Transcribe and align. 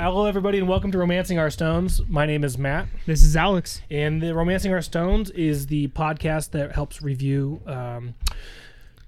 Hello, 0.00 0.26
everybody, 0.26 0.58
and 0.58 0.68
welcome 0.68 0.92
to 0.92 0.98
Romancing 0.98 1.40
Our 1.40 1.50
Stones. 1.50 2.00
My 2.08 2.24
name 2.24 2.44
is 2.44 2.56
Matt, 2.56 2.86
This 3.04 3.24
is 3.24 3.34
Alex. 3.34 3.82
and 3.90 4.22
the 4.22 4.32
Romancing 4.32 4.72
Our 4.72 4.80
Stones 4.80 5.28
is 5.30 5.66
the 5.66 5.88
podcast 5.88 6.52
that 6.52 6.70
helps 6.70 7.02
review 7.02 7.60
um, 7.66 8.14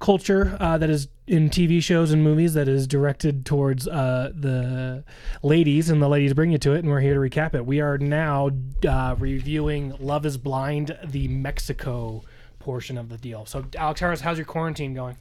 culture 0.00 0.56
uh, 0.58 0.79
that 0.79 0.90
is 0.90 1.06
in 1.29 1.48
TV 1.48 1.80
shows 1.80 2.11
and 2.11 2.24
movies 2.24 2.54
that 2.54 2.66
is 2.66 2.88
directed 2.88 3.46
towards 3.46 3.87
uh, 3.87 4.32
the 4.34 5.04
ladies, 5.45 5.90
and 5.90 6.03
the 6.03 6.08
ladies 6.08 6.34
bring 6.34 6.50
you 6.50 6.59
to 6.59 6.73
it, 6.73 6.80
and 6.80 6.89
we're 6.89 6.98
here 6.98 7.14
to 7.14 7.20
recap 7.20 7.54
it. 7.54 7.64
We 7.64 7.80
are 7.80 7.96
now 7.96 8.50
uh, 8.86 9.14
reviewing 9.16 9.95
Love 10.00 10.27
Is 10.27 10.38
Blind, 10.38 10.98
the 11.04 11.29
Mexico 11.29 12.25
portion 12.59 12.98
of 12.98 13.09
the 13.11 13.16
deal. 13.16 13.46
So, 13.46 13.64
Alex 13.79 14.00
Harris, 14.00 14.22
how's 14.22 14.38
your 14.38 14.45
quarantine 14.45 14.95
going? 14.95 15.16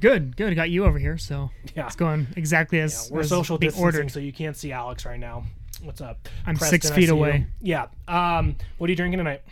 Good, 0.00 0.36
good. 0.36 0.54
Got 0.54 0.70
you 0.70 0.84
over 0.84 0.98
here, 0.98 1.18
so 1.18 1.50
Yeah. 1.74 1.86
it's 1.86 1.96
going 1.96 2.28
exactly 2.36 2.78
as, 2.80 3.10
We're 3.10 3.20
as 3.20 3.28
social 3.28 3.58
distancing, 3.58 3.84
ordered. 3.84 4.10
so 4.10 4.20
you 4.20 4.32
can't 4.32 4.56
see 4.56 4.70
Alex 4.72 5.04
right 5.04 5.18
now. 5.18 5.44
What's 5.82 6.00
up? 6.00 6.28
I'm 6.46 6.56
Preston, 6.56 6.80
six 6.80 6.90
feet 6.90 7.02
see 7.08 7.14
you. 7.14 7.18
away. 7.18 7.46
Yeah. 7.60 7.86
Um, 8.06 8.56
what 8.78 8.88
are 8.88 8.90
you 8.92 8.96
drinking 8.96 9.18
tonight? 9.18 9.42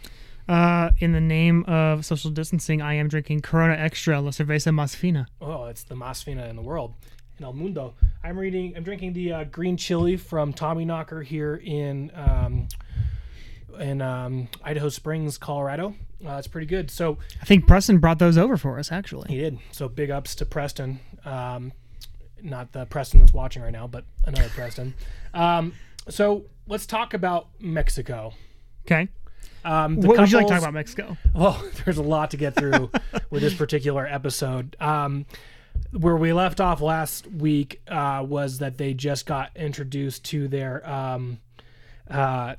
Uh, 0.48 0.90
in 1.01 1.12
the 1.12 1.20
name 1.20 1.64
of 1.64 2.04
social 2.04 2.30
distancing, 2.30 2.80
I 2.80 2.95
am 2.95 3.09
drinking 3.09 3.40
Corona 3.42 3.74
Extra 3.74 4.20
La 4.20 4.30
Cerveza 4.30 4.73
Más 4.73 4.95
Fina. 4.95 5.27
Oh, 5.40 5.64
it's 5.66 5.82
the 5.82 5.96
más 5.96 6.23
fina 6.23 6.46
in 6.46 6.54
the 6.54 6.62
world, 6.62 6.95
in 7.38 7.45
El 7.45 7.52
Mundo. 7.52 7.95
I'm 8.23 8.38
reading. 8.38 8.73
I'm 8.76 8.84
drinking 8.84 9.12
the 9.15 9.32
uh, 9.32 9.45
green 9.45 9.76
chili 9.76 10.16
from 10.16 10.52
Tommy 10.52 10.84
Knocker 10.84 11.23
here 11.23 11.56
in 11.56 12.12
um, 12.15 12.68
in 13.80 14.00
um, 14.02 14.48
Idaho 14.62 14.88
Springs, 14.88 15.38
Colorado. 15.38 15.94
Uh, 16.26 16.32
it's 16.34 16.46
pretty 16.46 16.66
good. 16.66 16.90
So 16.90 17.18
I 17.40 17.44
think 17.44 17.66
Preston 17.66 17.98
brought 17.98 18.18
those 18.18 18.38
over 18.38 18.56
for 18.56 18.78
us, 18.78 18.90
actually. 18.90 19.28
he 19.28 19.38
did. 19.38 19.58
So 19.72 19.88
big 19.88 20.10
ups 20.10 20.34
to 20.36 20.46
Preston. 20.46 21.00
Um, 21.24 21.72
not 22.42 22.72
the 22.72 22.86
Preston 22.86 23.20
that's 23.20 23.32
watching 23.34 23.62
right 23.62 23.72
now, 23.72 23.86
but 23.86 24.04
another 24.24 24.48
Preston. 24.50 24.94
Um, 25.34 25.72
so 26.08 26.44
let's 26.66 26.86
talk 26.86 27.14
about 27.14 27.48
Mexico. 27.60 28.32
Okay. 28.86 29.09
Um, 29.64 29.96
What 29.96 30.18
would 30.18 30.30
you 30.30 30.38
like 30.38 30.46
to 30.46 30.52
talk 30.52 30.62
about 30.62 30.74
Mexico? 30.74 31.16
Oh, 31.34 31.68
there's 31.84 31.98
a 31.98 32.02
lot 32.02 32.30
to 32.30 32.36
get 32.36 32.54
through 32.54 32.90
with 33.30 33.42
this 33.42 33.54
particular 33.54 34.06
episode. 34.06 34.76
Um, 34.80 35.26
where 35.90 36.16
we 36.16 36.32
left 36.32 36.60
off 36.60 36.80
last 36.80 37.26
week 37.26 37.80
uh, 37.88 38.24
was 38.26 38.58
that 38.58 38.79
they 38.79 38.95
just 38.95 39.26
got 39.26 39.51
introduced 39.56 40.24
to 40.26 40.48
their 40.48 40.88
um, 40.88 41.38
uh, 42.10 42.54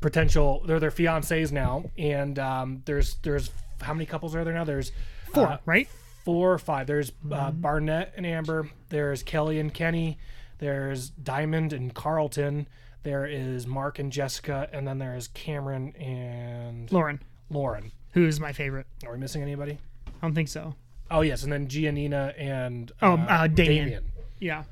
potential. 0.00 0.62
They're 0.66 0.80
their 0.80 0.90
fiancés 0.90 1.52
now, 1.52 1.90
and 1.98 2.38
um, 2.38 2.82
there's 2.84 3.16
there's 3.22 3.50
how 3.80 3.92
many 3.94 4.06
couples 4.06 4.34
are 4.34 4.44
there 4.44 4.54
now? 4.54 4.64
There's 4.64 4.92
Four, 5.32 5.46
uh, 5.48 5.58
right? 5.66 5.88
four 6.24 6.52
or 6.52 6.58
five. 6.58 6.86
There's 6.86 7.12
uh, 7.30 7.50
Barnett 7.50 8.12
and 8.16 8.24
Amber. 8.26 8.70
There's 8.88 9.22
Kelly 9.22 9.58
and 9.58 9.72
Kenny. 9.72 10.18
There's 10.58 11.10
Diamond 11.10 11.72
and 11.72 11.92
Carlton. 11.94 12.66
There 13.02 13.26
is 13.26 13.66
Mark 13.66 13.98
and 13.98 14.10
Jessica, 14.10 14.68
and 14.72 14.86
then 14.88 14.98
there 14.98 15.14
is 15.14 15.28
Cameron 15.28 15.94
and 15.96 16.90
Lauren, 16.90 17.22
Lauren. 17.50 17.92
who's 18.12 18.40
my 18.40 18.52
favorite. 18.52 18.86
Are 19.04 19.12
we 19.12 19.18
missing 19.18 19.42
anybody? 19.42 19.78
I 20.08 20.10
don't 20.22 20.34
think 20.34 20.48
so. 20.48 20.74
Oh 21.10 21.20
yes, 21.20 21.42
and 21.44 21.52
then 21.52 21.68
Giannina 21.68 22.34
and 22.40 22.90
Oh, 23.02 23.14
uh, 23.14 23.46
Damian. 23.46 24.10
Yeah. 24.40 24.64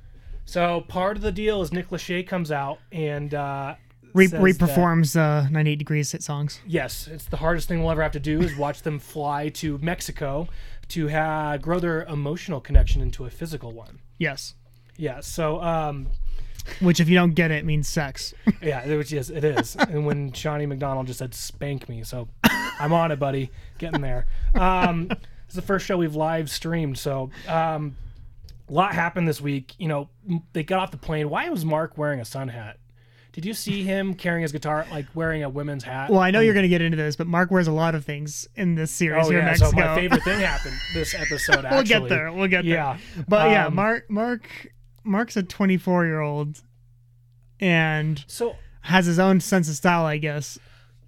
So 0.47 0.81
part 0.89 1.17
of 1.17 1.23
the 1.23 1.31
deal 1.33 1.63
is 1.63 1.73
Nick 1.73 1.91
Lachey 1.91 2.27
comes 2.27 2.51
out 2.51 2.79
and 2.91 3.33
uh, 3.35 3.77
Re- 4.15 4.29
reperforms 4.29 5.17
uh, 5.17 5.49
98 5.51 5.77
Degrees 5.77 6.13
hit 6.13 6.23
songs. 6.23 6.61
yes, 6.67 7.09
it's 7.09 7.25
the 7.27 7.37
hardest 7.37 7.69
thing 7.69 7.81
we'll 7.83 7.91
ever 7.91 8.03
have 8.03 8.13
to 8.13 8.21
do 8.21 8.41
is 8.41 8.57
watch 8.57 8.83
them 8.83 8.99
fly 8.99 9.49
to 9.51 9.77
Mexico 9.79 10.49
to 10.89 11.09
ha- 11.09 11.57
grow 11.57 11.81
their 11.81 12.05
emotional 12.05 12.61
connection 12.61 13.03
into 13.03 13.25
a 13.27 13.31
physical 13.31 13.73
one. 13.73 13.99
Yes. 14.19 14.55
Yeah. 14.97 15.21
So 15.21 15.61
um, 15.61 16.07
Which, 16.81 17.01
if 17.01 17.09
you 17.09 17.17
don't 17.17 17.33
get 17.35 17.51
it, 17.51 17.65
means 17.65 17.89
sex. 17.89 18.33
yeah, 18.63 18.87
which 18.87 19.13
is 19.13 19.31
it 19.31 19.43
is. 19.45 19.75
and 19.77 20.07
when 20.07 20.33
Shawnee 20.33 20.67
McDonald 20.67 21.07
just 21.09 21.19
said 21.19 21.35
spank 21.35 21.89
me, 21.89 22.05
so 22.05 22.29
I'm 22.79 22.93
on 22.93 23.11
it, 23.11 23.19
buddy, 23.19 23.51
getting 23.79 24.01
there. 24.01 24.27
Um, 24.55 25.11
it's 25.47 25.55
the 25.57 25.63
first 25.63 25.87
show 25.87 25.97
we've 25.97 26.15
live 26.15 26.49
streamed, 26.49 26.99
so 26.99 27.31
um, 27.49 27.97
a 28.69 28.73
lot 28.73 28.95
happened 28.95 29.27
this 29.27 29.41
week. 29.41 29.75
You 29.79 29.89
know, 29.89 30.09
they 30.53 30.63
got 30.63 30.79
off 30.79 30.91
the 30.93 30.97
plane. 30.97 31.29
Why 31.29 31.49
was 31.49 31.65
Mark 31.65 31.99
wearing 31.99 32.21
a 32.21 32.25
sun 32.25 32.49
hat? 32.49 32.79
Did 33.35 33.45
you 33.45 33.53
see 33.53 33.83
him 33.83 34.15
carrying 34.15 34.43
his 34.43 34.53
guitar, 34.53 34.87
like 34.91 35.07
wearing 35.15 35.43
a 35.43 35.49
women's 35.49 35.85
hat? 35.85 36.09
Well, 36.09 36.21
I 36.21 36.31
know 36.31 36.41
you're 36.41 36.55
going 36.55 36.63
to 36.65 36.69
get 36.69 36.81
into 36.81 36.97
this, 36.97 37.17
but 37.17 37.27
Mark 37.27 37.51
wears 37.51 37.67
a 37.67 37.73
lot 37.73 37.95
of 37.95 38.05
things 38.05 38.49
in 38.55 38.77
this 38.77 38.91
series 38.91 39.27
Oh 39.27 39.31
here 39.31 39.41
yeah, 39.41 39.51
in 39.51 39.57
so 39.59 39.65
Mexico. 39.73 39.87
my 39.89 39.95
favorite 39.97 40.23
thing 40.23 40.41
happened 40.53 40.77
this 40.95 41.15
episode. 41.15 41.65
Actually, 41.65 41.71
we'll 41.77 41.83
get 41.83 42.09
there. 42.09 42.33
We'll 42.33 42.49
get 42.49 42.65
there. 42.65 42.75
Yeah, 42.75 42.99
But 43.29 43.51
yeah, 43.51 43.67
Um, 43.67 43.75
Mark 43.75 44.09
Mark 44.09 44.49
Mark's 45.03 45.37
a 45.37 45.43
24 45.43 46.07
year 46.07 46.21
old 46.21 46.63
and 47.61 48.25
So 48.27 48.57
has 48.83 49.07
his 49.07 49.19
own 49.19 49.41
sense 49.41 49.69
of 49.69 49.75
style, 49.75 50.05
I 50.05 50.19
guess. 50.19 50.59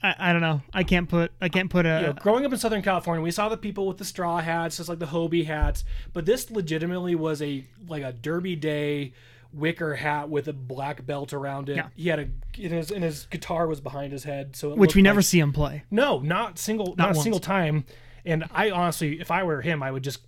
I, 0.02 0.14
I 0.18 0.32
don't 0.32 0.42
know. 0.42 0.62
I 0.74 0.82
can't 0.82 1.08
put 1.08 1.32
I 1.40 1.48
can't 1.48 1.70
put 1.70 1.86
a 1.86 2.00
you 2.00 2.06
know, 2.08 2.12
growing 2.14 2.44
up 2.44 2.52
in 2.52 2.58
Southern 2.58 2.82
California, 2.82 3.22
we 3.22 3.30
saw 3.30 3.48
the 3.48 3.56
people 3.56 3.86
with 3.86 3.98
the 3.98 4.04
straw 4.04 4.38
hats, 4.38 4.76
just 4.76 4.88
like 4.88 4.98
the 4.98 5.06
Hobie 5.06 5.46
hats. 5.46 5.84
But 6.12 6.26
this 6.26 6.50
legitimately 6.50 7.14
was 7.14 7.40
a 7.40 7.64
like 7.88 8.02
a 8.02 8.12
Derby 8.12 8.56
Day 8.56 9.12
wicker 9.52 9.94
hat 9.94 10.28
with 10.28 10.48
a 10.48 10.52
black 10.52 11.04
belt 11.06 11.32
around 11.32 11.68
it. 11.68 11.76
Yeah. 11.76 11.88
He 11.94 12.08
had 12.08 12.18
a 12.18 12.22
and 12.62 12.72
his, 12.72 12.90
and 12.90 13.02
his 13.04 13.26
guitar 13.26 13.66
was 13.66 13.80
behind 13.80 14.12
his 14.12 14.24
head, 14.24 14.56
so 14.56 14.74
which 14.74 14.94
we 14.94 15.02
never 15.02 15.18
like- 15.20 15.26
see 15.26 15.38
him 15.40 15.52
play. 15.52 15.84
no, 15.90 16.18
not 16.20 16.58
single, 16.58 16.94
not, 16.96 17.10
a 17.10 17.12
once. 17.12 17.22
single 17.22 17.40
time. 17.40 17.84
And 18.24 18.44
I 18.50 18.70
honestly, 18.70 19.20
if 19.20 19.30
I 19.30 19.42
were 19.44 19.60
him, 19.62 19.82
I 19.82 19.90
would 19.90 20.02
just 20.02 20.20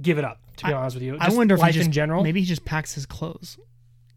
give 0.00 0.18
it 0.18 0.24
up. 0.24 0.40
To 0.58 0.66
be 0.66 0.72
honest 0.72 0.94
with 0.94 1.02
you, 1.02 1.16
I 1.18 1.30
wonder 1.34 1.56
if 1.56 1.60
life 1.60 1.74
just 1.74 1.86
in 1.86 1.92
general. 1.92 2.22
maybe 2.22 2.38
he 2.40 2.46
just 2.46 2.64
packs 2.64 2.94
his 2.94 3.06
clothes 3.06 3.58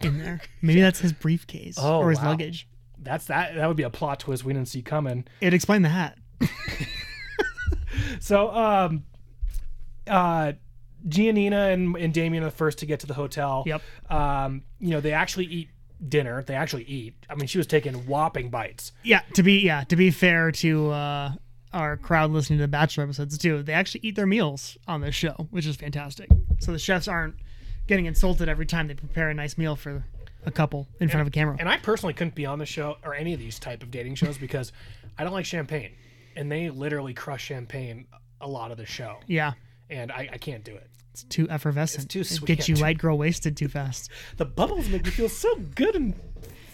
in 0.02 0.20
there. 0.20 0.40
Maybe 0.62 0.82
that's 0.82 1.00
his 1.00 1.12
briefcase 1.12 1.78
Oh, 1.82 1.98
or 2.00 2.12
his 2.12 2.20
wow. 2.20 2.30
luggage. 2.30 2.68
that's 3.00 3.26
that. 3.26 3.56
That 3.56 3.68
would 3.68 3.76
be 3.78 3.82
a 3.84 3.90
plot 3.90 4.20
twist 4.20 4.44
we 4.46 4.54
didn't 4.54 4.68
see 4.68 4.84
coming. 4.84 5.26
It 5.42 5.56
explained 5.56 5.84
the 5.86 5.90
hat. 5.90 6.18
So, 8.20 8.50
um, 8.54 9.04
uh, 10.06 10.54
Giannina 11.08 11.74
and, 11.74 11.96
and 11.96 12.14
Damian 12.14 12.44
are 12.44 12.48
the 12.48 12.56
first 12.56 12.80
to 12.80 12.86
get 12.86 13.00
to 13.02 13.08
the 13.08 13.14
hotel. 13.14 13.64
Yep. 13.66 13.82
Um, 14.10 14.64
you 14.80 14.90
know, 14.90 15.02
they 15.02 15.14
actually 15.14 15.46
eat 15.46 15.70
dinner. 16.08 16.44
They 16.44 16.56
actually 16.56 16.84
eat. 16.84 17.16
I 17.30 17.36
mean, 17.36 17.48
she 17.48 17.58
was 17.58 17.68
taking 17.68 17.94
whopping 18.06 18.50
bites. 18.50 18.92
Yeah, 19.04 19.22
to 19.34 19.44
be 19.44 19.60
yeah, 19.60 19.84
to 19.86 19.96
be 19.96 20.12
fair 20.12 20.52
to 20.52 20.92
uh 20.92 21.32
our 21.74 21.98
crowd 21.98 22.32
listening 22.32 22.60
to 22.60 22.64
the 22.64 22.68
Bachelor 22.68 23.04
episodes 23.04 23.38
too, 23.38 23.62
they 23.62 23.74
actually 23.74 24.02
eat 24.04 24.16
their 24.16 24.26
meals 24.26 24.78
on 24.88 25.02
this 25.02 25.16
show, 25.16 25.48
which 25.52 25.66
is 25.66 25.76
fantastic. 25.76 26.30
So 26.60 26.72
the 26.72 26.80
chefs 26.80 27.08
aren't 27.08 27.36
getting 27.88 28.06
insulted 28.06 28.50
every 28.50 28.66
time 28.66 28.88
they 28.88 28.94
prepare 28.94 29.30
a 29.30 29.34
nice 29.34 29.58
meal 29.58 29.76
for 29.76 30.04
a 30.46 30.52
couple 30.52 30.88
in 31.00 31.10
front 31.10 31.22
of 31.22 31.28
a 31.28 31.32
camera. 31.32 31.58
And 31.60 31.68
I 31.68 31.78
personally 31.78 32.14
couldn't 32.14 32.36
be 32.36 32.46
on 32.46 32.58
the 32.58 32.66
show 32.66 32.98
or 33.04 33.14
any 33.14 33.34
of 33.34 33.40
these 33.40 33.60
type 33.60 33.84
of 33.84 33.92
dating 33.92 34.16
shows 34.16 34.38
because 34.38 34.72
I 35.18 35.24
don't 35.24 35.34
like 35.34 35.46
champagne, 35.46 35.92
and 36.36 36.52
they 36.52 36.70
literally 36.70 37.14
crush 37.14 37.44
champagne 37.44 38.08
a 38.40 38.48
lot 38.48 38.72
of 38.72 38.78
the 38.78 38.86
show, 38.86 39.18
yeah, 39.28 39.54
and 39.90 40.12
I, 40.12 40.30
I 40.34 40.38
can't 40.38 40.64
do 40.64 40.76
it. 40.76 40.90
it's 41.12 41.24
too 41.24 41.48
effervescent. 41.50 42.04
It's 42.06 42.14
too 42.14 42.20
It 42.22 42.26
sweet. 42.26 42.48
Gets 42.48 42.70
you 42.70 42.76
white 42.84 42.98
girl 42.98 43.18
wasted 43.18 43.56
too 43.58 43.68
fast. 43.68 44.10
the 44.38 44.46
bubbles 44.46 44.90
make 44.90 45.06
me 45.06 45.12
feel 45.12 45.30
so 45.30 45.56
good 45.76 45.96
and 45.96 46.14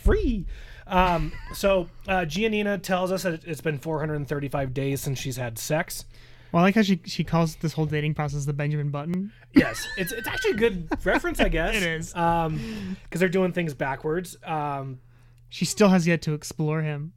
free. 0.04 0.46
Um, 0.88 1.32
so 1.54 1.88
uh, 2.08 2.22
Giannina 2.26 2.82
tells 2.82 3.12
us 3.12 3.24
that 3.24 3.46
it's 3.46 3.62
been 3.62 3.78
435 3.80 4.74
days 4.74 5.00
since 5.02 5.18
she's 5.20 5.38
had 5.38 5.58
sex. 5.58 6.06
Well, 6.52 6.62
I 6.62 6.68
like 6.68 6.76
how 6.76 6.82
she 6.84 7.00
she 7.06 7.24
calls 7.24 7.56
this 7.56 7.74
whole 7.74 7.86
dating 7.88 8.14
process 8.14 8.46
the 8.46 8.54
Benjamin 8.54 8.90
Button. 8.90 9.32
Yes, 9.54 9.88
it's 9.98 10.12
it's 10.12 10.28
actually 10.28 10.52
a 10.52 10.56
good 10.56 10.88
reference, 11.06 11.40
I 11.40 11.50
guess. 11.50 11.76
It 11.78 11.84
is. 11.84 12.14
um, 12.16 12.96
because 13.06 13.20
they're 13.22 13.30
doing 13.30 13.54
things 13.54 13.74
backwards. 13.74 14.38
Um, 14.44 15.00
She 15.50 15.66
still 15.66 15.90
has 15.90 16.06
yet 16.06 16.22
to 16.24 16.34
explore 16.34 16.82
him. 16.84 17.14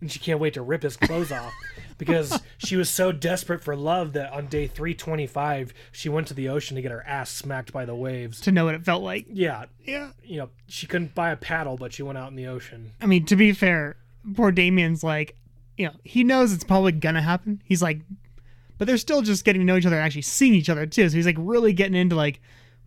And 0.00 0.10
she 0.10 0.18
can't 0.18 0.40
wait 0.40 0.54
to 0.54 0.62
rip 0.62 0.82
his 0.82 0.96
clothes 0.96 1.30
off 1.30 1.52
because 1.98 2.40
she 2.58 2.76
was 2.76 2.88
so 2.88 3.12
desperate 3.12 3.62
for 3.62 3.76
love 3.76 4.14
that 4.14 4.32
on 4.32 4.46
day 4.46 4.66
325 4.66 5.74
she 5.92 6.08
went 6.08 6.26
to 6.28 6.34
the 6.34 6.48
ocean 6.48 6.74
to 6.76 6.82
get 6.82 6.90
her 6.90 7.06
ass 7.06 7.30
smacked 7.30 7.72
by 7.72 7.84
the 7.84 7.94
waves. 7.94 8.40
to 8.40 8.52
know 8.52 8.64
what 8.64 8.74
it 8.74 8.84
felt 8.84 9.02
like. 9.02 9.26
Yeah, 9.30 9.66
Yeah. 9.84 10.12
you 10.24 10.38
know 10.38 10.48
she 10.68 10.86
couldn't 10.86 11.14
buy 11.14 11.30
a 11.30 11.36
paddle, 11.36 11.76
but 11.76 11.92
she 11.92 12.02
went 12.02 12.16
out 12.18 12.30
in 12.30 12.36
the 12.36 12.46
ocean. 12.46 12.92
I 13.00 13.06
mean, 13.06 13.26
to 13.26 13.36
be 13.36 13.52
fair, 13.52 13.96
poor 14.34 14.50
Damian's 14.52 15.04
like, 15.04 15.36
you 15.76 15.86
know, 15.86 15.92
he 16.04 16.24
knows 16.24 16.52
it's 16.52 16.64
probably 16.64 16.92
gonna 16.92 17.20
happen. 17.22 17.60
He's 17.64 17.82
like, 17.82 18.00
but 18.78 18.86
they're 18.86 18.96
still 18.96 19.20
just 19.20 19.44
getting 19.44 19.60
to 19.60 19.66
know 19.66 19.76
each 19.76 19.84
other 19.84 19.96
and 19.96 20.04
actually 20.06 20.22
seeing 20.22 20.54
each 20.54 20.70
other 20.70 20.86
too. 20.86 21.10
So 21.10 21.16
he's 21.16 21.26
like 21.26 21.36
really 21.38 21.74
getting 21.74 21.94
into 21.94 22.16
like, 22.16 22.40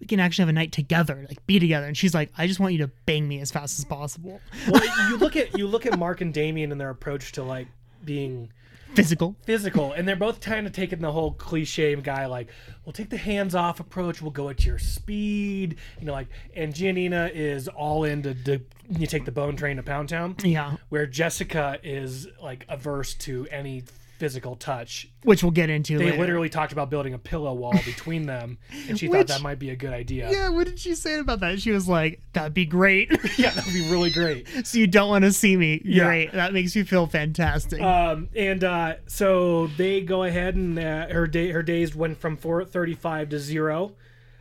we 0.04 0.08
can 0.08 0.20
actually 0.20 0.44
have 0.44 0.50
a 0.50 0.54
night 0.54 0.74
together, 0.74 1.26
like 1.30 1.46
be 1.48 1.60
together. 1.60 1.88
And 1.88 1.96
she's 1.96 2.14
like, 2.14 2.30
I 2.38 2.46
just 2.46 2.60
want 2.60 2.74
you 2.74 2.80
to 2.80 2.92
bang 3.06 3.26
me 3.26 3.40
as 3.40 3.52
fast 3.52 3.80
as 3.80 3.86
possible. 3.86 4.42
Well, 4.70 4.84
you 5.10 5.16
look 5.18 5.38
at 5.38 5.58
you 5.58 5.66
look 5.66 5.86
at 5.86 5.98
Mark 5.98 6.20
and 6.20 6.34
Damian 6.34 6.72
and 6.74 6.82
their 6.82 6.90
approach 6.90 7.32
to 7.34 7.44
like 7.44 7.68
being 8.04 8.52
Physical. 8.96 9.36
physical 9.44 9.92
and 9.94 10.08
they're 10.08 10.16
both 10.16 10.40
kind 10.40 10.68
of 10.68 10.74
taking 10.74 11.00
the 11.00 11.12
whole 11.12 11.32
cliche 11.32 11.96
guy 11.96 12.28
like 12.28 12.50
we'll 12.86 12.94
take 12.94 13.10
the 13.10 13.18
hands 13.18 13.56
off 13.56 13.80
approach 13.80 14.22
we'll 14.22 14.30
go 14.30 14.50
at 14.50 14.64
your 14.68 14.78
speed 14.78 15.78
you 16.00 16.06
know 16.06 16.12
like 16.14 16.28
and 16.56 16.76
Giannina 16.76 17.32
is 17.34 17.68
all 17.68 18.04
into 18.04 18.36
the, 18.36 18.62
you 18.92 19.08
take 19.08 19.26
the 19.26 19.32
bone 19.32 19.56
train 19.56 19.78
to 19.78 19.84
pound 19.84 20.10
town 20.10 20.36
Yeah. 20.44 20.76
where 20.90 21.08
jessica 21.08 21.80
is 21.82 22.28
like 22.40 22.68
averse 22.70 23.16
to 23.16 23.48
any 23.50 23.82
physical 24.18 24.56
touch. 24.56 25.10
which 25.24 25.44
we'll 25.44 25.52
get 25.52 25.70
into 25.70 25.98
They 25.98 26.06
later. 26.06 26.18
literally 26.18 26.50
talked 26.50 26.72
about 26.72 26.90
building 26.90 27.14
a 27.14 27.18
pillow 27.18 27.54
wall 27.54 27.74
between 27.86 28.26
them, 28.26 28.58
and 28.88 28.98
she 28.98 29.08
Which- 29.08 29.18
thought 29.20 29.28
that 29.28 29.42
might 29.42 29.60
be 29.60 29.70
a 29.72 29.76
good 29.76 29.92
idea. 29.94 30.30
Yeah, 30.32 30.50
what 30.50 30.66
did 30.68 30.80
she 30.80 30.96
say 30.96 31.20
about 31.20 31.40
that? 31.42 31.60
She 31.62 31.72
was 31.72 31.88
like, 31.88 32.22
"That'd 32.34 32.54
be 32.54 32.66
great." 32.66 33.10
yeah 33.38 33.50
that'd 33.52 33.74
be 33.74 33.90
really 33.90 34.12
great. 34.12 34.48
so 34.66 34.78
you 34.78 34.88
don't 34.88 35.10
want 35.10 35.24
to 35.26 35.32
see 35.34 35.58
me? 35.58 35.82
Yeah. 35.84 36.06
Great. 36.06 36.32
That 36.34 36.54
makes 36.54 36.76
me 36.76 36.84
feel 36.84 37.08
fantastic. 37.08 37.82
Um, 37.82 38.30
and 38.36 38.64
uh, 38.64 38.96
so 39.08 39.68
they 39.78 40.02
go 40.02 40.24
ahead 40.24 40.56
and 40.56 40.78
uh, 40.80 41.08
her 41.10 41.28
day 41.28 41.52
her 41.52 41.64
days 41.64 41.96
went 41.96 42.18
from 42.20 42.38
435 42.38 43.30
to 43.30 43.40
zero. 43.40 43.94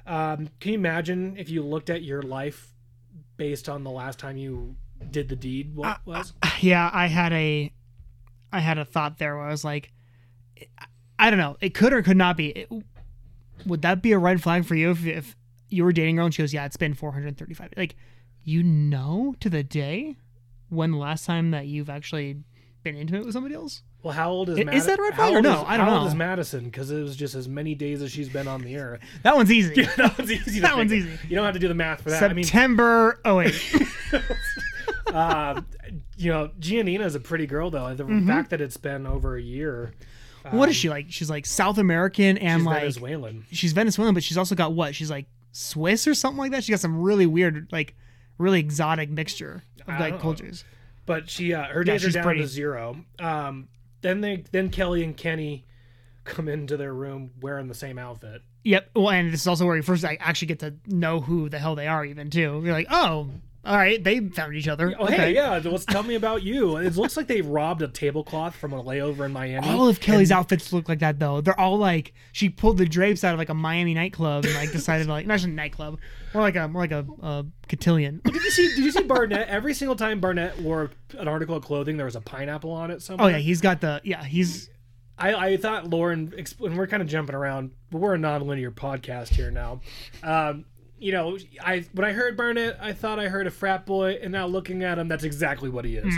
Um, 0.06 0.48
can 0.60 0.72
you 0.72 0.78
imagine 0.78 1.36
if 1.38 1.48
you 1.48 1.62
looked 1.62 1.88
at 1.90 2.02
your 2.02 2.22
life 2.22 2.72
based 3.36 3.68
on 3.68 3.84
the 3.84 3.90
last 3.90 4.18
time 4.18 4.36
you 4.36 4.74
did 5.10 5.28
the 5.28 5.36
deed? 5.36 5.74
What 5.76 6.00
was? 6.04 6.32
yeah, 6.60 6.90
I 6.92 7.06
had 7.06 7.32
a, 7.32 7.72
I 8.52 8.60
had 8.60 8.78
a 8.78 8.84
thought 8.84 9.18
there 9.18 9.36
where 9.36 9.46
I 9.46 9.50
was 9.50 9.64
like, 9.64 9.92
I 11.18 11.30
don't 11.30 11.38
know, 11.38 11.56
it 11.60 11.74
could 11.74 11.92
or 11.92 12.02
could 12.02 12.16
not 12.16 12.36
be. 12.36 12.48
It- 12.48 12.68
would 13.64 13.82
that 13.82 14.02
be 14.02 14.10
a 14.12 14.18
red 14.18 14.42
flag 14.42 14.64
for 14.64 14.74
you 14.74 14.90
if, 14.90 15.06
if 15.06 15.36
you 15.68 15.84
were 15.84 15.92
dating 15.92 16.16
a 16.16 16.18
girl 16.18 16.24
and 16.26 16.34
she 16.34 16.42
goes, 16.42 16.52
"Yeah, 16.52 16.64
it's 16.66 16.76
been 16.76 16.94
435." 16.94 17.70
Like, 17.76 17.94
you 18.42 18.62
know, 18.64 19.34
to 19.38 19.48
the 19.48 19.62
day 19.62 20.16
when 20.68 20.90
the 20.90 20.96
last 20.96 21.26
time 21.26 21.52
that 21.52 21.66
you've 21.66 21.88
actually 21.88 22.38
been 22.82 22.96
intimate 22.96 23.24
with 23.24 23.34
somebody 23.34 23.54
else. 23.54 23.82
Well, 24.02 24.14
how 24.14 24.30
old 24.32 24.48
is 24.48 24.58
I- 24.58 24.64
Mad- 24.64 24.74
is 24.74 24.86
that 24.86 24.98
a 24.98 25.02
red 25.02 25.14
flag 25.14 25.32
or 25.32 25.42
no? 25.42 25.60
is- 25.60 25.64
I 25.68 25.76
don't 25.76 25.86
know. 25.86 25.92
how 25.92 25.98
old 26.00 26.08
is 26.08 26.14
Madison? 26.16 26.64
Because 26.64 26.90
it 26.90 27.00
was 27.02 27.14
just 27.14 27.36
as 27.36 27.48
many 27.48 27.76
days 27.76 28.02
as 28.02 28.10
she's 28.10 28.28
been 28.28 28.48
on 28.48 28.62
the 28.62 28.76
earth. 28.78 29.00
That 29.22 29.36
one's 29.36 29.52
easy. 29.52 29.82
that 29.96 30.18
one's 30.18 30.32
easy. 30.32 30.58
That 30.58 30.76
one's 30.76 30.92
easy. 30.92 31.10
You 31.28 31.36
don't 31.36 31.44
have 31.44 31.54
to 31.54 31.60
do 31.60 31.68
the 31.68 31.74
math 31.74 32.00
for 32.02 32.10
that. 32.10 32.20
I 32.28 32.32
mean, 32.34 32.42
September. 32.42 33.20
oh 33.24 33.36
wait, 33.36 33.54
uh, 35.06 35.60
you 36.16 36.30
know, 36.30 36.50
Giannina 36.60 37.04
is 37.04 37.14
a 37.14 37.20
pretty 37.20 37.46
girl 37.46 37.70
though. 37.70 37.94
The 37.94 38.04
Mm-hmm. 38.04 38.26
fact 38.26 38.50
that 38.50 38.60
it's 38.60 38.76
been 38.76 39.06
over 39.06 39.36
a 39.36 39.42
year. 39.42 39.92
what 40.50 40.68
is 40.68 40.76
she 40.76 40.88
like? 40.88 41.06
She's 41.10 41.30
like 41.30 41.46
South 41.46 41.78
American 41.78 42.36
and 42.38 42.60
She's 42.62 42.66
like 42.66 42.80
Venezuelan. 42.80 43.44
she's 43.52 43.72
Venezuelan, 43.72 44.14
but 44.14 44.22
she's 44.22 44.38
also 44.38 44.54
got 44.54 44.72
what? 44.72 44.94
She's 44.94 45.10
like 45.10 45.26
Swiss 45.52 46.06
or 46.08 46.14
something 46.14 46.38
like 46.38 46.50
that. 46.52 46.64
She 46.64 46.72
got 46.72 46.80
some 46.80 47.00
really 47.00 47.26
weird, 47.26 47.68
like 47.72 47.94
really 48.38 48.60
exotic 48.60 49.10
mixture 49.10 49.62
of 49.82 49.88
like 49.88 49.98
don't 49.98 50.10
know. 50.12 50.18
cultures. 50.18 50.64
but 51.06 51.28
she 51.30 51.52
uh, 51.54 51.64
her 51.64 51.80
Yeah, 51.80 51.92
days 51.92 52.04
are 52.06 52.10
down 52.10 52.24
pretty. 52.24 52.40
to 52.40 52.46
zero. 52.46 52.96
Um, 53.18 53.68
then 54.00 54.20
they 54.20 54.44
then 54.50 54.68
Kelly 54.70 55.04
and 55.04 55.16
Kenny 55.16 55.64
come 56.24 56.48
into 56.48 56.76
their 56.76 56.94
room 56.94 57.30
wearing 57.40 57.68
the 57.68 57.74
same 57.74 57.98
outfit. 57.98 58.42
Yep. 58.64 58.90
Well, 58.94 59.10
and 59.10 59.32
this 59.32 59.40
is 59.40 59.46
also 59.48 59.66
where 59.66 59.74
you 59.76 59.82
first 59.82 60.04
actually 60.04 60.46
get 60.46 60.60
to 60.60 60.74
know 60.86 61.20
who 61.20 61.48
the 61.48 61.58
hell 61.58 61.74
they 61.74 61.88
are, 61.88 62.04
even 62.04 62.30
too. 62.30 62.60
You're 62.64 62.72
like, 62.72 62.86
oh, 62.90 63.28
all 63.64 63.76
right, 63.76 64.02
they 64.02 64.18
found 64.18 64.54
each 64.54 64.66
other. 64.66 64.92
Oh 64.98 65.04
okay. 65.04 65.16
hey, 65.16 65.34
yeah, 65.34 65.60
let's 65.64 65.84
tell 65.84 66.02
me 66.02 66.14
about 66.16 66.42
you. 66.42 66.78
It 66.78 66.96
looks 66.96 67.16
like 67.16 67.28
they 67.28 67.42
robbed 67.42 67.82
a 67.82 67.88
tablecloth 67.88 68.56
from 68.56 68.72
a 68.72 68.82
layover 68.82 69.24
in 69.24 69.32
Miami. 69.32 69.68
All 69.68 69.86
of 69.86 70.00
Kelly's 70.00 70.32
outfits 70.32 70.72
look 70.72 70.88
like 70.88 70.98
that 70.98 71.20
though. 71.20 71.40
They're 71.40 71.58
all 71.58 71.78
like 71.78 72.12
she 72.32 72.48
pulled 72.48 72.78
the 72.78 72.86
drapes 72.86 73.22
out 73.22 73.34
of 73.34 73.38
like 73.38 73.50
a 73.50 73.54
Miami 73.54 73.94
nightclub 73.94 74.44
and 74.44 74.54
like 74.54 74.72
decided 74.72 75.04
to 75.04 75.10
like 75.10 75.26
not 75.26 75.34
just 75.34 75.46
a 75.46 75.50
nightclub, 75.50 75.98
more 76.34 76.42
like 76.42 76.56
a 76.56 76.66
more 76.66 76.82
like 76.82 76.90
a, 76.90 77.06
a 77.22 77.46
cotillion. 77.68 78.20
Did 78.24 78.34
you 78.34 78.50
see? 78.50 78.68
Did 78.74 78.78
you 78.78 78.90
see 78.90 79.02
Barnett? 79.04 79.48
Every 79.48 79.74
single 79.74 79.94
time 79.96 80.18
Barnett 80.18 80.58
wore 80.60 80.90
an 81.18 81.28
article 81.28 81.56
of 81.56 81.64
clothing, 81.64 81.96
there 81.96 82.06
was 82.06 82.16
a 82.16 82.20
pineapple 82.20 82.72
on 82.72 82.90
it. 82.90 83.00
Somewhere. 83.00 83.28
Oh 83.28 83.30
yeah, 83.30 83.38
he's 83.38 83.60
got 83.60 83.80
the 83.80 84.00
yeah 84.02 84.24
he's 84.24 84.70
I, 85.18 85.34
I 85.34 85.56
thought 85.56 85.88
Lauren, 85.88 86.32
and 86.36 86.76
we're 86.76 86.88
kind 86.88 87.00
of 87.00 87.08
jumping 87.08 87.36
around, 87.36 87.70
but 87.90 87.98
we're 87.98 88.14
a 88.14 88.18
non-linear 88.18 88.72
podcast 88.72 89.28
here 89.28 89.52
now. 89.52 89.80
Um, 90.22 90.64
you 91.02 91.12
know, 91.12 91.36
I 91.62 91.84
when 91.92 92.04
I 92.06 92.12
heard 92.12 92.36
Barnett, 92.36 92.78
I 92.80 92.92
thought 92.92 93.18
I 93.18 93.28
heard 93.28 93.46
a 93.46 93.50
frat 93.50 93.84
boy, 93.86 94.18
and 94.22 94.32
now 94.32 94.46
looking 94.46 94.82
at 94.84 94.98
him, 94.98 95.08
that's 95.08 95.24
exactly 95.24 95.68
what 95.68 95.84
he 95.84 95.96
is. 95.96 96.14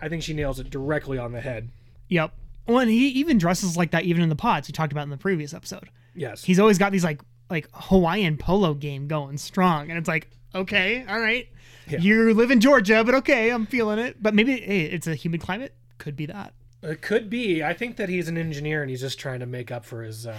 I 0.00 0.08
think 0.08 0.22
she 0.22 0.32
nails 0.34 0.60
it 0.60 0.70
directly 0.70 1.18
on 1.18 1.32
the 1.32 1.40
head. 1.40 1.70
yep. 2.08 2.32
Well, 2.66 2.78
and 2.80 2.90
he 2.90 3.08
even 3.08 3.38
dresses 3.38 3.76
like 3.78 3.92
that 3.92 4.04
even 4.04 4.22
in 4.22 4.28
the 4.28 4.36
pods 4.36 4.68
we 4.68 4.72
talked 4.72 4.92
about 4.92 5.04
in 5.04 5.10
the 5.10 5.16
previous 5.16 5.54
episode. 5.54 5.88
Yes, 6.14 6.44
He's 6.44 6.58
always 6.58 6.76
got 6.78 6.92
these 6.92 7.04
like 7.04 7.20
like 7.50 7.66
Hawaiian 7.72 8.36
polo 8.36 8.74
game 8.74 9.08
going 9.08 9.38
strong, 9.38 9.88
and 9.90 9.98
it's 9.98 10.08
like 10.08 10.28
okay, 10.54 11.04
all 11.08 11.18
right, 11.20 11.48
Yeah. 11.88 11.98
you 12.00 12.34
live 12.34 12.50
in 12.50 12.60
Georgia, 12.60 13.02
but 13.04 13.14
okay, 13.16 13.50
I'm 13.50 13.66
feeling 13.66 13.98
it. 13.98 14.22
But 14.22 14.34
maybe 14.34 14.60
hey, 14.60 14.82
it's 14.82 15.06
a 15.06 15.14
humid 15.14 15.40
climate, 15.40 15.74
could 15.98 16.14
be 16.16 16.26
that. 16.26 16.52
it 16.82 17.00
could 17.02 17.28
be. 17.30 17.62
I 17.64 17.72
think 17.74 17.96
that 17.96 18.08
he's 18.08 18.28
an 18.28 18.36
engineer, 18.38 18.82
and 18.82 18.90
he's 18.90 19.00
just 19.00 19.18
trying 19.18 19.40
to 19.40 19.46
make 19.46 19.70
up 19.72 19.84
for 19.84 20.02
his 20.02 20.26
uh, 20.26 20.36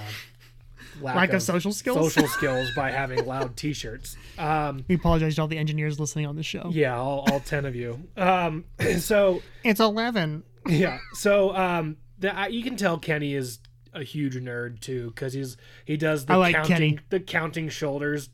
lack, 1.01 1.15
Lack 1.15 1.33
of 1.33 1.41
social 1.41 1.71
skills? 1.74 1.97
social 2.13 2.27
skills 2.38 2.69
by 2.75 2.91
having 2.91 3.25
loud 3.25 3.56
T-shirts. 3.57 4.18
Um, 4.38 4.83
We 4.88 4.95
apologize 4.95 5.36
to 5.36 5.41
all 5.41 5.47
the 5.47 5.57
engineers 5.57 6.00
listening 6.00 6.25
on 6.25 6.36
the 6.36 6.44
show. 6.44 6.69
yeah, 6.74 6.97
all, 6.97 7.25
all 7.31 7.39
ten 7.39 7.65
of 7.65 7.75
you. 7.75 8.01
Um, 8.18 8.65
so 9.00 9.41
It's 9.63 9.80
eleven. 9.80 10.44
Yeah. 10.68 11.00
So 11.13 11.56
um, 11.56 11.97
the, 12.19 12.36
I, 12.36 12.47
you 12.47 12.63
can 12.63 12.75
tell 12.75 12.97
Kenny 12.97 13.33
is 13.33 13.59
a 13.94 14.03
huge 14.03 14.36
nerd 14.36 14.81
too, 14.81 15.07
because 15.09 15.33
he's 15.33 15.57
he 15.86 15.97
does 15.97 16.25
the 16.25 16.38
like 16.38 16.56
counting 16.56 16.75
Kenny. 16.75 17.00
the 17.09 17.19
counting 17.19 17.69
shoulders, 17.69 18.30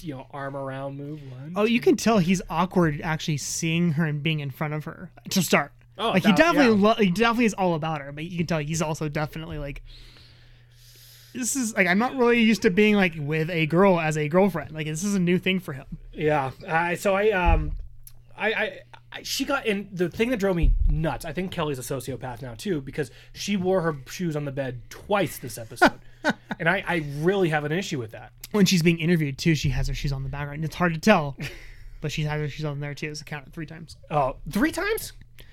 you 0.00 0.14
know, 0.14 0.26
arm 0.32 0.56
around 0.56 0.96
move. 0.96 1.20
One. 1.30 1.52
Oh, 1.54 1.64
you 1.64 1.78
can 1.78 1.96
tell 1.96 2.18
he's 2.18 2.42
awkward 2.50 3.00
actually 3.04 3.36
seeing 3.36 3.92
her 3.92 4.04
and 4.04 4.22
being 4.22 4.40
in 4.40 4.50
front 4.50 4.74
of 4.74 4.84
her 4.84 5.10
to 5.30 5.42
start. 5.42 5.72
Oh, 5.98 6.08
like 6.10 6.24
he 6.24 6.32
definitely, 6.32 6.74
yeah. 6.80 6.88
lo- 6.88 6.94
he 6.94 7.10
definitely 7.10 7.44
is 7.44 7.54
all 7.54 7.74
about 7.74 8.00
her, 8.00 8.10
but 8.12 8.24
you 8.24 8.38
can 8.38 8.46
tell 8.46 8.58
he's 8.58 8.82
also 8.82 9.08
definitely 9.10 9.58
like, 9.58 9.82
this 11.34 11.56
is 11.56 11.74
like 11.74 11.86
I'm 11.86 11.98
not 11.98 12.16
really 12.16 12.40
used 12.40 12.62
to 12.62 12.70
being 12.70 12.94
like 12.94 13.14
with 13.16 13.50
a 13.50 13.66
girl 13.66 13.98
as 14.00 14.16
a 14.16 14.28
girlfriend. 14.28 14.72
Like 14.72 14.86
this 14.86 15.04
is 15.04 15.14
a 15.14 15.20
new 15.20 15.38
thing 15.38 15.60
for 15.60 15.72
him. 15.72 15.86
Yeah. 16.12 16.52
I 16.68 16.94
so 16.94 17.14
I 17.14 17.30
um, 17.30 17.72
I. 18.36 18.52
I 18.52 18.80
I, 19.14 19.22
she 19.22 19.44
got 19.44 19.66
and 19.66 19.88
the 19.92 20.08
thing 20.08 20.30
that 20.30 20.38
drove 20.38 20.56
me 20.56 20.72
nuts. 20.88 21.26
I 21.26 21.34
think 21.34 21.50
Kelly's 21.50 21.78
a 21.78 21.82
sociopath 21.82 22.40
now 22.40 22.54
too 22.54 22.80
because 22.80 23.10
she 23.34 23.58
wore 23.58 23.82
her 23.82 23.94
shoes 24.06 24.36
on 24.36 24.46
the 24.46 24.52
bed 24.52 24.80
twice 24.88 25.38
this 25.38 25.58
episode, 25.58 26.00
and 26.58 26.66
I, 26.66 26.82
I 26.86 27.04
really 27.18 27.50
have 27.50 27.64
an 27.64 27.72
issue 27.72 27.98
with 27.98 28.12
that. 28.12 28.32
When 28.52 28.64
she's 28.64 28.82
being 28.82 28.98
interviewed 28.98 29.36
too, 29.36 29.54
she 29.54 29.68
has 29.68 29.86
her 29.88 29.94
shoes 29.94 30.12
on 30.12 30.22
the 30.22 30.30
background. 30.30 30.64
It's 30.64 30.76
hard 30.76 30.94
to 30.94 31.00
tell, 31.00 31.36
but 32.00 32.10
she 32.10 32.22
has 32.22 32.40
her 32.40 32.48
shoes 32.48 32.64
on 32.64 32.80
there 32.80 32.94
too. 32.94 33.14
So 33.14 33.24
count 33.24 33.46
it 33.46 33.52
three 33.52 33.66
times. 33.66 33.98
Oh, 34.10 34.36
three 34.50 34.72
times? 34.72 35.12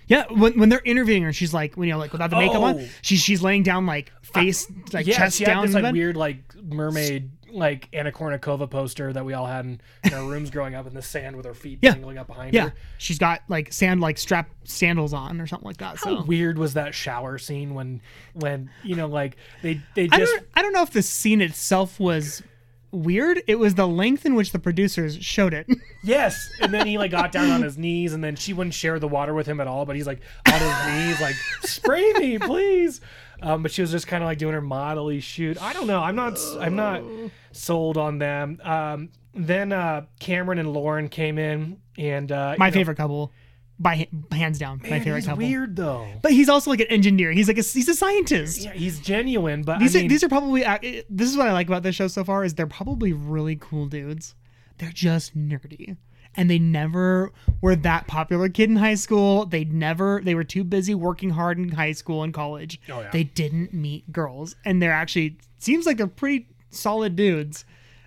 Yeah, 0.09 0.25
when, 0.29 0.59
when 0.59 0.67
they're 0.69 0.81
interviewing 0.83 1.23
her, 1.23 1.31
she's 1.31 1.53
like, 1.53 1.75
when 1.75 1.87
you 1.87 1.93
know, 1.93 1.99
like 1.99 2.11
without 2.11 2.29
the 2.31 2.35
makeup 2.35 2.61
on, 2.61 2.79
Oh. 2.81 2.87
she's 3.01 3.21
she's 3.21 3.41
laying 3.41 3.63
down 3.63 3.85
like 3.85 4.11
face, 4.21 4.69
like 4.91 5.07
Yeah, 5.07 5.15
chest 5.17 5.37
she 5.37 5.45
had 5.45 5.51
down. 5.53 5.65
this 5.67 5.73
like 5.75 5.83
bed. 5.83 5.93
weird 5.93 6.17
like 6.17 6.39
mermaid 6.61 7.29
like 7.51 7.89
Anna 7.93 8.11
Kournikova 8.11 8.69
poster 8.69 9.11
that 9.11 9.25
we 9.25 9.33
all 9.33 9.47
had 9.47 9.65
in, 9.65 9.81
in 10.03 10.13
our 10.13 10.23
rooms 10.23 10.51
growing 10.51 10.75
up 10.75 10.85
in 10.85 10.93
the 10.93 11.01
sand 11.01 11.35
with 11.35 11.45
her 11.47 11.55
feet 11.55 11.79
Yeah. 11.81 11.93
dangling 11.93 12.19
up 12.19 12.27
behind 12.27 12.53
Yeah, 12.53 12.65
her. 12.69 12.73
she's 12.99 13.17
got 13.17 13.41
like 13.47 13.73
sand 13.73 14.01
like 14.01 14.19
strap 14.19 14.49
sandals 14.65 15.13
on 15.13 15.41
or 15.41 15.47
something 15.47 15.65
like 15.65 15.77
that. 15.77 15.97
How 15.97 16.17
So 16.17 16.23
weird 16.23 16.57
was 16.59 16.73
that 16.75 16.93
shower 16.93 17.37
scene 17.39 17.73
when 17.73 18.01
when 18.33 18.69
you 18.83 18.95
know 18.95 19.07
like 19.07 19.35
they 19.63 19.81
they 19.95 20.09
I 20.11 20.17
just 20.19 20.31
don't 20.35 20.45
I 20.55 20.61
don't 20.61 20.73
know 20.73 20.83
if 20.83 20.91
the 20.91 21.01
scene 21.01 21.41
itself 21.41 21.99
was 21.99 22.43
weird. 22.91 23.41
It 23.47 23.55
was 23.59 23.75
the 23.75 23.87
length 23.87 24.25
in 24.25 24.35
which 24.35 24.51
the 24.51 24.59
producers 24.59 25.17
showed 25.23 25.53
it. 25.53 25.67
yes. 26.03 26.37
And 26.61 26.73
then 26.73 26.87
he 26.87 26.97
like 26.97 27.11
got 27.11 27.31
down 27.31 27.49
on 27.51 27.61
his 27.61 27.77
knees 27.77 28.13
and 28.13 28.23
then 28.23 28.35
she 28.35 28.53
wouldn't 28.53 28.73
share 28.73 28.99
the 28.99 29.07
water 29.07 29.33
with 29.33 29.45
him 29.47 29.59
at 29.59 29.67
all 29.67 29.85
but 29.85 29.95
he's 29.95 30.07
like 30.07 30.19
on 30.47 30.59
his 30.59 30.85
knees 30.87 31.21
like 31.21 31.35
spray 31.63 32.13
me 32.13 32.37
please. 32.39 33.01
Um, 33.41 33.63
but 33.63 33.71
she 33.71 33.81
was 33.81 33.91
just 33.91 34.07
kind 34.07 34.21
of 34.23 34.27
like 34.27 34.37
doing 34.37 34.53
her 34.53 34.61
modelly 34.61 35.21
shoot. 35.21 35.61
I 35.61 35.71
don't 35.73 35.87
know. 35.87 36.01
I'm 36.01 36.15
not 36.15 36.39
I'm 36.59 36.75
not 36.75 37.03
sold 37.51 37.97
on 37.97 38.17
them. 38.17 38.59
Um, 38.63 39.09
then 39.33 39.71
uh, 39.71 40.05
Cameron 40.19 40.59
and 40.59 40.73
Lauren 40.73 41.07
came 41.07 41.37
in 41.37 41.79
and 41.97 42.31
uh, 42.31 42.55
My 42.57 42.67
you 42.67 42.71
know- 42.71 42.75
favorite 42.75 42.95
couple, 42.95 43.31
by 43.79 44.09
hands 44.31 44.59
down, 44.59 44.81
my 44.83 44.99
favorite 44.99 45.15
he's 45.15 45.25
couple. 45.25 45.45
weird 45.45 45.75
though 45.75 46.05
But 46.21 46.33
he's 46.33 46.49
also 46.49 46.69
like 46.69 46.81
an 46.81 46.87
engineer. 46.87 47.31
He's 47.31 47.47
like 47.47 47.57
a, 47.57 47.61
he's 47.61 47.87
a 47.87 47.95
scientist. 47.95 48.61
Yeah, 48.61 48.73
he's 48.73 48.99
genuine, 48.99 49.63
but 49.63 49.79
These 49.79 49.95
I 49.95 49.99
are 49.99 50.01
mean, 50.01 50.09
these 50.09 50.23
are 50.23 50.29
probably 50.29 50.65
eh, 50.65 51.03
this 51.09 51.29
is 51.29 51.37
what 51.37 51.47
I 51.47 51.53
like 51.53 51.67
about 51.67 51.83
this 51.83 51.95
show 51.95 52.07
so 52.07 52.23
far 52.23 52.43
is 52.43 52.53
they're 52.55 52.67
probably 52.67 53.13
really 53.13 53.55
cool 53.55 53.85
dudes. 53.85 54.35
They're 54.77 54.91
just 54.91 55.37
nerdy. 55.37 55.97
And 56.35 56.49
they 56.49 56.59
never 56.59 57.31
were 57.59 57.75
that 57.77 58.05
popular 58.05 58.49
kid 58.49 58.69
in 58.69 58.75
high 58.75 58.95
school. 58.95 59.45
They 59.45 59.63
never 59.63 60.21
they 60.23 60.35
were 60.35 60.43
too 60.43 60.63
busy 60.63 60.93
working 60.93 61.31
hard 61.31 61.57
in 61.57 61.69
high 61.69 61.93
school 61.93 62.21
and 62.23 62.33
college. 62.33 62.79
Oh, 62.89 63.01
yeah. 63.01 63.09
They 63.11 63.23
didn't 63.23 63.73
meet 63.73 64.11
girls. 64.11 64.55
And 64.63 64.81
they're 64.81 64.91
actually 64.91 65.37
seems 65.57 65.85
like 65.85 65.97
they're 65.97 66.07
pretty 66.07 66.47
solid 66.69 67.15
dudes 67.15 67.65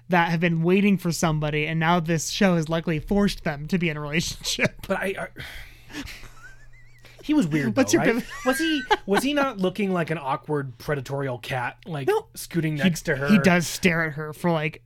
that 0.09 0.30
have 0.30 0.40
been 0.40 0.62
waiting 0.62 0.99
for 0.99 1.11
somebody 1.12 1.66
and 1.66 1.80
now 1.80 1.99
this 2.00 2.28
show 2.30 2.56
has 2.56 2.68
likely 2.68 2.99
forced 2.99 3.44
them 3.44 3.66
to 3.66 3.78
be 3.78 3.88
in 3.88 3.97
a 3.97 4.00
relationship. 4.00 4.75
but 4.87 4.99
I. 4.99 5.14
I 5.18 5.28
he 7.23 7.35
was 7.35 7.47
weird. 7.47 7.76
What's 7.76 7.92
though, 7.92 8.02
your 8.02 8.14
right? 8.14 8.25
was 8.44 8.59
he 8.59 8.82
was 9.06 9.23
he 9.23 9.32
not 9.35 9.59
looking 9.59 9.92
like 9.92 10.11
an 10.11 10.18
awkward 10.18 10.76
predatorial 10.78 11.40
cat, 11.40 11.76
like 11.87 12.09
No. 12.09 12.26
scooting 12.35 12.75
next 12.76 13.02
to 13.02 13.16
her? 13.16 13.28
He 13.28 13.38
does 13.38 13.66
stare 13.66 14.04
at 14.06 14.12
her 14.14 14.32
for 14.32 14.50
like 14.50 14.82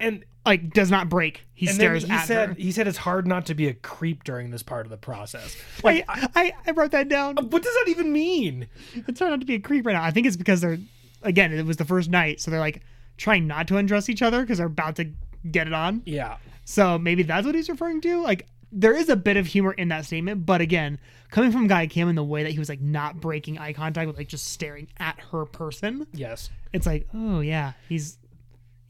and 0.00 0.24
like 0.44 0.72
does 0.72 0.90
not 0.90 1.08
break. 1.08 1.44
He 1.54 1.66
stares 1.66 2.04
he 2.04 2.10
at 2.10 2.26
said 2.26 2.48
her. 2.50 2.54
he 2.54 2.70
said 2.72 2.86
it's 2.88 2.98
hard 2.98 3.26
not 3.26 3.46
to 3.46 3.54
be 3.54 3.68
a 3.68 3.74
creep 3.74 4.24
during 4.24 4.50
this 4.50 4.62
part 4.62 4.84
of 4.86 4.90
the 4.90 4.96
process. 4.96 5.56
Like, 5.82 6.04
I, 6.08 6.28
I, 6.34 6.52
I 6.66 6.70
wrote 6.72 6.90
that 6.92 7.08
down. 7.08 7.38
Uh, 7.38 7.42
what 7.42 7.62
does 7.62 7.72
that 7.74 7.86
even 7.88 8.12
mean? 8.12 8.68
It's 8.94 9.18
trying 9.18 9.30
not 9.30 9.40
to 9.40 9.46
be 9.46 9.54
a 9.54 9.60
creep 9.60 9.86
right 9.86 9.94
now. 9.94 10.02
I 10.04 10.10
think 10.10 10.26
it's 10.26 10.36
because 10.36 10.60
they're 10.60 10.78
again, 11.22 11.52
it 11.52 11.64
was 11.66 11.76
the 11.78 11.84
first 11.84 12.10
night, 12.10 12.40
so 12.40 12.50
they're 12.50 12.60
like 12.60 12.82
trying 13.16 13.46
not 13.46 13.66
to 13.68 13.76
undress 13.76 14.08
each 14.08 14.22
other 14.22 14.40
because 14.42 14.58
they're 14.58 14.66
about 14.66 14.96
to 14.96 15.10
get 15.50 15.66
it 15.66 15.72
on. 15.72 16.02
Yeah, 16.04 16.36
So 16.64 16.98
maybe 16.98 17.22
that's 17.22 17.46
what 17.46 17.54
he's 17.54 17.68
referring 17.68 18.00
to. 18.02 18.20
Like 18.20 18.46
there 18.72 18.94
is 18.96 19.08
a 19.08 19.16
bit 19.16 19.36
of 19.36 19.46
humor 19.46 19.72
in 19.72 19.88
that 19.88 20.04
statement, 20.04 20.44
but 20.44 20.60
again, 20.60 20.98
coming 21.30 21.52
from 21.52 21.66
Guy 21.68 21.86
Kim 21.86 22.08
in 22.08 22.14
the 22.16 22.24
way 22.24 22.42
that 22.42 22.52
he 22.52 22.58
was 22.58 22.68
like 22.68 22.80
not 22.80 23.20
breaking 23.20 23.58
eye 23.58 23.72
contact 23.72 24.06
with 24.08 24.16
like 24.16 24.28
just 24.28 24.48
staring 24.48 24.88
at 24.98 25.18
her 25.30 25.44
person, 25.46 26.06
Yes. 26.12 26.50
it's 26.72 26.86
like, 26.86 27.06
oh 27.14 27.40
yeah, 27.40 27.72
he's 27.88 28.18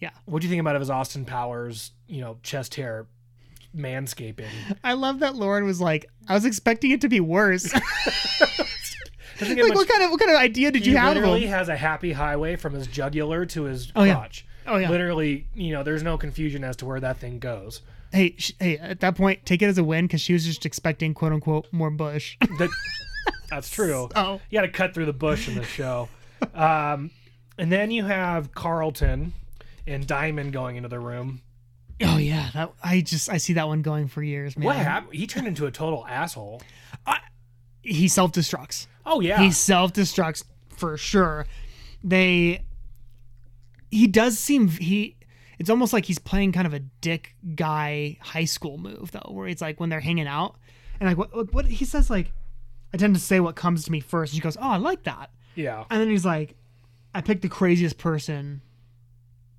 yeah. 0.01 0.11
What 0.27 0.43
do 0.43 0.47
you 0.47 0.51
think 0.51 0.61
about 0.61 0.79
his 0.79 0.91
Austin 0.91 1.25
Powers, 1.25 1.93
you 2.07 2.21
know, 2.21 2.39
chest 2.43 2.75
hair 2.75 3.07
manscaping? 3.75 4.49
I 4.85 4.95
love 4.95 5.21
that 5.21 5.37
Lauren 5.37 5.65
was 5.65 5.81
like, 5.81 6.07
I 6.29 6.35
was 6.35 6.45
expecting 6.45 6.91
it 6.91 7.01
to 7.03 7.09
be 7.09 7.21
worse. 7.21 7.73
Doesn't 9.39 9.55
get 9.57 9.63
like, 9.65 9.69
much- 9.71 9.77
what 9.77 9.89
kind 9.89 10.03
of 10.05 10.11
what 10.11 10.21
kind 10.21 10.31
of 10.31 10.37
idea 10.39 10.71
did 10.71 10.85
he 10.85 10.91
you 10.93 10.97
have? 10.97 11.11
of 11.17 11.23
literally 11.23 11.47
has 11.47 11.69
a 11.69 11.77
happy 11.77 12.13
highway 12.13 12.57
from 12.57 12.75
his 12.75 12.87
jugular 12.87 13.45
to 13.47 13.65
his 13.65 13.93
Oh, 13.97 14.05
yeah. 14.05 14.27
Oh 14.67 14.77
yeah. 14.79 14.91
Literally, 14.91 15.47
you 15.55 15.73
know, 15.73 15.83
there's 15.83 16.03
no 16.03 16.19
confusion 16.19 16.65
as 16.65 16.77
to 16.77 16.87
where 16.87 16.99
that 17.01 17.19
thing 17.19 17.39
goes. 17.39 17.83
Hey, 18.13 18.35
sh- 18.39 18.53
hey, 18.59 18.79
at 18.79 19.01
that 19.01 19.17
point, 19.17 19.45
take 19.47 19.63
it 19.63 19.67
as 19.67 19.79
a 19.79 19.85
win 19.85 20.07
because 20.07 20.21
she 20.21 20.33
was 20.33 20.45
just 20.45 20.65
expecting 20.67 21.15
quote 21.15 21.33
unquote 21.33 21.67
more 21.73 21.91
bush. 21.91 22.37
That, 22.59 22.71
that's 23.51 23.71
true. 23.71 24.09
oh, 24.17 24.41
You 24.51 24.59
got 24.59 24.63
to 24.63 24.69
cut 24.73 24.95
through 24.95 25.07
the 25.07 25.13
bush 25.13 25.49
in 25.49 25.55
the 25.55 25.65
show. 25.65 26.09
Um, 26.55 27.11
and 27.59 27.73
then 27.73 27.91
you 27.91 28.05
have 28.05 28.53
Carlton 28.55 29.33
and 29.87 30.07
Diamond 30.07 30.53
going 30.53 30.77
into 30.77 30.89
the 30.91 31.01
room. 31.01 31.41
oh 32.03 32.19
yeah. 32.19 32.51
That 32.53 32.73
I 32.85 33.01
just 33.01 33.31
I 33.31 33.39
see 33.39 33.55
that 33.55 33.67
one 33.69 33.81
going 33.81 34.09
for 34.09 34.23
years, 34.23 34.55
man. 34.57 34.67
What 34.67 34.77
happened? 34.77 35.15
He 35.15 35.27
turned 35.27 35.47
into 35.47 35.65
a 35.65 35.71
total 35.71 36.05
asshole. 36.07 36.61
He 37.83 38.09
self 38.09 38.33
destructs. 38.33 38.87
Oh 39.07 39.21
yeah. 39.21 39.41
He 39.41 39.53
self 39.53 39.93
destructs 39.93 40.45
for 40.69 40.97
sure. 40.97 41.47
They. 42.03 42.65
He 43.91 44.09
does 44.09 44.39
seem 44.39 44.69
he. 44.69 45.17
It's 45.59 45.71
almost 45.71 45.93
like 45.93 46.05
he's 46.05 46.19
playing 46.19 46.53
kind 46.53 46.67
of 46.67 46.75
a 46.75 46.81
dick 46.81 47.35
guy 47.55 48.19
high 48.21 48.45
school 48.45 48.77
move 48.77 49.13
though, 49.13 49.31
where 49.31 49.47
it's 49.47 49.63
like 49.63 49.81
when 49.81 49.89
they're 49.89 50.01
hanging 50.01 50.27
out, 50.27 50.57
and 51.01 51.09
like 51.09 51.17
what 51.17 51.35
what, 51.35 51.55
what 51.55 51.67
he 51.67 51.85
says 51.85 52.11
like, 52.11 52.33
I 52.93 52.99
tend 52.99 53.15
to 53.15 53.21
say 53.21 53.41
what 53.41 53.57
comes 53.57 53.85
to 53.85 53.93
me 53.93 54.01
first. 54.01 54.33
And 54.33 54.37
she 54.37 54.43
goes, 54.43 54.57
"Oh, 54.59 54.69
I 54.69 54.77
like 54.77 55.05
that," 55.05 55.31
yeah. 55.55 55.85
and 55.89 56.01
then 56.01 56.11
he's 56.11 56.27
like, 56.27 56.57
"I 57.15 57.21
picked 57.23 57.43
the 57.43 57.49
craziest 57.49 57.97
person." 57.97 58.61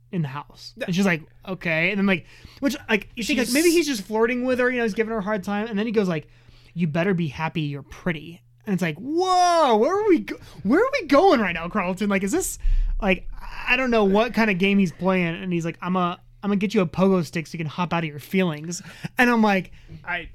In 0.10 0.22
the 0.22 0.30
house, 0.30 0.74
and 0.86 0.96
she's 0.96 1.06
like, 1.06 1.22
"Okay," 1.46 1.90
and 1.90 2.00
then 2.00 2.06
like, 2.06 2.26
which 2.62 2.78
like 2.88 3.10
you 3.18 3.26
think 3.26 3.40
like 3.40 3.52
maybe 3.52 3.72
he's 3.72 3.86
just 3.86 4.04
flirting 4.04 4.46
with 4.46 4.58
her, 4.58 4.70
you 4.70 4.78
know, 4.78 4.84
he's 4.84 4.94
giving 4.94 5.12
her 5.12 5.18
a 5.18 5.22
hard 5.22 5.44
time, 5.44 5.68
and 5.68 5.78
then 5.78 5.86
he 5.86 5.92
goes 5.92 6.08
like, 6.08 6.30
"You 6.74 6.88
better 6.88 7.14
be 7.14 7.28
happy 7.28 7.62
you're 7.62 7.84
pretty," 7.84 8.42
and 8.68 8.74
it's 8.74 8.82
like, 8.84 8.98
"Whoa, 8.98 9.78
where 9.78 9.98
are 9.98 10.08
we? 10.08 10.20
Go- 10.20 10.38
where 10.64 10.82
are 10.82 10.90
we 11.02 11.08
going 11.08 11.40
right 11.40 11.54
now, 11.54 11.68
Carlton? 11.70 12.10
Like, 12.10 12.24
is 12.24 12.32
this 12.32 12.60
like 13.02 13.28
I 13.68 13.76
don't 13.78 13.90
know 13.90 14.04
what 14.04 14.34
kind 14.34 14.52
of 14.52 14.58
game 14.60 14.78
he's 14.78 14.92
playing?" 14.92 15.36
And 15.42 15.52
he's 15.52 15.66
like, 15.66 15.78
"I'm 15.82 15.96
a 15.96 16.20
I'm 16.44 16.50
gonna 16.50 16.58
get 16.58 16.74
you 16.74 16.82
a 16.82 16.86
pogo 16.86 17.26
stick 17.26 17.48
so 17.48 17.54
you 17.54 17.58
can 17.58 17.68
hop 17.68 17.94
out 17.94 18.04
of 18.04 18.10
your 18.10 18.20
feelings," 18.20 18.82
and 19.18 19.30
I'm 19.30 19.42
like, 19.42 19.72
I 20.06 20.30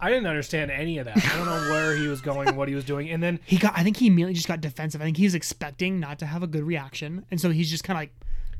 I 0.00 0.10
didn't 0.10 0.26
understand 0.26 0.70
any 0.70 0.98
of 0.98 1.06
that. 1.06 1.16
I 1.16 1.36
don't 1.36 1.46
know 1.46 1.70
where 1.70 1.96
he 1.96 2.08
was 2.08 2.20
going, 2.20 2.56
what 2.56 2.68
he 2.68 2.74
was 2.74 2.84
doing, 2.84 3.10
and 3.10 3.22
then 3.22 3.40
he 3.44 3.56
got 3.58 3.74
I 3.76 3.82
think 3.82 3.98
he 3.98 4.08
immediately 4.08 4.34
just 4.34 4.48
got 4.48 4.60
defensive. 4.60 5.00
I 5.00 5.04
think 5.04 5.16
he 5.16 5.24
was 5.24 5.34
expecting 5.34 6.00
not 6.00 6.18
to 6.20 6.26
have 6.26 6.42
a 6.42 6.46
good 6.46 6.64
reaction, 6.64 7.24
and 7.30 7.40
so 7.40 7.50
he's 7.50 7.70
just 7.70 7.84
kind 7.84 7.96
of 7.96 8.02
like 8.02 8.12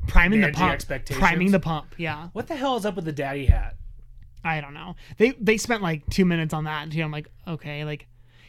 priming 0.07 0.41
the 0.41 0.51
pump, 0.51 0.71
expectations. 0.73 1.19
priming 1.19 1.51
the 1.51 1.59
pump. 1.59 1.95
Yeah, 1.97 2.29
what 2.33 2.47
the 2.47 2.55
hell 2.55 2.77
is 2.77 2.85
up 2.85 2.95
with 2.95 3.05
the 3.05 3.11
daddy 3.11 3.47
hat? 3.47 3.75
I 4.43 4.61
don't 4.61 4.73
know. 4.73 4.95
They 5.17 5.31
they 5.31 5.57
spent 5.57 5.83
like 5.83 6.07
two 6.09 6.25
minutes 6.25 6.53
on 6.53 6.63
that, 6.65 6.83
and 6.83 6.93
you 6.93 6.99
know, 6.99 7.05
I'm 7.05 7.11
like, 7.11 7.27
okay, 7.47 7.83
like 7.83 8.07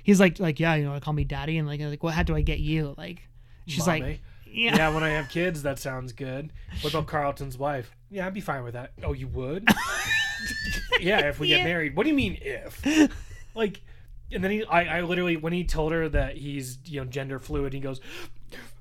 he's 0.09 0.19
like 0.19 0.41
like 0.41 0.59
yeah, 0.59 0.75
you 0.77 0.85
know, 0.87 0.99
call 1.01 1.13
me 1.13 1.25
daddy, 1.25 1.59
and 1.59 1.69
like 1.69 1.81
like 1.83 2.03
what 2.03 2.15
how 2.15 2.23
do 2.23 2.35
I 2.35 2.41
get 2.41 2.61
you? 2.61 2.95
Like 2.97 3.29
she's 3.67 3.87
like, 3.87 4.21
yeah, 4.47 4.75
yeah, 4.77 4.95
when 4.95 5.05
I 5.05 5.11
have 5.11 5.29
kids, 5.39 5.63
that 5.65 5.79
sounds 5.79 6.13
good. 6.15 6.51
What 6.81 6.95
about 6.95 7.07
Carlton's 7.07 7.59
wife? 7.59 7.95
Yeah, 8.11 8.27
I'd 8.27 8.33
be 8.33 8.41
fine 8.41 8.65
with 8.65 8.73
that. 8.73 8.93
Oh, 9.05 9.13
you 9.13 9.29
would? 9.29 9.69
yeah, 11.01 11.29
if 11.29 11.39
we 11.39 11.49
Yeah. 11.49 11.59
get 11.59 11.65
married. 11.65 11.95
What 11.95 12.05
do 12.05 12.09
you 12.09 12.17
mean 12.17 12.39
if? 12.41 13.11
Like, 13.55 13.83
and 14.33 14.43
then 14.43 14.51
he, 14.51 14.65
I, 14.65 14.99
I 14.99 15.01
literally, 15.03 15.37
when 15.37 15.53
he 15.53 15.65
told 15.65 15.93
her 15.93 16.09
that 16.09 16.37
he's, 16.39 16.79
you 16.87 17.01
know, 17.01 17.07
gender 17.07 17.39
fluid, 17.39 17.75
he 17.75 17.81
goes, 17.81 18.01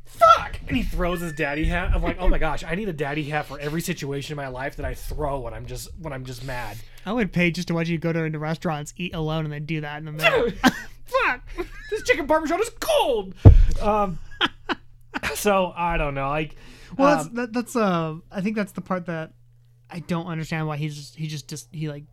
"Fuck!" 0.06 0.60
and 0.68 0.78
he 0.78 0.84
throws 0.84 1.20
his 1.20 1.34
daddy 1.34 1.66
hat. 1.66 1.92
I'm 1.94 2.02
like, 2.02 2.18
oh 2.20 2.30
my 2.30 2.38
gosh, 2.38 2.64
I 2.64 2.76
need 2.76 2.88
a 2.88 2.94
daddy 2.94 3.24
hat 3.26 3.48
for 3.48 3.60
every 3.60 3.82
situation 3.82 4.34
in 4.34 4.38
my 4.38 4.48
life 4.48 4.78
that 4.78 4.86
I 4.86 4.94
throw 4.94 5.40
when 5.42 5.54
I'm 5.54 5.66
just 5.66 5.90
when 6.00 6.14
I'm 6.14 6.24
just 6.26 6.44
mad. 6.46 6.78
I 7.06 7.12
would 7.12 7.34
pay 7.34 7.52
just 7.52 7.68
to 7.70 7.74
watch 7.74 7.90
you 7.90 7.98
go 7.98 8.14
to 8.14 8.24
into 8.24 8.40
restaurants, 8.40 8.94
eat 8.98 9.14
alone, 9.14 9.44
and 9.46 9.54
then 9.54 9.66
do 9.66 9.82
that 9.82 9.98
in 10.00 10.06
the 10.06 10.12
middle. 10.14 10.50
Fuck! 11.08 11.42
This 11.90 12.04
chicken 12.04 12.28
parmesan 12.28 12.60
is 12.62 12.70
cold. 12.80 13.34
Um. 13.82 14.20
So 15.34 15.74
I 15.76 15.98
don't 15.98 16.14
know. 16.14 16.30
Like, 16.30 16.56
Well, 16.98 17.08
um, 17.08 17.18
that's 17.18 17.30
that, 17.36 17.54
that's 17.54 17.76
uh, 17.76 18.16
I 18.32 18.42
think 18.42 18.56
that's 18.56 18.72
the 18.74 18.82
part 18.82 19.06
that 19.08 19.34
I 19.90 20.00
don't 20.00 20.28
understand 20.28 20.68
why 20.68 20.78
he's 20.78 20.96
just 20.96 21.16
he 21.16 21.28
just 21.28 21.48
just 21.48 21.68
he 21.74 21.90
like 21.90 22.04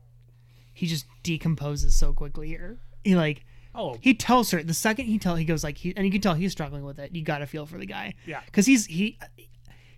he 0.72 0.86
just 0.86 1.06
decomposes 1.22 1.94
so 1.98 2.12
quickly 2.12 2.48
here. 2.48 2.78
He 3.02 3.14
like 3.14 3.44
oh 3.74 3.96
he 4.00 4.14
tells 4.14 4.50
her 4.52 4.62
the 4.62 4.72
second 4.74 5.06
he 5.06 5.18
tell 5.18 5.36
he 5.36 5.44
goes 5.44 5.64
like 5.64 5.76
he 5.78 5.94
and 5.96 6.06
you 6.06 6.12
can 6.12 6.20
tell 6.20 6.34
he's 6.34 6.52
struggling 6.52 6.84
with 6.84 6.98
it. 6.98 7.14
You 7.14 7.22
got 7.22 7.38
to 7.38 7.46
feel 7.46 7.66
for 7.66 7.78
the 7.78 7.86
guy. 7.86 8.14
Yeah. 8.26 8.40
because 8.46 8.64
he's 8.66 8.86
he 8.86 9.18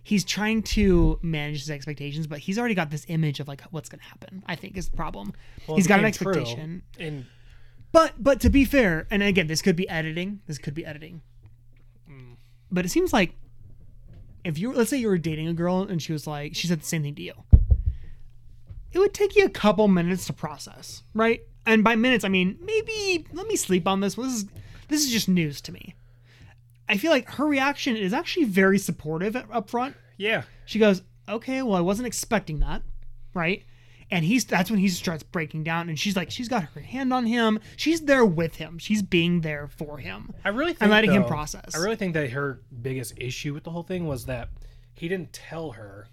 he's 0.03 0.23
trying 0.25 0.63
to 0.63 1.19
manage 1.21 1.59
his 1.59 1.69
expectations, 1.69 2.27
but 2.27 2.39
he's 2.39 2.57
already 2.59 2.75
got 2.75 2.89
this 2.89 3.05
image 3.09 3.39
of 3.39 3.47
like 3.47 3.61
what's 3.71 3.87
gonna 3.89 4.03
happen. 4.03 4.43
I 4.47 4.55
think 4.55 4.75
is 4.77 4.89
the 4.89 4.97
problem. 4.97 5.33
well, 5.67 5.77
he's 5.77 5.85
it 5.85 5.89
got 5.89 5.99
an 5.99 6.05
became 6.05 6.23
true. 6.25 6.31
expectation. 6.41 6.81
And 6.99 7.25
But 7.97 8.13
but 8.19 8.39
to 8.41 8.51
be 8.51 8.63
fair, 8.63 9.07
and 9.09 9.23
again, 9.23 9.47
this 9.47 9.63
could 9.63 9.75
be 9.75 9.89
editing. 9.89 10.41
This 10.45 10.59
could 10.59 10.75
be 10.75 10.85
editing. 10.85 11.23
Mm. 12.07 12.35
But 12.71 12.85
it 12.85 12.89
seems 12.89 13.11
like 13.11 13.33
if 14.43 14.59
you 14.59 14.71
let's 14.71 14.91
say 14.91 14.97
you 14.97 15.07
were 15.07 15.17
dating 15.17 15.47
a 15.47 15.53
girl 15.53 15.81
and 15.81 15.99
she 15.99 16.13
was 16.13 16.27
like 16.27 16.55
she 16.55 16.67
said 16.67 16.81
the 16.81 16.85
same 16.85 17.01
thing 17.01 17.15
to 17.15 17.23
you, 17.23 17.33
it 18.91 18.99
would 18.99 19.15
take 19.15 19.35
you 19.35 19.45
a 19.45 19.49
couple 19.49 19.87
minutes 19.87 20.27
to 20.27 20.33
process, 20.33 21.01
right? 21.15 21.41
And 21.65 21.83
by 21.83 21.95
minutes, 21.95 22.23
I 22.23 22.27
mean 22.27 22.59
maybe 22.61 23.25
let 23.33 23.47
me 23.47 23.55
sleep 23.55 23.87
on 23.87 24.01
this. 24.01 24.13
This 24.13 24.27
is 24.27 24.45
this 24.89 25.03
is 25.03 25.11
just 25.11 25.27
news 25.27 25.59
to 25.61 25.71
me. 25.71 25.95
I 26.87 26.97
feel 26.97 27.09
like 27.09 27.27
her 27.31 27.47
reaction 27.47 27.97
is 27.97 28.13
actually 28.13 28.45
very 28.45 28.77
supportive 28.77 29.35
up 29.35 29.71
front. 29.71 29.95
yeah, 30.17 30.43
She 30.65 30.77
goes, 30.77 31.01
"Okay, 31.27 31.63
well, 31.63 31.75
I 31.75 31.81
wasn't 31.81 32.05
expecting 32.05 32.59
that, 32.59 32.83
right?" 33.33 33.63
And 34.09 34.23
he's 34.23 34.45
that's 34.45 34.71
when 34.71 34.79
he 34.79 34.87
starts 34.87 35.21
breaking 35.23 35.63
down, 35.63 35.89
and 35.89 35.99
she's 35.99 36.15
like, 36.15 36.31
she's 36.31 36.47
got 36.47 36.63
her 36.63 36.79
hand 36.81 37.11
on 37.11 37.25
him. 37.25 37.59
She's 37.75 38.01
there 38.01 38.25
with 38.25 38.55
him. 38.55 38.77
She's 38.77 39.01
being 39.01 39.41
there 39.41 39.67
for 39.67 39.97
him. 39.97 40.33
I 40.45 40.49
really 40.49 40.71
think 40.71 40.83
And 40.83 40.91
letting 40.91 41.11
him 41.11 41.25
process. 41.25 41.75
I 41.75 41.79
really 41.79 41.97
think 41.97 42.13
that 42.13 42.29
her 42.31 42.61
biggest 42.81 43.15
issue 43.17 43.53
with 43.53 43.65
the 43.65 43.71
whole 43.71 43.83
thing 43.83 44.07
was 44.07 44.25
that 44.25 44.49
he 44.93 45.09
didn't 45.09 45.33
tell 45.33 45.71
her 45.71 46.07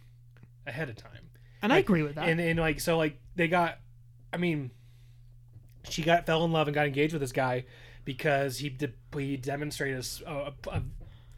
ahead 0.66 0.88
of 0.88 0.96
time. 0.96 1.28
And 1.62 1.72
I 1.72 1.78
agree 1.78 2.02
with 2.02 2.16
that. 2.16 2.28
And 2.28 2.40
and 2.40 2.58
like 2.58 2.80
so 2.80 2.98
like 2.98 3.20
they 3.36 3.46
got 3.48 3.78
I 4.32 4.38
mean 4.38 4.72
she 5.88 6.02
got 6.02 6.26
fell 6.26 6.44
in 6.44 6.50
love 6.52 6.66
and 6.66 6.74
got 6.74 6.86
engaged 6.86 7.12
with 7.12 7.20
this 7.22 7.32
guy 7.32 7.64
because 8.04 8.58
he 8.58 8.70
de- 8.70 8.92
he 9.16 9.36
demonstrated 9.36 10.04
a, 10.26 10.30
a- 10.30 10.54
a 10.70 10.82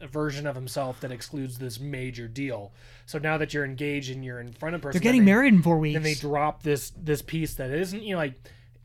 version 0.01 0.45
of 0.45 0.55
himself 0.55 0.99
that 1.01 1.11
excludes 1.11 1.57
this 1.57 1.79
major 1.79 2.27
deal. 2.27 2.71
So 3.07 3.17
now 3.17 3.37
that 3.39 3.53
you're 3.53 3.65
engaged 3.65 4.11
and 4.11 4.23
you're 4.23 4.39
in 4.39 4.51
front 4.53 4.75
of 4.75 4.81
person 4.81 4.93
They're 4.99 5.03
getting 5.03 5.21
they- 5.25 5.31
married 5.31 5.53
in 5.53 5.61
four 5.63 5.77
weeks. 5.79 5.95
then 5.95 6.03
they 6.03 6.13
drop 6.13 6.61
this 6.63 6.91
this 6.91 7.21
piece 7.21 7.55
that 7.55 7.71
isn't 7.71 8.03
you 8.03 8.11
know 8.13 8.19
like 8.19 8.35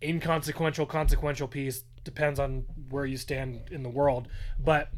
inconsequential 0.02 0.86
consequential 0.86 1.46
piece 1.48 1.84
depends 2.04 2.40
on 2.40 2.64
where 2.90 3.06
you 3.06 3.16
stand 3.16 3.60
in 3.70 3.82
the 3.82 3.88
world 3.88 4.26
but 4.58 4.88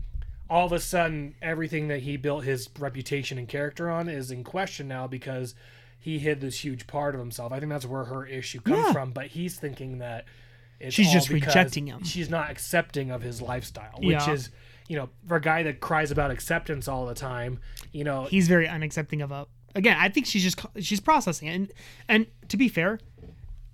all 0.49 0.65
of 0.67 0.73
a 0.73 0.81
sudden 0.81 1.35
everything 1.43 1.89
that 1.89 2.01
he 2.01 2.17
built 2.17 2.45
his 2.45 2.69
reputation 2.79 3.37
and 3.39 3.49
character 3.49 3.91
on 3.91 4.09
is 4.09 4.31
in 4.31 4.43
question 4.43 4.89
now 4.89 5.07
because 5.07 5.55
he 6.01 6.19
hid 6.19 6.41
this 6.41 6.65
huge 6.65 6.87
part 6.87 7.15
of 7.15 7.21
himself 7.21 7.53
i 7.53 7.61
think 7.61 7.71
that's 7.71 7.85
where 7.87 8.05
her 8.05 8.25
issue 8.27 8.61
comes 8.61 8.79
Yeah. 8.87 8.93
from 8.93 9.11
but 9.13 9.27
he's 9.27 9.59
thinking 9.59 9.99
that 9.99 10.25
it's 10.81 10.95
She's 10.95 11.13
just 11.13 11.29
rejecting 11.31 11.87
him. 11.87 12.03
she's 12.05 12.29
not 12.31 12.51
accepting 12.51 13.11
of 13.11 13.21
his 13.23 13.41
lifestyle 13.43 13.99
which 13.99 14.09
Yeah. 14.27 14.31
is 14.33 14.51
you 14.89 14.97
know 14.97 15.09
for 15.27 15.37
a 15.37 15.41
guy 15.41 15.63
that 15.63 15.81
cries 15.81 16.11
about 16.11 16.31
acceptance 16.31 16.89
all 16.89 17.07
the 17.07 17.15
time 17.15 17.59
you 17.93 18.05
know 18.05 18.25
He's 18.25 18.49
very 18.49 18.67
unaccepting 18.67 19.23
of 19.23 19.31
a. 19.31 19.47
Again, 19.77 19.97
I 19.99 20.09
think 20.09 20.27
she's 20.27 20.43
just 20.43 20.61
she's 20.81 21.01
processing 21.01 21.49
it. 21.49 21.55
And 21.55 21.73
and 22.09 22.27
to 22.49 22.57
be 22.57 22.69
fair, 22.69 23.01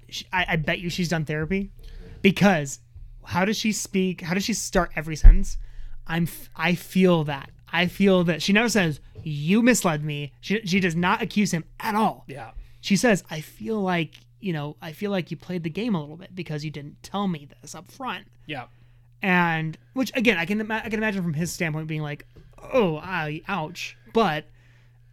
she, 0.09 0.25
I, 0.33 0.47
I 0.50 0.57
bet 0.57 0.79
you 0.79 0.88
she's 0.88 1.09
done 1.09 1.25
therapy, 1.25 1.71
because 2.23 2.81
how 3.25 3.45
does 3.45 3.57
she 3.59 3.73
speak? 3.73 4.23
How 4.23 4.35
does 4.35 4.45
she 4.45 4.55
start 4.55 4.90
every 4.97 5.17
sentence? 5.17 5.59
I'm 6.07 6.26
I 6.57 6.75
feel 6.75 7.25
that 7.25 7.50
I 7.73 7.87
feel 7.87 8.25
that 8.25 8.43
she 8.43 8.52
never 8.52 8.69
says 8.69 9.00
you 9.23 9.62
misled 9.62 10.02
me. 10.05 10.33
She 10.40 10.61
she 10.64 10.81
does 10.81 10.97
not 10.97 11.21
accuse 11.23 11.52
him 11.52 11.64
at 11.79 11.95
all. 11.95 12.25
yeah 12.29 12.52
She 12.81 12.97
says 12.97 13.23
I 13.31 13.40
feel 13.40 13.81
like 13.81 14.14
you 14.40 14.52
know 14.52 14.76
I 14.81 14.93
feel 14.93 15.11
like 15.11 15.31
you 15.31 15.37
played 15.37 15.62
the 15.64 15.71
game 15.71 15.95
a 15.95 16.00
little 16.00 16.17
bit 16.17 16.35
because 16.35 16.64
you 16.64 16.71
didn't 16.71 17.02
tell 17.02 17.29
me 17.29 17.47
this 17.61 17.75
up 17.75 17.90
front. 17.90 18.26
yeah 18.47 18.64
and 19.23 19.77
which 19.93 20.12
again 20.17 20.37
I 20.39 20.45
can 20.47 20.71
I 20.71 20.81
can 20.89 20.95
imagine 20.95 21.23
from 21.23 21.35
his 21.35 21.53
standpoint 21.53 21.87
being 21.87 22.03
like, 22.03 22.27
oh, 22.73 22.97
I, 22.99 23.43
ouch. 23.49 23.97
But 24.12 24.47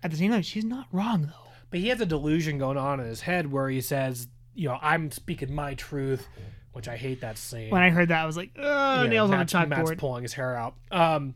at 0.04 0.12
the 0.12 0.18
same 0.18 0.32
time, 0.32 0.42
she's 0.42 0.66
not 0.66 0.88
wrong 0.92 1.24
though. 1.24 1.52
But 1.70 1.80
he 1.80 1.90
has 1.90 2.00
a 2.02 2.06
delusion 2.06 2.58
going 2.58 2.78
on 2.78 3.00
in 3.00 3.08
his 3.08 3.22
head 3.22 3.52
where 3.52 3.70
he 3.70 3.82
says, 3.82 4.28
you 4.56 4.70
know, 4.70 4.78
I'm 4.82 5.12
speaking 5.12 5.54
my 5.54 5.74
truth, 5.74 6.28
which 6.72 6.88
I 6.88 6.96
hate 6.96 7.22
that 7.22 7.38
scene. 7.38 7.70
When 7.70 7.82
I 7.82 7.90
heard 7.90 8.08
that, 8.10 8.24
I 8.24 8.26
was 8.26 8.38
like, 8.38 8.52
oh, 8.58 9.04
Yeah, 9.04 9.10
nails 9.10 9.30
Matt's, 9.30 9.54
on 9.54 9.64
the 9.64 9.76
Matt's 9.76 9.92
chalkboard. 9.92 9.98
pulling 9.98 10.24
his 10.24 10.34
hair 10.34 10.56
out. 10.56 10.76
Um, 10.92 11.36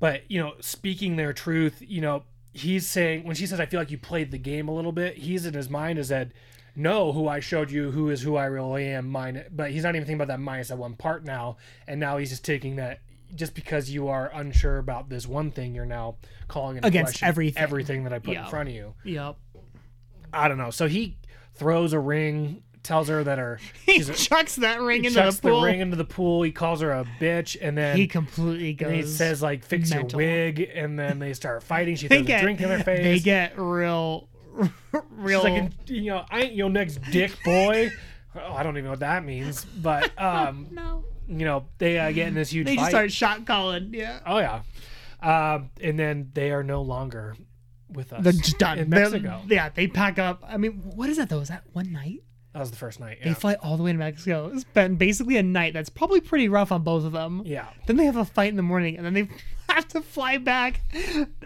but 0.00 0.30
you 0.30 0.40
know, 0.40 0.54
speaking 0.60 1.16
their 1.16 1.32
truth, 1.32 1.82
you 1.86 2.00
know, 2.00 2.22
he's 2.52 2.86
saying 2.88 3.24
when 3.24 3.36
she 3.36 3.46
says, 3.46 3.60
"I 3.60 3.66
feel 3.66 3.80
like 3.80 3.90
you 3.90 3.98
played 3.98 4.30
the 4.30 4.38
game 4.38 4.68
a 4.68 4.74
little 4.74 4.92
bit," 4.92 5.16
he's 5.18 5.44
in 5.44 5.54
his 5.54 5.68
mind 5.68 5.98
is 5.98 6.08
that 6.08 6.30
know 6.76 7.12
who 7.12 7.28
I 7.28 7.40
showed 7.40 7.70
you, 7.70 7.90
who 7.90 8.10
is 8.10 8.22
who 8.22 8.36
I 8.36 8.44
really 8.46 8.86
am. 8.88 9.08
Mine, 9.08 9.44
but 9.50 9.70
he's 9.70 9.82
not 9.82 9.90
even 9.96 10.02
thinking 10.06 10.14
about 10.20 10.28
that 10.28 10.40
minus 10.40 10.68
that 10.68 10.78
one 10.78 10.94
part 10.94 11.24
now, 11.24 11.56
and 11.86 11.98
now 12.00 12.18
he's 12.18 12.30
just 12.30 12.44
taking 12.44 12.76
that. 12.76 13.00
Just 13.34 13.54
because 13.54 13.90
you 13.90 14.08
are 14.08 14.30
unsure 14.32 14.78
about 14.78 15.10
this 15.10 15.26
one 15.26 15.50
thing, 15.50 15.74
you're 15.74 15.84
now 15.84 16.16
calling 16.48 16.76
into 16.78 16.88
Against 16.88 17.12
question 17.12 17.28
everything. 17.28 17.62
everything 17.62 18.04
that 18.04 18.12
I 18.14 18.20
put 18.20 18.32
Yeah. 18.34 18.44
in 18.44 18.50
front 18.50 18.70
of 18.70 18.74
you. 18.74 18.94
Yep. 19.04 19.36
I 20.32 20.48
don't 20.48 20.56
know. 20.56 20.70
So 20.70 20.88
he 20.88 21.18
throws 21.54 21.92
a 21.92 21.98
ring, 22.00 22.62
tells 22.82 23.08
her 23.08 23.22
that 23.24 23.38
her 23.38 23.58
He 23.86 23.94
she's 23.94 24.08
a, 24.08 24.14
chucks 24.14 24.56
that 24.56 24.80
ring 24.80 25.02
he 25.02 25.08
into 25.08 25.20
chucks 25.20 25.40
the 25.40 25.50
pool. 25.50 25.62
ring 25.62 25.80
into 25.80 25.96
the 25.96 26.06
pool. 26.06 26.42
He 26.42 26.52
calls 26.52 26.80
her 26.80 26.90
a 26.90 27.04
bitch, 27.20 27.54
and 27.60 27.76
then 27.76 27.98
he 27.98 28.06
completely 28.06 28.72
goes. 28.72 28.86
and 28.88 28.96
he 28.96 29.02
says 29.02 29.42
like 29.42 29.62
fix 29.62 29.90
mental. 29.90 30.20
your 30.22 30.30
wig, 30.30 30.60
and 30.74 30.98
then 30.98 31.18
they 31.18 31.34
start 31.34 31.62
fighting. 31.62 31.96
She 31.96 32.08
throws 32.08 32.22
get 32.26 32.40
a 32.40 32.42
drink 32.42 32.62
in 32.62 32.68
their 32.70 32.82
face. 32.82 33.02
They 33.02 33.18
get 33.18 33.58
real, 33.58 34.28
real. 35.10 35.40
She's 35.44 35.50
like, 35.50 35.72
you 35.86 36.10
know, 36.10 36.24
I 36.30 36.42
ain't 36.42 36.54
your 36.54 36.70
next 36.70 37.00
dick 37.10 37.32
boy. 37.44 37.90
oh, 38.34 38.52
I 38.52 38.62
don't 38.62 38.74
even 38.76 38.84
know 38.84 38.90
what 38.90 39.00
that 39.00 39.24
means, 39.24 39.64
but 39.64 40.10
um, 40.20 40.68
no. 40.70 41.04
you 41.28 41.44
know, 41.44 41.66
they 41.78 41.98
uh, 41.98 42.10
get 42.12 42.28
in 42.28 42.34
this 42.34 42.50
huge 42.50 42.66
They 42.66 42.76
fight. 42.76 42.82
just 42.82 42.90
start 42.90 43.12
shot 43.12 43.46
calling. 43.46 43.90
Yeah. 43.92 44.20
oh 44.26 44.38
yeah, 44.38 44.60
um, 45.22 45.70
and 45.82 45.98
then 45.98 46.30
they 46.34 46.50
are 46.52 46.62
no 46.62 46.82
longer 46.82 47.36
with 47.90 48.12
us. 48.12 48.22
They're 48.22 48.32
just 48.32 48.58
done. 48.58 48.78
in 48.78 48.90
They're- 48.90 49.10
Mexico. 49.10 49.42
yeah, 49.48 49.68
they 49.70 49.86
pack 49.86 50.18
up. 50.18 50.44
I 50.46 50.56
mean, 50.56 50.72
what 50.94 51.08
is 51.08 51.16
that 51.16 51.28
though? 51.28 51.40
Is 51.40 51.48
that 51.48 51.64
one 51.72 51.92
night? 51.92 52.20
that 52.54 52.60
was 52.60 52.70
the 52.70 52.76
first 52.78 52.98
night. 52.98 53.18
They 53.22 53.34
fly 53.34 53.54
all 53.62 53.76
the 53.76 53.82
way 53.82 53.92
to 53.92 53.98
Mexico. 53.98 54.50
It's 54.52 54.64
been 54.64 54.96
basically 54.96 55.36
a 55.36 55.42
night. 55.42 55.74
That's 55.74 55.90
probably 55.90 56.20
pretty 56.20 56.48
rough 56.48 56.72
on 56.72 56.82
both 56.82 57.04
of 57.04 57.12
them. 57.12 57.42
yeah. 57.44 57.66
Then 57.86 57.96
they 57.96 58.06
have 58.06 58.16
a 58.16 58.24
fight 58.24 58.48
in 58.48 58.56
the 58.56 58.62
morning, 58.62 58.96
and 58.96 59.04
then 59.06 59.12
they 59.14 59.28
have 59.68 59.86
to 59.88 60.00
fly 60.00 60.38
back. 60.38 60.80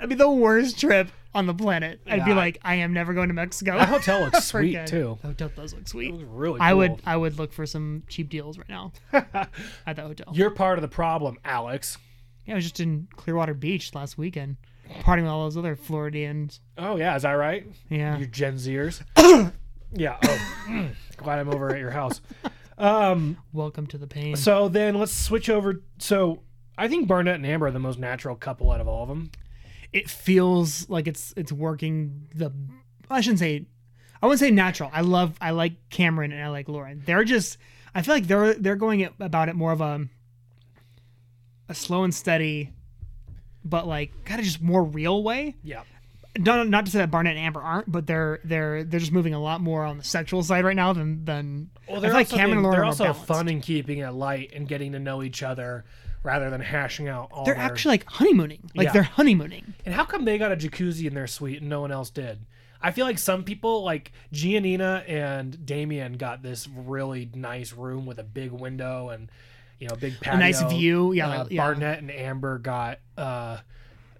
I 0.01 0.07
mean, 0.07 0.17
the 0.17 0.31
worst 0.31 0.79
trip 0.81 1.11
on 1.35 1.47
the 1.47 1.55
planet. 1.55 2.01
I'd 2.07 2.25
be 2.25 2.31
Yeah. 2.31 2.37
like, 2.37 2.59
I 2.63 2.77
am 2.77 2.93
never 2.93 3.15
going 3.15 3.29
to 3.29 3.35
Mexico. 3.35 3.79
That 3.79 3.89
hotel 3.89 4.21
looks 4.21 4.45
sweet 4.45 4.87
too. 4.87 5.19
The 5.23 5.29
hotel 5.29 5.51
does 5.57 5.73
look 5.73 5.83
It 5.83 5.89
sweet. 5.89 6.13
was 6.13 6.23
really. 6.25 6.61
I 6.61 6.75
would, 6.75 6.91
cool. 6.91 7.01
I 7.07 7.17
would 7.17 7.39
look 7.39 7.53
for 7.53 7.65
some 7.67 8.03
cheap 8.09 8.29
deals 8.29 8.59
right 8.59 8.69
now 8.69 8.93
at 9.13 9.51
that 9.87 9.99
hotel. 9.99 10.27
You're 10.33 10.51
part 10.51 10.79
of 10.79 10.83
the 10.83 10.89
problem, 10.89 11.39
Alex. 11.45 11.99
Yeah, 12.45 12.55
I 12.55 12.57
was 12.57 12.65
just 12.65 12.81
in 12.81 13.09
Clearwater 13.17 13.55
Beach 13.55 13.95
last 13.95 14.19
weekend, 14.19 14.57
partying 15.03 15.23
with 15.23 15.31
all 15.31 15.45
those 15.45 15.57
other 15.57 15.77
Floridians. 15.77 16.61
Oh 16.77 16.97
yeah, 16.97 17.15
is 17.17 17.23
that 17.23 17.33
right? 17.33 17.67
Yeah. 17.89 18.19
You 18.19 18.27
Gen 18.27 18.57
Zers. 18.57 19.01
yeah. 19.93 20.19
Oh, 20.25 20.89
glad 21.17 21.39
I'm 21.39 21.49
over 21.49 21.71
at 21.71 21.79
your 21.79 21.93
house. 21.93 22.21
Um. 22.79 23.37
Welcome 23.53 23.87
to 23.89 23.99
the 23.99 24.07
pain. 24.09 24.35
So 24.37 24.69
then 24.69 24.97
let's 24.97 25.13
switch 25.13 25.49
over. 25.49 25.83
So 25.99 26.43
I 26.77 26.89
think 26.89 27.07
Barnett 27.07 27.37
and 27.37 27.47
Amber 27.47 27.67
are 27.67 27.71
the 27.71 27.79
most 27.79 27.99
natural 27.99 28.35
couple 28.35 28.71
out 28.73 28.81
of 28.81 28.89
all 28.89 29.03
of 29.05 29.09
them. 29.09 29.31
It 29.93 30.09
feels 30.09 30.89
like 30.89 31.07
it's 31.07 31.35
it's 31.37 31.53
working 31.53 32.29
the 32.35 32.53
I 33.11 33.21
shouldn't 33.21 33.41
say 33.41 33.67
I 34.23 34.27
wouldn't 34.27 34.41
say 34.41 34.51
natural. 34.51 34.91
I 34.93 35.01
love 35.03 35.37
I 35.41 35.51
like 35.51 35.91
Cameron 35.91 36.33
and 36.33 36.43
I 36.43 36.49
like 36.49 36.69
Lauren. 36.69 37.03
They're 37.05 37.25
just 37.25 37.59
I 37.95 38.03
feel 38.03 38.15
like 38.15 38.27
they're 38.27 38.55
they're 38.55 38.77
going 38.77 39.09
about 39.21 39.49
it 39.49 39.55
more 39.55 39.73
of 39.73 39.81
a 39.81 40.07
a 41.69 41.75
slow 41.75 42.05
and 42.05 42.15
steady 42.15 42.73
but 43.65 43.87
like 43.87 44.25
kind 44.25 44.41
of 44.41 44.45
just 44.45 44.61
more 44.61 44.83
real 44.83 45.23
way. 45.23 45.57
Yeah. 45.63 45.83
Not, 46.39 46.67
not 46.69 46.87
to 46.87 46.93
say 46.93 46.99
that 46.99 47.11
Barnett 47.11 47.37
and 47.37 47.45
Amber 47.45 47.61
aren't, 47.61 47.93
but 47.93 48.07
they're 48.07 48.41
they're 48.43 48.85
they're 48.85 49.01
just 49.01 49.13
moving 49.13 49.35
a 49.35 49.41
lot 49.41 49.61
more 49.61 49.85
on 49.85 49.99
the 49.99 50.05
sexual 50.05 50.43
side 50.43 50.65
right 50.65 50.75
now 50.75 50.95
than 50.95 51.27
than 51.27 51.71
Well, 51.87 51.99
I 51.99 52.01
they're 52.01 52.11
feel 52.11 52.21
like 52.21 52.29
Cameron 52.31 52.59
and 52.59 52.63
Lauren 52.63 52.77
they're 52.79 52.85
also 52.87 53.13
fun 53.13 53.49
in 53.49 53.61
keeping 53.61 53.99
it 53.99 54.11
light 54.13 54.53
and 54.55 54.67
getting 54.67 54.93
to 54.93 54.99
know 54.99 55.23
each 55.23 55.43
other 55.43 55.85
rather 56.23 56.51
than 56.51 56.61
hashing 56.61 57.09
out 57.09 57.29
all 57.33 57.45
They're 57.45 57.55
their- 57.55 57.63
actually 57.65 57.95
like 57.95 58.05
honeymooning. 58.07 58.71
Like 58.75 58.87
Yeah. 58.87 58.93
they're 58.93 59.03
honeymooning. 59.03 59.75
And 59.85 59.95
how 59.95 60.05
come 60.05 60.25
they 60.25 60.39
got 60.39 60.53
a 60.53 60.57
jacuzzi 60.57 61.07
in 61.07 61.15
their 61.15 61.27
suite 61.27 61.61
and 61.61 61.69
no 61.69 61.81
one 61.81 61.91
else 61.93 62.11
did? 62.11 62.47
I 62.81 62.91
feel 62.91 63.07
like 63.07 63.19
some 63.19 63.45
people, 63.45 63.85
like 63.85 64.13
Giannina 64.33 65.09
and 65.09 65.65
Damian, 65.65 66.15
got 66.15 66.43
this 66.43 66.69
really 66.69 67.31
nice 67.35 67.73
room 67.73 68.07
with 68.07 68.19
a 68.19 68.25
big 68.25 68.51
window 68.51 69.09
and 69.11 69.31
you 69.79 69.89
know 69.89 69.95
big 69.97 70.19
patio. 70.21 70.39
nice 70.41 70.63
view. 70.63 71.13
Yeah, 71.13 71.29
Uh, 71.29 71.47
yeah. 71.51 71.63
Barnett 71.63 71.99
and 71.99 72.11
Amber 72.11 72.59
got 72.59 72.99
uh, 73.17 73.59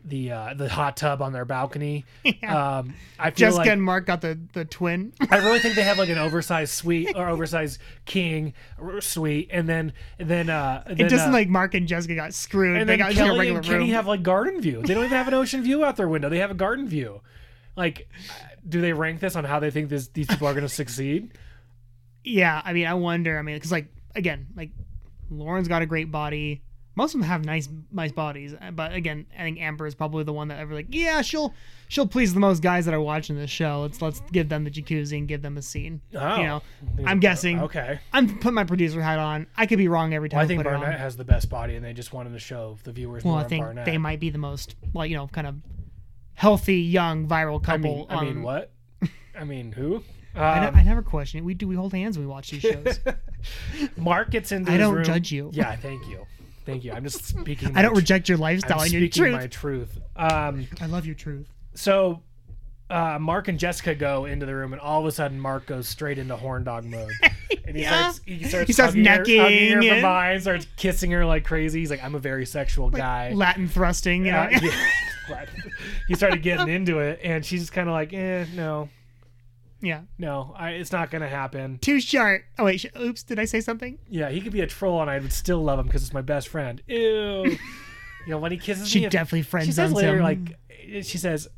the 0.05 0.33
uh, 0.33 0.55
the 0.55 0.69
hot 0.69 0.97
tub 0.97 1.23
on 1.23 1.33
their 1.33 1.45
balcony. 1.45 2.05
Yeah. 2.25 2.79
Um, 2.79 2.95
I 3.19 3.31
feel 3.31 3.49
Jessica 3.51 3.59
like 3.59 3.69
and 3.71 3.83
Mark 3.83 4.07
got 4.07 4.21
the 4.21 4.39
the 4.53 4.65
twin. 4.65 5.13
I 5.31 5.39
really 5.39 5.59
think 5.61 5.75
they 5.77 5.83
have 5.85 5.99
like 5.99 6.09
an 6.09 6.19
oversized 6.27 6.73
suite 6.75 7.13
or 7.15 7.29
oversized 7.29 7.81
king 8.05 8.55
suite, 9.01 9.49
and 9.53 9.69
then 9.69 9.93
and 10.19 10.29
then 10.29 10.51
uh, 10.51 10.83
It 10.89 10.99
then, 10.99 11.09
doesn't 11.09 11.31
uh, 11.31 11.33
like 11.33 11.49
Mark 11.49 11.75
and 11.75 11.87
Jessica 11.87 12.15
got 12.17 12.35
screwed. 12.35 12.79
and 12.81 12.89
they 12.89 12.97
then 12.97 13.07
got 13.07 13.13
a 13.13 13.15
Kelly 13.15 13.39
regular 13.39 13.59
and 13.59 13.67
Kenny 13.67 13.79
room. 13.79 13.89
have 13.91 14.07
like 14.07 14.23
garden 14.23 14.61
view. 14.61 14.83
They 14.83 14.95
don't 14.95 15.05
even 15.05 15.17
have 15.17 15.29
an 15.29 15.35
ocean 15.43 15.63
view 15.63 15.85
out 15.85 15.97
their 15.97 16.09
window. 16.09 16.29
They 16.29 16.39
have 16.39 16.51
a 16.51 16.55
garden 16.55 16.89
view. 16.89 17.21
Like, 17.77 18.09
do 18.69 18.81
they 18.81 18.93
rank 18.93 19.21
this 19.21 19.37
on 19.37 19.45
how 19.45 19.61
they 19.61 19.71
think 19.71 19.89
this 19.89 20.09
these 20.09 20.27
people 20.27 20.47
are 20.49 20.53
going 20.55 20.67
to 20.67 20.69
succeed? 20.69 21.33
yeah, 22.25 22.61
I 22.65 22.73
mean, 22.73 22.87
I 22.87 22.95
wonder. 22.95 23.39
I 23.39 23.43
mean, 23.43 23.57
because 23.57 23.73
like 23.73 23.87
again, 24.15 24.49
like 24.57 24.71
Lauren's 25.31 25.69
got 25.69 25.83
a 25.83 25.87
great 25.87 26.11
body. 26.11 26.63
Most 26.95 27.15
of 27.15 27.21
them 27.21 27.29
have 27.29 27.45
nice, 27.45 27.71
nice 27.91 28.13
bodies, 28.13 28.55
uh, 28.61 28.71
but 28.71 28.93
again, 28.93 29.25
I 29.35 29.43
think 29.45 29.59
Amber 29.61 29.87
is 29.87 29.95
probably 29.95 30.25
the 30.25 30.33
one 30.35 30.49
that 30.49 30.59
ever 30.59 30.75
like, 30.75 30.89
yeah, 30.91 31.23
she'll 31.23 31.55
she'll 31.89 32.07
please 32.07 32.35
the 32.35 32.41
most 32.41 32.63
guys 32.63 32.85
that 32.85 32.93
are 32.93 33.01
watching 33.01 33.35
this 33.37 33.51
show. 33.51 33.81
Let's 33.81 34.03
let's 34.03 34.21
give 34.31 34.51
them 34.51 34.65
the 34.65 34.71
jacuzzi 34.71 35.17
and 35.17 35.27
give 35.27 35.41
them 35.41 35.57
a 35.57 35.63
scene. 35.63 36.03
Oh, 36.15 36.37
You 36.37 36.43
know, 36.45 36.63
I'm 37.07 37.19
guessing. 37.19 37.61
Okay, 37.63 37.99
I'm 38.13 38.29
putting 38.39 38.55
my 38.55 38.65
producer 38.65 39.01
hat 39.01 39.19
on. 39.19 39.47
I 39.57 39.65
could 39.65 39.79
be 39.79 39.89
wrong 39.89 40.13
every 40.13 40.29
time. 40.29 40.37
well, 40.37 40.43
I 40.43 40.45
I 40.45 40.49
think 40.49 40.61
it 40.61 40.65
Barnett 40.65 41.01
has 41.01 41.17
the 41.17 41.25
best 41.25 41.49
body, 41.49 41.77
and 41.77 41.85
they 41.85 41.95
just 41.95 42.13
wanted 42.13 42.35
to 42.35 42.39
show 42.39 42.77
the 42.85 42.93
viewers 42.93 43.25
Well, 43.25 43.35
more 43.37 43.45
I 43.45 43.49
think 43.49 43.65
Barnett. 43.65 43.87
they 43.87 43.97
might 43.97 44.21
be 44.21 44.29
the 44.29 44.39
most 44.39 44.75
like 44.93 45.09
you 45.11 45.17
know 45.17 45.29
kind 45.29 45.47
of 45.47 45.55
healthy, 46.35 46.77
young, 46.81 47.27
viral 47.27 47.59
I 47.63 47.65
couple. 47.65 47.81
mean, 47.97 48.07
I 48.11 48.25
mean, 48.25 48.43
what? 48.43 48.71
I 49.39 49.45
mean, 49.45 49.73
who? 49.73 50.03
I, 50.35 50.61
ne- 50.61 50.67
Um, 50.69 50.77
I 50.77 50.83
never 50.83 51.03
question 51.03 51.39
it. 51.39 51.45
We 51.45 51.55
do. 51.55 51.69
We 51.69 51.75
hold 51.75 51.93
hands 51.95 52.17
when 52.19 52.27
we 52.27 52.31
watch 52.31 52.51
these 52.51 52.63
shows. 52.63 53.01
Mark 53.97 54.31
gets 54.31 54.53
into. 54.53 54.71
I 54.73 54.77
don't 54.79 54.95
room- 54.95 55.05
judge 55.05 55.33
you. 55.33 55.51
Yeah, 55.53 55.75
thank 55.77 56.07
you, 56.09 56.27
thank 56.65 56.85
you. 56.85 56.93
I'm 56.93 57.05
just 57.05 57.25
speaking. 57.39 57.77
I 57.77 57.83
don't 57.83 57.93
tr- 57.93 57.99
reject 57.99 58.29
your 58.29 58.39
lifestyle. 58.39 58.73
I'm 58.73 58.79
lifestyle 58.79 58.85
and 58.85 58.93
your 58.93 59.11
speaking 59.11 59.23
truth. 59.23 59.41
my 59.41 59.47
truth. 59.47 59.99
Um, 60.17 60.69
I 60.81 60.87
love 60.87 61.07
your 61.07 61.15
truth. 61.15 61.47
so 61.75 62.23
uh, 62.91 63.19
Mark 63.19 63.49
and 63.49 63.59
Jessica 63.59 63.95
go 63.95 64.27
into 64.27 64.45
the 64.45 64.55
room, 64.55 64.73
and 64.75 64.81
all 64.81 65.01
of 65.01 65.07
a 65.07 65.13
sudden, 65.13 65.41
Mark 65.41 65.65
goes 65.67 65.89
straight 65.89 66.19
into 66.19 66.37
horn 66.37 66.63
dog 66.65 66.85
mode, 66.85 67.11
and 67.67 67.75
he 67.77 67.83
Yeah. 67.83 68.11
starts 68.11 68.21
he 68.27 68.45
starts, 68.45 68.67
He 68.67 68.73
starts 68.75 68.93
hugging 68.95 69.39
her, 69.39 69.49
her 69.77 69.81
and- 69.81 69.81
behind, 69.81 70.43
starts 70.43 70.67
kissing 70.77 71.11
her 71.13 71.25
like 71.25 71.45
crazy. 71.45 71.81
He's 71.81 71.91
like, 71.91 72.05
"I'm 72.05 72.15
a 72.15 72.19
very 72.19 72.45
sexual 72.45 72.91
guy." 72.91 73.33
Latin 73.33 73.67
thrusting. 73.67 74.27
You 74.27 74.33
know? 74.33 74.39
Uh, 74.41 74.49
yeah. 75.31 75.47
he 76.07 76.15
started 76.15 76.43
getting 76.43 76.69
into 76.69 76.99
it, 76.99 77.21
and 77.25 77.45
she's 77.47 77.61
just 77.61 77.73
kind 77.73 77.89
of 77.89 77.93
like, 77.95 78.13
"Eh, 78.13 78.45
no, 78.55 78.91
yeah. 79.83 80.03
no, 80.19 80.55
I, 80.57 80.71
it's 80.71 80.93
not 80.93 81.11
gonna 81.11 81.29
happen." 81.29 81.79
Too 81.81 82.01
short. 82.01 82.45
Oh 82.59 82.65
wait. 82.65 82.81
Sh- 82.81 82.87
oops. 82.99 83.23
Did 83.23 83.39
I 83.39 83.45
say 83.45 83.61
something? 83.61 83.99
Yeah, 84.09 84.31
he 84.31 84.41
could 84.41 84.53
be 84.53 84.61
a 84.63 84.67
troll, 84.67 85.01
and 85.03 85.11
I 85.11 85.19
would 85.19 85.33
still 85.33 85.63
love 85.63 85.79
him 85.79 85.87
because 85.87 86.03
it's 86.03 86.15
my 86.15 86.23
best 86.23 86.49
friend. 86.49 86.83
Ew. 86.87 86.97
you 87.47 87.59
know 88.29 88.39
when 88.39 88.53
he 88.53 88.59
kisses 88.59 88.89
She 88.89 89.01
me, 89.01 89.07
if- 89.07 89.13
definitely 89.13 89.43
friend 89.43 89.67
she 89.67 89.73
says 89.73 89.93
later, 89.93 90.17
him. 90.17 90.23
like 90.23 91.05
she 91.05 91.19
says, 91.19 91.49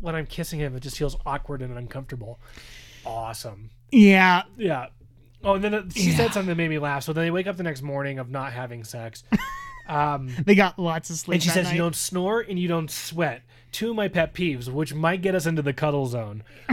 when 0.00 0.14
I'm 0.14 0.26
kissing 0.26 0.58
him, 0.60 0.74
it 0.76 0.80
just 0.80 0.96
feels 0.98 1.16
awkward 1.24 1.62
and 1.62 1.76
uncomfortable. 1.78 2.40
Awesome. 3.06 3.70
Yeah. 3.92 4.42
Yeah. 4.56 4.86
Oh, 5.42 5.54
and 5.54 5.64
then 5.64 5.74
it- 5.74 5.92
she 5.94 6.10
Yeah. 6.10 6.16
said 6.16 6.32
something 6.32 6.48
that 6.48 6.56
made 6.56 6.70
me 6.70 6.78
laugh. 6.78 7.04
So 7.04 7.12
then 7.12 7.24
they 7.24 7.30
wake 7.30 7.46
up 7.46 7.56
the 7.56 7.62
next 7.62 7.82
morning 7.82 8.18
of 8.18 8.30
not 8.30 8.52
having 8.52 8.84
sex. 8.84 9.22
Um, 9.86 10.34
They 10.46 10.54
got 10.54 10.78
lots 10.78 11.10
of 11.10 11.16
sleep. 11.16 11.34
and 11.34 11.42
she 11.42 11.50
says, 11.50 11.66
night. 11.66 11.72
You 11.74 11.78
don't 11.80 11.94
snore 11.94 12.40
and 12.40 12.58
you 12.58 12.68
don't 12.68 12.90
sweat. 12.90 13.42
Two 13.70 13.90
of 13.90 13.96
my 13.96 14.08
pet 14.08 14.32
peeves, 14.32 14.66
which 14.66 14.94
might 14.94 15.20
get 15.20 15.34
us 15.34 15.44
into 15.44 15.60
the 15.60 15.74
cuddle 15.74 16.06
zone. 16.06 16.42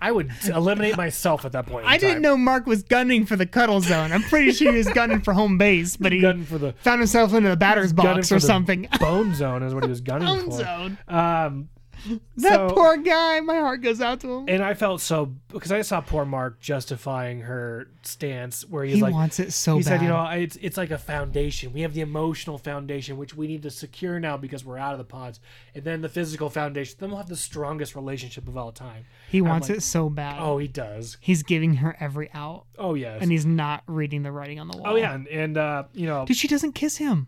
I 0.00 0.12
would 0.12 0.30
eliminate 0.46 0.96
myself 0.96 1.44
at 1.44 1.52
that 1.52 1.66
point. 1.66 1.84
in 1.84 1.90
I 1.90 1.98
didn't 1.98 2.22
know 2.22 2.36
Mark 2.36 2.66
was 2.66 2.82
gunning 2.82 3.26
for 3.26 3.36
the 3.36 3.46
cuddle 3.46 3.80
zone. 3.80 4.12
I'm 4.12 4.22
pretty 4.22 4.52
sure 4.52 4.70
he 4.72 4.78
was 4.78 4.88
gunning 4.88 5.20
for 5.20 5.32
home 5.32 5.58
base, 5.58 5.96
but 5.96 6.12
he 6.12 6.20
Gunning 6.20 6.44
for 6.44 6.58
the 6.58 6.72
found 6.74 7.00
himself 7.00 7.34
into 7.34 7.48
the 7.48 7.56
batter's 7.56 7.92
box 7.92 8.30
or 8.30 8.38
something. 8.40 8.88
Bone 9.00 9.34
zone 9.34 9.62
is 9.62 9.74
what 9.74 9.84
he 9.84 9.90
was 9.90 10.00
gunning 10.00 10.26
Home 10.28 10.44
for. 10.46 10.52
zone. 10.58 10.98
Um, 11.08 11.68
That 12.36 12.52
so- 12.52 12.70
poor 12.74 12.96
guy. 12.96 13.40
My 13.40 13.56
heart 13.56 13.82
goes 13.82 14.00
out 14.00 14.20
to 14.20 14.32
him. 14.32 14.44
And 14.48 14.62
I 14.62 14.74
felt 14.74 15.00
so 15.00 15.32
because 15.48 15.72
I 15.72 15.82
saw 15.82 16.00
poor 16.00 16.24
Mark 16.24 16.60
justifying 16.60 17.40
her 17.40 17.88
stance, 18.02 18.64
where 18.68 18.84
he's 18.84 18.96
he 18.96 19.02
like, 19.02 19.12
wants 19.12 19.40
it 19.40 19.52
so 19.52 19.76
he 19.78 19.82
bad. 19.82 19.88
said, 19.88 20.02
you 20.02 20.08
know, 20.08 20.24
it's 20.26 20.56
it's 20.62 20.76
like 20.76 20.90
a 20.90 20.98
foundation. 20.98 21.72
We 21.72 21.80
have 21.80 21.94
the 21.94 22.00
emotional 22.00 22.58
foundation, 22.58 23.16
which 23.16 23.34
we 23.34 23.46
need 23.48 23.62
to 23.62 23.70
secure 23.70 24.20
now 24.20 24.36
because 24.36 24.64
we're 24.64 24.78
out 24.78 24.92
of 24.92 24.98
the 24.98 25.04
pods, 25.04 25.40
and 25.74 25.82
then 25.84 26.00
the 26.00 26.08
physical 26.08 26.48
foundation. 26.50 26.96
Then 26.98 27.08
we'll 27.10 27.18
have 27.18 27.28
the 27.28 27.36
strongest 27.36 27.94
relationship 27.96 28.46
of 28.48 28.56
all 28.56 28.70
time. 28.72 29.04
he 29.30 29.40
wants 29.42 29.68
like, 29.68 29.78
it 29.78 29.82
so 29.82 30.08
bad. 30.08 30.36
Oh, 30.40 30.58
he 30.58 30.68
does. 30.68 31.16
He's 31.20 31.42
giving 31.42 31.74
her 31.74 31.96
every 31.98 32.30
out, 32.32 32.64
Oh 32.78 32.94
yes. 32.94 33.18
and 33.20 33.30
he's 33.32 33.44
not 33.46 33.82
reading 33.86 34.22
the 34.22 34.30
writing 34.32 34.60
on 34.60 34.68
the 34.68 34.76
wall. 34.78 34.92
oh 34.92 34.96
yeah, 34.96 35.14
and, 35.14 35.26
and 35.28 35.56
uh, 35.58 35.84
you 35.92 36.06
know, 36.06 36.24
Dude, 36.24 36.36
she 36.36 36.46
doesn't 36.48 36.72
kiss 36.72 36.96
him. 36.98 37.26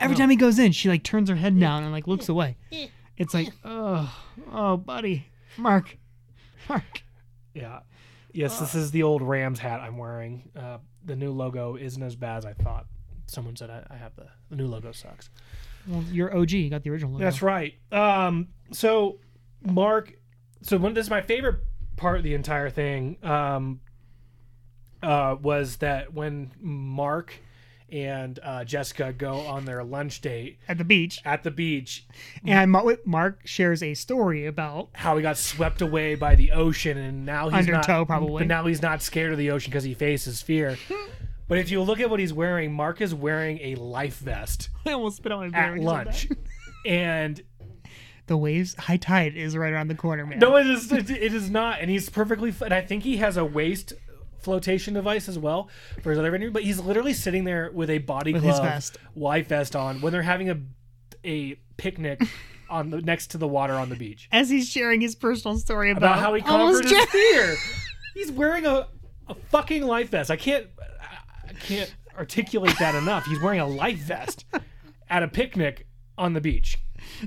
Every 0.00 0.14
No. 0.16 0.20
time 0.20 0.30
he 0.30 0.36
goes 0.36 0.58
in, 0.58 0.72
she 0.72 0.88
like 0.88 1.02
turns 1.02 1.28
her 1.28 1.36
head 1.36 1.58
down 1.60 1.82
and 1.84 1.92
like 1.92 2.06
looks 2.06 2.28
away. 2.28 2.56
It's 3.20 3.34
like, 3.34 3.52
oh, 3.64 4.12
oh, 4.50 4.76
buddy, 4.78 5.26
Mark, 5.58 5.98
Mark. 6.70 7.02
yeah, 7.54 7.80
yes, 8.32 8.58
this 8.58 8.74
is 8.74 8.90
the 8.92 9.02
old 9.02 9.20
Rams 9.20 9.58
hat 9.58 9.80
I'm 9.80 9.98
wearing. 9.98 10.50
Uh, 10.56 10.78
the 11.04 11.14
new 11.14 11.30
logo 11.30 11.76
isn't 11.76 12.02
as 12.02 12.16
bad 12.16 12.38
as 12.38 12.46
I 12.46 12.54
thought. 12.54 12.86
Someone 13.26 13.56
said 13.56 13.68
I, 13.68 13.84
I 13.90 13.96
have 13.96 14.16
the 14.16 14.26
the 14.48 14.56
new 14.56 14.66
logo 14.66 14.90
sucks. 14.90 15.28
Well, 15.86 16.02
you're 16.10 16.34
OG. 16.34 16.50
You 16.52 16.70
got 16.70 16.82
the 16.82 16.90
original. 16.90 17.12
Logo. 17.12 17.24
That's 17.24 17.42
right. 17.42 17.74
Um, 17.92 18.48
so 18.72 19.18
Mark, 19.62 20.14
so 20.62 20.78
one, 20.78 20.94
this 20.94 21.06
is 21.06 21.10
my 21.10 21.20
favorite 21.20 21.60
part 21.96 22.16
of 22.16 22.24
the 22.24 22.32
entire 22.32 22.70
thing 22.70 23.18
um, 23.22 23.80
uh, 25.02 25.36
was 25.40 25.76
that 25.76 26.14
when 26.14 26.52
Mark 26.58 27.34
and 27.92 28.38
uh, 28.42 28.64
Jessica 28.64 29.12
go 29.12 29.40
on 29.40 29.64
their 29.64 29.82
lunch 29.84 30.20
date 30.20 30.58
at 30.68 30.78
the 30.78 30.84
beach, 30.84 31.20
at 31.24 31.42
the 31.42 31.50
beach, 31.50 32.06
and 32.44 32.70
Mark 33.04 33.40
shares 33.44 33.82
a 33.82 33.94
story 33.94 34.46
about 34.46 34.90
how 34.94 35.16
he 35.16 35.22
got 35.22 35.38
swept 35.38 35.82
away 35.82 36.14
by 36.14 36.34
the 36.34 36.52
ocean, 36.52 36.96
and 36.98 37.26
now 37.26 37.48
he's 37.48 37.66
not, 37.66 37.74
Undertow, 37.74 38.04
probably. 38.04 38.42
But 38.42 38.48
now 38.48 38.66
he's 38.66 38.82
not 38.82 39.02
scared 39.02 39.32
of 39.32 39.38
the 39.38 39.50
ocean 39.50 39.70
because 39.70 39.84
he 39.84 39.94
faces 39.94 40.42
fear. 40.42 40.78
but 41.48 41.58
if 41.58 41.70
you 41.70 41.82
look 41.82 42.00
at 42.00 42.10
what 42.10 42.20
he's 42.20 42.32
wearing, 42.32 42.72
Mark 42.72 43.00
is 43.00 43.14
wearing 43.14 43.58
a 43.62 43.74
life 43.76 44.18
vest 44.18 44.68
I 44.86 44.92
almost 44.92 45.18
spit 45.18 45.32
on 45.32 45.50
my 45.50 45.58
at 45.58 45.72
when 45.72 45.82
you 45.82 45.88
said 45.88 45.94
lunch, 46.06 46.28
and 46.86 47.42
The 48.26 48.36
waves, 48.36 48.74
high 48.74 48.96
tide 48.96 49.36
is 49.36 49.56
right 49.56 49.72
around 49.72 49.88
the 49.88 49.94
corner, 49.94 50.24
man. 50.24 50.38
No, 50.38 50.56
it 50.56 50.66
is. 50.66 50.90
It, 50.92 51.10
it 51.10 51.34
is 51.34 51.50
not, 51.50 51.80
and 51.80 51.90
he's 51.90 52.08
perfectly. 52.08 52.54
And 52.62 52.72
I 52.72 52.80
think 52.80 53.02
he 53.02 53.16
has 53.16 53.36
a 53.36 53.44
waist 53.44 53.92
flotation 54.42 54.94
device 54.94 55.28
as 55.28 55.38
well 55.38 55.68
for 56.02 56.10
his 56.10 56.18
other 56.18 56.28
interview. 56.34 56.50
But 56.50 56.62
he's 56.62 56.78
literally 56.80 57.12
sitting 57.14 57.44
there 57.44 57.70
with 57.72 57.90
a 57.90 57.98
body 57.98 58.32
With 58.32 58.42
glove, 58.42 58.62
vest. 58.62 58.98
life 59.16 59.48
vest 59.48 59.74
on 59.76 60.00
when 60.00 60.12
they're 60.12 60.22
having 60.22 60.50
a 60.50 60.58
a 61.24 61.54
picnic 61.76 62.22
on 62.70 62.90
the 62.90 63.00
next 63.02 63.28
to 63.32 63.38
the 63.38 63.48
water 63.48 63.74
on 63.74 63.88
the 63.88 63.96
beach. 63.96 64.28
As 64.32 64.48
he's 64.48 64.68
sharing 64.68 65.00
his 65.00 65.14
personal 65.14 65.58
story 65.58 65.90
about, 65.90 66.02
About 66.02 66.18
how 66.20 66.34
he 66.34 66.40
conquered 66.42 66.84
his 66.84 67.04
fear. 67.06 67.56
He's 68.14 68.30
wearing 68.32 68.66
a 68.66 68.88
a 69.28 69.34
fucking 69.50 69.84
life 69.84 70.10
vest. 70.10 70.30
I 70.30 70.36
can't 70.36 70.66
I 71.48 71.52
can't 71.54 71.94
articulate 72.18 72.76
that 72.78 72.94
enough. 72.94 73.24
He's 73.24 73.40
wearing 73.40 73.60
a 73.60 73.66
life 73.66 73.98
vest 73.98 74.44
at 75.10 75.22
a 75.22 75.28
picnic 75.28 75.86
on 76.18 76.32
the 76.34 76.40
beach. 76.40 76.78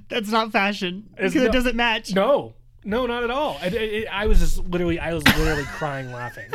That's 0.09 0.29
not 0.29 0.51
fashion 0.51 1.09
because 1.15 1.35
it 1.35 1.51
doesn't 1.51 1.75
match. 1.75 2.13
No, 2.13 2.53
no, 2.83 3.05
not 3.07 3.23
at 3.23 3.31
all. 3.31 3.57
I, 3.61 4.05
I, 4.11 4.23
I 4.23 4.27
was 4.27 4.39
just 4.39 4.59
literally, 4.59 4.99
I 4.99 5.13
was 5.13 5.23
literally 5.25 5.63
crying 5.63 6.11
laughing, 6.11 6.51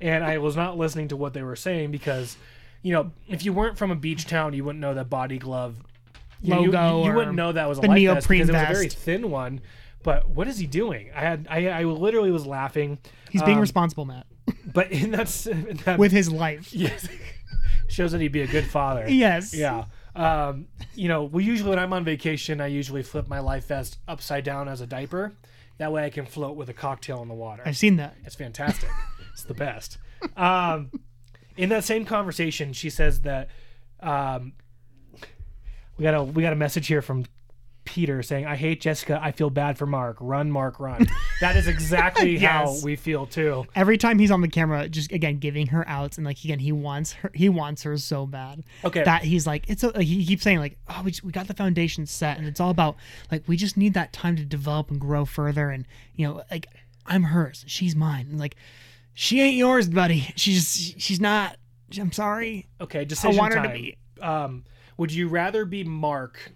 and 0.00 0.24
I 0.24 0.38
was 0.38 0.56
not 0.56 0.76
listening 0.76 1.08
to 1.08 1.16
what 1.16 1.34
they 1.34 1.42
were 1.42 1.56
saying 1.56 1.90
because, 1.90 2.36
you 2.82 2.92
know, 2.92 3.10
if 3.28 3.44
you 3.44 3.52
weren't 3.52 3.78
from 3.78 3.90
a 3.90 3.96
beach 3.96 4.26
town, 4.26 4.52
you 4.54 4.64
wouldn't 4.64 4.80
know 4.80 4.94
that 4.94 5.08
body 5.10 5.38
glove 5.38 5.76
you- 6.40 6.54
you- 6.54 6.60
Logo 6.72 6.98
You, 7.00 7.04
you 7.04 7.10
or 7.12 7.14
wouldn't 7.14 7.36
know 7.36 7.52
that 7.52 7.68
was 7.68 7.78
a 7.78 7.82
life 7.82 7.88
vest 7.90 7.96
neoprene 8.30 8.46
because 8.46 8.48
it 8.48 8.52
was 8.52 8.62
a 8.70 8.74
very 8.74 8.88
thin 8.88 9.30
one. 9.30 9.60
But 10.02 10.28
what 10.30 10.48
is 10.48 10.58
he 10.58 10.66
doing? 10.66 11.10
I 11.14 11.20
had, 11.20 11.46
I, 11.48 11.68
I 11.68 11.84
literally 11.84 12.32
was 12.32 12.44
laughing. 12.46 12.98
He's 13.30 13.42
being 13.42 13.58
Um, 13.58 13.60
responsible, 13.60 14.04
Matt, 14.04 14.26
But 14.72 14.90
in 14.90 15.12
that, 15.12 15.46
in 15.46 15.76
that 15.84 15.98
with 16.00 16.10
his 16.10 16.28
life. 16.32 16.74
yes, 16.74 17.06
shows 17.88 18.10
that 18.12 18.20
he'd 18.20 18.32
be 18.32 18.40
a 18.42 18.46
good 18.48 18.66
father. 18.66 19.04
Yes. 19.08 19.54
Yeah. 19.54 19.84
Um, 20.16 20.66
you 20.94 21.06
know, 21.08 21.24
we 21.24 21.44
usually 21.44 21.70
when 21.70 21.78
I'm 21.78 21.92
on 21.92 22.04
vacation, 22.04 22.60
I 22.60 22.66
usually 22.66 23.02
flip 23.04 23.28
my 23.28 23.38
life 23.38 23.68
vest 23.68 23.98
upside 24.08 24.42
down 24.44 24.68
as 24.68 24.80
a 24.80 24.86
diaper. 24.86 25.32
That 25.78 25.90
way, 25.92 26.04
I 26.04 26.10
can 26.10 26.26
float 26.26 26.56
with 26.56 26.68
a 26.68 26.74
cocktail 26.74 27.22
in 27.22 27.28
the 27.28 27.34
water. 27.34 27.62
I've 27.64 27.76
seen 27.76 27.96
that. 27.96 28.16
It's 28.24 28.34
fantastic. 28.34 28.90
It's 29.32 29.44
the 29.44 29.54
best. 29.54 29.98
Um, 30.36 30.90
in 31.56 31.68
that 31.70 31.84
same 31.84 32.04
conversation, 32.04 32.72
she 32.72 32.90
says 32.90 33.22
that 33.22 33.48
um, 34.00 34.52
we 35.96 36.02
got 36.02 36.14
a 36.14 36.22
we 36.22 36.42
got 36.42 36.52
a 36.52 36.56
message 36.56 36.86
here 36.86 37.02
from 37.02 37.24
Peter 37.84 38.22
saying, 38.22 38.46
"I 38.46 38.56
hate 38.56 38.80
Jessica. 38.80 39.18
I 39.22 39.32
feel 39.32 39.50
bad 39.50 39.76
for 39.76 39.86
Mark. 39.86 40.16
Run, 40.20 40.50
Mark, 40.50 40.78
run." 40.78 41.06
that 41.40 41.56
is 41.56 41.66
exactly 41.66 42.38
how 42.38 42.76
we 42.82 42.96
feel 42.96 43.26
too. 43.26 43.66
Every 43.74 43.98
time 43.98 44.18
he's 44.18 44.30
on 44.30 44.40
the 44.40 44.48
camera, 44.48 44.88
just 44.88 45.12
again 45.12 45.38
giving 45.38 45.68
her 45.68 45.86
outs 45.88 46.16
and 46.16 46.26
like 46.26 46.42
again 46.44 46.58
he 46.58 46.72
wants 46.72 47.12
her. 47.12 47.30
He 47.34 47.48
wants 47.48 47.82
her 47.82 47.96
so 47.98 48.26
bad. 48.26 48.64
Okay. 48.84 49.02
That 49.04 49.24
he's 49.24 49.46
like 49.46 49.68
it's. 49.68 49.82
A, 49.82 49.88
like, 49.88 50.06
he 50.06 50.24
keeps 50.24 50.42
saying 50.42 50.58
like, 50.58 50.78
oh, 50.88 51.02
we 51.04 51.10
just, 51.10 51.24
we 51.24 51.32
got 51.32 51.48
the 51.48 51.54
foundation 51.54 52.06
set, 52.06 52.38
and 52.38 52.46
it's 52.46 52.60
all 52.60 52.70
about 52.70 52.96
like 53.30 53.42
we 53.46 53.56
just 53.56 53.76
need 53.76 53.94
that 53.94 54.12
time 54.12 54.36
to 54.36 54.44
develop 54.44 54.90
and 54.90 55.00
grow 55.00 55.24
further, 55.24 55.70
and 55.70 55.86
you 56.14 56.26
know 56.26 56.42
like 56.50 56.68
I'm 57.06 57.24
hers, 57.24 57.64
she's 57.66 57.96
mine, 57.96 58.28
and 58.30 58.38
like 58.38 58.56
she 59.14 59.40
ain't 59.40 59.56
yours, 59.56 59.88
buddy. 59.88 60.32
She's 60.36 60.94
she's 60.98 61.20
not. 61.20 61.56
I'm 61.98 62.12
sorry. 62.12 62.68
Okay, 62.80 63.04
decision 63.04 63.36
want 63.38 63.54
her 63.54 63.60
to 63.62 63.68
time. 63.68 63.76
be- 63.76 63.96
Um, 64.20 64.64
would 64.96 65.12
you 65.12 65.28
rather 65.28 65.64
be 65.64 65.84
Mark 65.84 66.52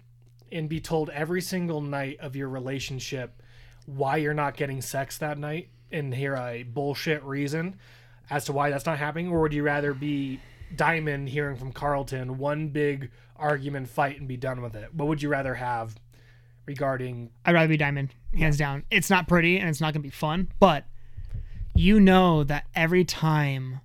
and 0.51 0.67
be 0.69 0.79
told 0.79 1.09
every 1.11 1.41
single 1.41 1.81
night 1.81 2.17
of 2.19 2.35
your 2.35 2.49
relationship 2.49 3.41
why 3.85 4.17
you're 4.17 4.33
not 4.33 4.55
getting 4.57 4.81
sex 4.81 5.17
that 5.19 5.37
night 5.37 5.69
and 5.91 6.13
hear 6.13 6.35
a 6.35 6.63
bullshit 6.63 7.23
reason 7.23 7.75
as 8.29 8.45
to 8.45 8.53
why 8.53 8.69
that's 8.69 8.85
not 8.85 8.97
happening, 8.97 9.27
or 9.29 9.41
would 9.41 9.53
you 9.53 9.63
rather 9.63 9.93
be 9.93 10.39
Diamond 10.75 11.29
hearing 11.29 11.55
from 11.55 11.71
Carlton 11.71 12.37
one 12.37 12.69
big 12.69 13.09
argument 13.35 13.87
fight 13.89 14.19
and 14.19 14.27
be 14.27 14.35
done 14.37 14.61
with 14.61 14.75
it? 14.75 14.93
What 14.93 15.07
would 15.07 15.21
you 15.21 15.29
rather 15.29 15.53
have 15.55 15.95
regarding? 16.65 17.29
I'd 17.45 17.53
rather 17.53 17.67
be 17.67 17.77
Diamond, 17.77 18.13
hands 18.37 18.57
down. 18.57 18.83
It's 18.91 19.09
not 19.09 19.27
pretty 19.27 19.57
and 19.59 19.69
it's 19.69 19.79
not 19.81 19.93
gonna 19.93 20.03
be 20.03 20.09
fun, 20.09 20.49
but 20.59 20.85
you 21.77 21.99
know 21.99 22.43
that 22.43 22.65
every 22.75 23.05
time 23.05 23.79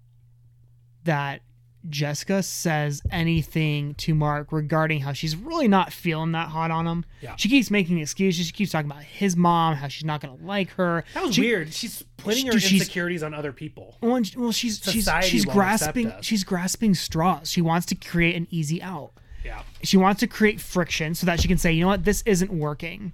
that 1.04 1.42
Jessica 1.88 2.42
says 2.44 3.02
anything 3.10 3.94
to 3.96 4.14
Mark 4.14 4.52
regarding 4.52 5.00
how 5.00 5.12
she's 5.12 5.34
really 5.34 5.66
not 5.66 5.92
feeling 5.92 6.30
that 6.32 6.48
hot 6.48 6.70
on 6.70 6.86
him, 6.86 7.04
Yeah. 7.20 7.34
she 7.36 7.48
keeps 7.48 7.72
making 7.72 7.98
excuses. 7.98 8.46
She 8.46 8.52
keeps 8.52 8.70
talking 8.70 8.88
about 8.90 9.02
his 9.02 9.36
mom, 9.36 9.74
how 9.74 9.88
she's 9.88 10.04
not 10.04 10.20
gonna 10.20 10.36
like 10.36 10.70
her. 10.74 11.04
That 11.14 11.24
was 11.24 11.34
She- 11.34 11.40
weird. 11.40 11.74
She's 11.74 12.04
putting 12.18 12.46
her 12.46 12.52
Dude, 12.52 12.62
she's- 12.62 12.82
insecurities 12.82 13.22
on 13.24 13.34
other 13.34 13.52
people. 13.52 13.96
Well, 14.00 14.22
well, 14.36 14.52
she's 14.52 14.80
she's 14.84 15.04
Society 15.04 15.28
she's 15.28 15.44
grasping 15.44 16.12
she's 16.20 16.44
grasping 16.44 16.94
straws. 16.94 17.50
She 17.50 17.60
wants 17.60 17.86
to 17.86 17.96
create 17.96 18.36
an 18.36 18.46
easy 18.50 18.80
out. 18.80 19.12
Yeah. 19.44 19.62
she 19.82 19.96
wants 19.96 20.20
to 20.20 20.28
create 20.28 20.60
friction 20.60 21.16
so 21.16 21.26
that 21.26 21.40
she 21.40 21.48
can 21.48 21.58
say, 21.58 21.72
you 21.72 21.80
know 21.80 21.88
what, 21.88 22.04
this 22.04 22.22
isn't 22.26 22.52
working. 22.52 23.12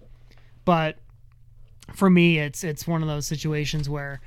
But 0.67 0.99
for 1.95 2.11
me, 2.11 2.39
it's 2.39 2.63
it's 2.63 2.87
one 2.87 3.01
of 3.01 3.09
those 3.09 3.27
situations 3.27 3.89
where 3.89 4.21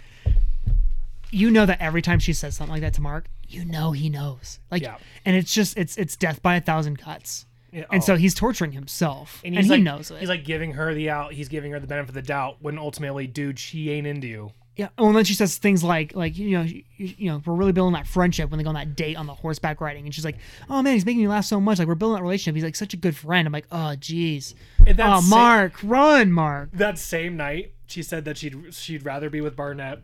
you 1.31 1.49
know 1.49 1.65
that 1.65 1.81
every 1.81 2.01
time 2.01 2.19
she 2.19 2.33
says 2.33 2.55
something 2.55 2.73
like 2.73 2.81
that 2.81 2.93
to 2.95 3.01
Mark, 3.01 3.27
you 3.47 3.65
know 3.65 3.91
he 3.91 4.09
knows. 4.09 4.59
Like, 4.69 4.81
Yeah. 4.83 4.97
and 5.25 5.35
it's 5.35 5.53
just 5.53 5.77
it's 5.77 5.97
it's 5.97 6.15
death 6.15 6.41
by 6.41 6.55
a 6.55 6.61
thousand 6.61 6.97
cuts. 6.97 7.45
Yeah, 7.71 7.85
And 7.89 8.01
oh. 8.01 8.05
so 8.05 8.15
he's 8.17 8.33
torturing 8.33 8.73
himself, 8.73 9.41
and, 9.45 9.55
he's 9.55 9.65
he 9.65 9.71
like, 9.71 9.81
knows 9.81 10.11
it. 10.11 10.19
He's 10.19 10.27
like 10.27 10.43
giving 10.43 10.73
her 10.73 10.93
the 10.93 11.09
out. 11.09 11.31
He's 11.31 11.47
giving 11.47 11.71
her 11.71 11.79
the 11.79 11.87
benefit 11.87 12.09
of 12.09 12.15
the 12.15 12.21
doubt 12.21 12.57
when 12.59 12.77
ultimately, 12.77 13.27
dude, 13.27 13.57
she 13.57 13.89
ain't 13.91 14.05
into 14.05 14.27
you. 14.27 14.51
Yeah. 14.75 14.89
Well, 14.97 15.07
and 15.07 15.17
then 15.17 15.23
she 15.25 15.33
says 15.35 15.57
things 15.57 15.81
like, 15.83 16.13
like 16.15 16.37
you 16.37 16.57
know, 16.57 16.63
you, 16.63 16.83
you 16.97 17.29
know, 17.29 17.41
we're 17.45 17.53
really 17.53 17.71
building 17.71 17.93
that 17.93 18.07
friendship 18.07 18.49
when 18.49 18.57
they 18.57 18.63
go 18.63 18.69
on 18.69 18.75
that 18.75 18.95
date 18.95 19.15
on 19.15 19.25
the 19.25 19.33
horseback 19.33 19.79
riding, 19.79 20.05
and 20.05 20.13
she's 20.15 20.25
like, 20.25 20.37
"Oh 20.69 20.81
man, 20.81 20.93
he's 20.93 21.05
making 21.05 21.21
me 21.21 21.27
laugh 21.29 21.45
so 21.45 21.59
much. 21.61 21.79
Like 21.79 21.87
we're 21.87 21.95
building 21.95 22.15
that 22.17 22.23
relationship. 22.23 22.55
He's 22.55 22.63
like 22.63 22.75
such 22.75 22.93
a 22.93 22.97
good 22.97 23.15
friend." 23.15 23.45
I'm 23.47 23.53
like, 23.53 23.67
"Oh, 23.71 23.95
jeez. 23.97 24.53
Oh, 24.99 25.21
Mark, 25.21 25.73
run, 25.83 26.31
Mark." 26.31 26.71
that 26.73 26.97
same 26.97 27.37
night, 27.37 27.73
she 27.85 28.01
said 28.03 28.25
that 28.25 28.37
she'd 28.37 28.73
she'd 28.73 29.05
rather 29.05 29.29
be 29.29 29.39
with 29.41 29.55
Barnett, 29.55 29.99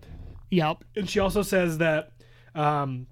Yep. 0.50 0.84
and 0.96 1.10
she 1.10 1.20
also 1.20 1.42
says 1.42 1.80
that, 1.80 2.12
um, 2.56 3.08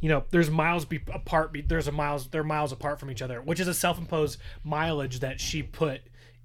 you 0.00 0.08
know, 0.08 0.24
there's 0.30 0.50
miles 0.50 0.84
be 0.84 1.00
apart. 1.12 1.52
Be, 1.52 1.60
there's 1.60 1.88
a 1.88 1.92
miles 1.92 2.28
they're 2.28 2.42
miles 2.42 2.72
apart 2.72 2.98
from 2.98 3.10
each 3.10 3.22
other, 3.22 3.40
which 3.42 3.60
is 3.60 3.68
a 3.68 3.74
self-imposed 3.74 4.38
mileage 4.64 5.20
that 5.20 5.40
she 5.40 5.62
put 5.62 6.00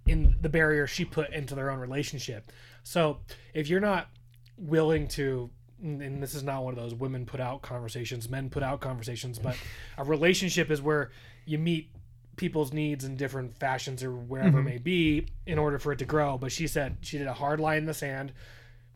in 0.06 0.36
the 0.42 0.50
barrier 0.50 0.86
she 0.88 1.06
put 1.06 1.32
into 1.32 1.56
their 1.56 1.72
own 1.72 1.80
relationship. 1.80 2.52
So 2.84 3.20
if 3.54 3.68
you're 3.68 3.80
not 3.80 4.10
willing 4.58 5.08
to 5.08 5.50
and 5.82 6.24
this 6.24 6.34
is 6.34 6.44
not 6.44 6.64
one 6.64 6.74
of 6.74 6.80
those 6.80 6.94
women 6.94 7.26
put 7.26 7.42
out 7.42 7.62
conversations 7.62 8.30
men 8.30 8.50
put 8.50 8.64
out 8.64 8.80
conversations 8.80 9.38
but 9.38 9.58
a 9.98 10.04
relationship 10.06 10.72
is 10.72 10.82
where 10.82 11.12
you 11.46 11.58
meet 11.58 11.92
people's 12.38 12.72
needs 12.72 13.04
in 13.04 13.18
different 13.18 13.58
fashions 13.58 14.02
or 14.02 14.12
wherever 14.12 14.60
it 14.60 14.64
may 14.64 14.78
be 14.78 15.28
in 15.46 15.60
order 15.60 15.78
for 15.78 15.92
it 15.92 16.00
to 16.00 16.06
grow 16.06 16.38
but 16.38 16.50
she 16.52 16.66
said 16.66 16.96
she 17.02 17.18
did 17.18 17.28
a 17.28 17.34
hard 17.34 17.60
line 17.60 17.80
in 17.80 17.86
the 17.86 17.94
sand 17.94 18.32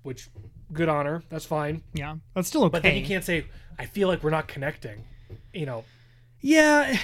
which 0.03 0.29
good 0.73 0.89
on 0.89 1.05
her 1.05 1.23
that's 1.29 1.45
fine 1.45 1.81
Yeah. 1.93 2.15
That's 2.35 2.47
still 2.47 2.63
okay. 2.65 2.71
but 2.71 2.83
then 2.83 2.95
you 2.97 3.05
can't 3.05 3.23
say 3.23 3.45
i 3.77 3.85
feel 3.85 4.07
like 4.07 4.23
we're 4.23 4.29
not 4.29 4.47
connecting 4.47 5.03
you 5.53 5.65
know 5.65 5.83
Yeah. 6.41 6.97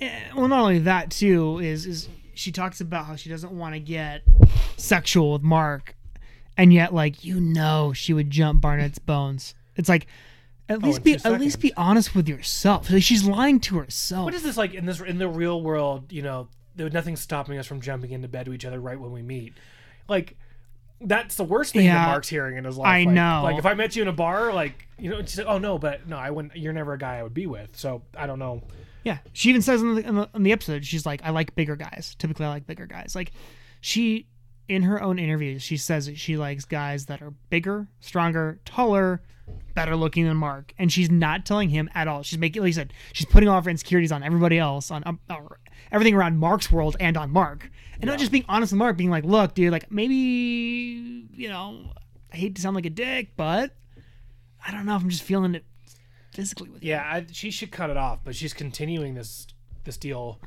eh, 0.00 0.20
Well, 0.34 0.48
not 0.48 0.60
only 0.60 0.78
that 0.80 1.10
too 1.10 1.58
is 1.58 1.84
is 1.86 2.08
she 2.34 2.52
talks 2.52 2.80
about 2.80 3.06
how 3.06 3.16
she 3.16 3.28
doesn't 3.28 3.50
want 3.52 3.74
to 3.74 3.80
get 3.80 4.22
sexual 4.76 5.32
with 5.32 5.42
Mark, 5.42 5.96
and 6.56 6.72
yet 6.72 6.94
like 6.94 7.24
you 7.24 7.40
know 7.40 7.92
she 7.92 8.12
would 8.14 8.30
jump 8.30 8.60
Barnett's 8.60 8.98
bones. 9.00 9.54
It's 9.74 9.88
like 9.88 10.06
at 10.68 10.80
least 10.82 10.98
in 10.98 11.02
be 11.02 11.14
at 11.24 11.40
least 11.40 11.60
be 11.60 11.72
honest 11.76 12.14
with 12.14 12.28
yourself. 12.28 12.88
Like, 12.90 13.02
she's 13.02 13.24
lying 13.24 13.58
to 13.60 13.78
herself. 13.78 14.24
what 14.26 14.34
is 14.34 14.42
this 14.44 14.56
like 14.56 14.74
in 14.74 14.86
this 14.86 15.00
in 15.00 15.18
the 15.18 15.28
real 15.28 15.60
world 15.62 16.12
you 16.12 16.22
know 16.22 16.46
there 16.76 16.88
nothing's 16.90 17.20
stopping 17.20 17.58
us 17.58 17.66
from 17.66 17.80
jumping 17.80 18.12
into 18.12 18.28
bed 18.28 18.46
to 18.46 18.52
each 18.52 18.64
other 18.64 18.80
right 18.80 19.00
when 19.00 19.10
we 19.10 19.20
meet 19.22 19.54
like 20.08 20.36
that's 21.00 21.36
the 21.36 21.44
worst 21.44 21.72
thing 21.72 21.84
Yeah. 21.86 21.94
that 21.94 22.08
Mark's 22.08 22.28
hearing 22.28 22.56
in 22.56 22.64
his 22.64 22.76
life. 22.76 22.86
I 22.88 23.04
like, 23.04 23.14
know. 23.14 23.40
Like 23.44 23.58
if 23.58 23.66
I 23.66 23.74
met 23.74 23.94
you 23.96 24.02
in 24.02 24.08
a 24.08 24.12
bar, 24.12 24.52
like 24.52 24.86
you 24.98 25.10
know, 25.10 25.20
she's 25.20 25.38
like, 25.38 25.46
"Oh 25.46 25.58
no, 25.58 25.78
but 25.78 26.08
no, 26.08 26.16
I 26.16 26.30
wouldn't. 26.30 26.56
You're 26.56 26.72
never 26.72 26.92
a 26.94 26.98
guy 26.98 27.18
I 27.18 27.22
would 27.22 27.34
be 27.34 27.46
with." 27.46 27.76
So 27.76 28.02
I 28.16 28.26
don't 28.26 28.38
know. 28.38 28.62
Yeah, 29.04 29.18
she 29.32 29.48
even 29.50 29.62
says 29.62 29.80
in 29.80 29.94
the, 29.94 30.06
in 30.06 30.14
the 30.16 30.28
in 30.34 30.42
the 30.42 30.52
episode, 30.52 30.84
she's 30.84 31.06
like, 31.06 31.20
"I 31.24 31.30
like 31.30 31.54
bigger 31.54 31.76
guys. 31.76 32.16
Typically, 32.18 32.46
I 32.46 32.48
like 32.48 32.66
bigger 32.66 32.86
guys." 32.86 33.14
Like, 33.14 33.30
she 33.80 34.26
in 34.68 34.82
her 34.82 35.02
own 35.02 35.18
interviews, 35.18 35.62
she 35.62 35.76
says 35.76 36.06
that 36.06 36.18
she 36.18 36.36
likes 36.36 36.64
guys 36.64 37.06
that 37.06 37.22
are 37.22 37.30
bigger, 37.48 37.88
stronger, 38.00 38.60
taller, 38.66 39.22
better 39.74 39.96
looking 39.96 40.26
than 40.26 40.36
Mark, 40.36 40.74
and 40.78 40.92
she's 40.92 41.10
not 41.10 41.46
telling 41.46 41.70
him 41.70 41.88
at 41.94 42.08
all. 42.08 42.22
She's 42.22 42.38
making, 42.38 42.62
like 42.62 42.68
you 42.68 42.72
said, 42.72 42.92
she's 43.12 43.26
putting 43.26 43.48
all 43.48 43.60
her 43.60 43.70
insecurities 43.70 44.12
on 44.12 44.22
everybody 44.22 44.58
else, 44.58 44.90
on 44.90 45.02
um, 45.06 45.20
or 45.30 45.58
everything 45.92 46.14
around 46.14 46.38
Mark's 46.38 46.70
world 46.72 46.96
and 47.00 47.16
on 47.16 47.30
Mark, 47.30 47.70
and 48.00 48.04
not 48.06 48.18
just 48.18 48.32
being 48.32 48.44
honest 48.48 48.72
with 48.72 48.78
Mark, 48.78 48.96
being 48.96 49.10
like, 49.10 49.24
"Look, 49.24 49.54
dude, 49.54 49.72
like 49.72 49.90
maybe 49.90 50.14
you 51.34 51.48
know." 51.48 51.92
I 52.32 52.36
hate 52.36 52.54
to 52.56 52.60
sound 52.60 52.76
like 52.76 52.84
a 52.86 52.90
dick, 52.90 53.30
but 53.36 53.74
I 54.66 54.70
don't 54.70 54.84
know 54.84 54.96
if 54.96 55.02
I'm 55.02 55.08
just 55.08 55.22
feeling 55.22 55.54
it 55.54 55.64
physically 56.34 56.68
with 56.68 56.82
you. 56.82 56.90
Yeah, 56.90 57.22
she 57.32 57.50
should 57.50 57.72
cut 57.72 57.90
it 57.90 57.96
off, 57.96 58.20
but 58.24 58.36
she's 58.36 58.52
continuing 58.52 59.14
this 59.14 59.46
this 59.84 59.96
deal. 59.96 60.40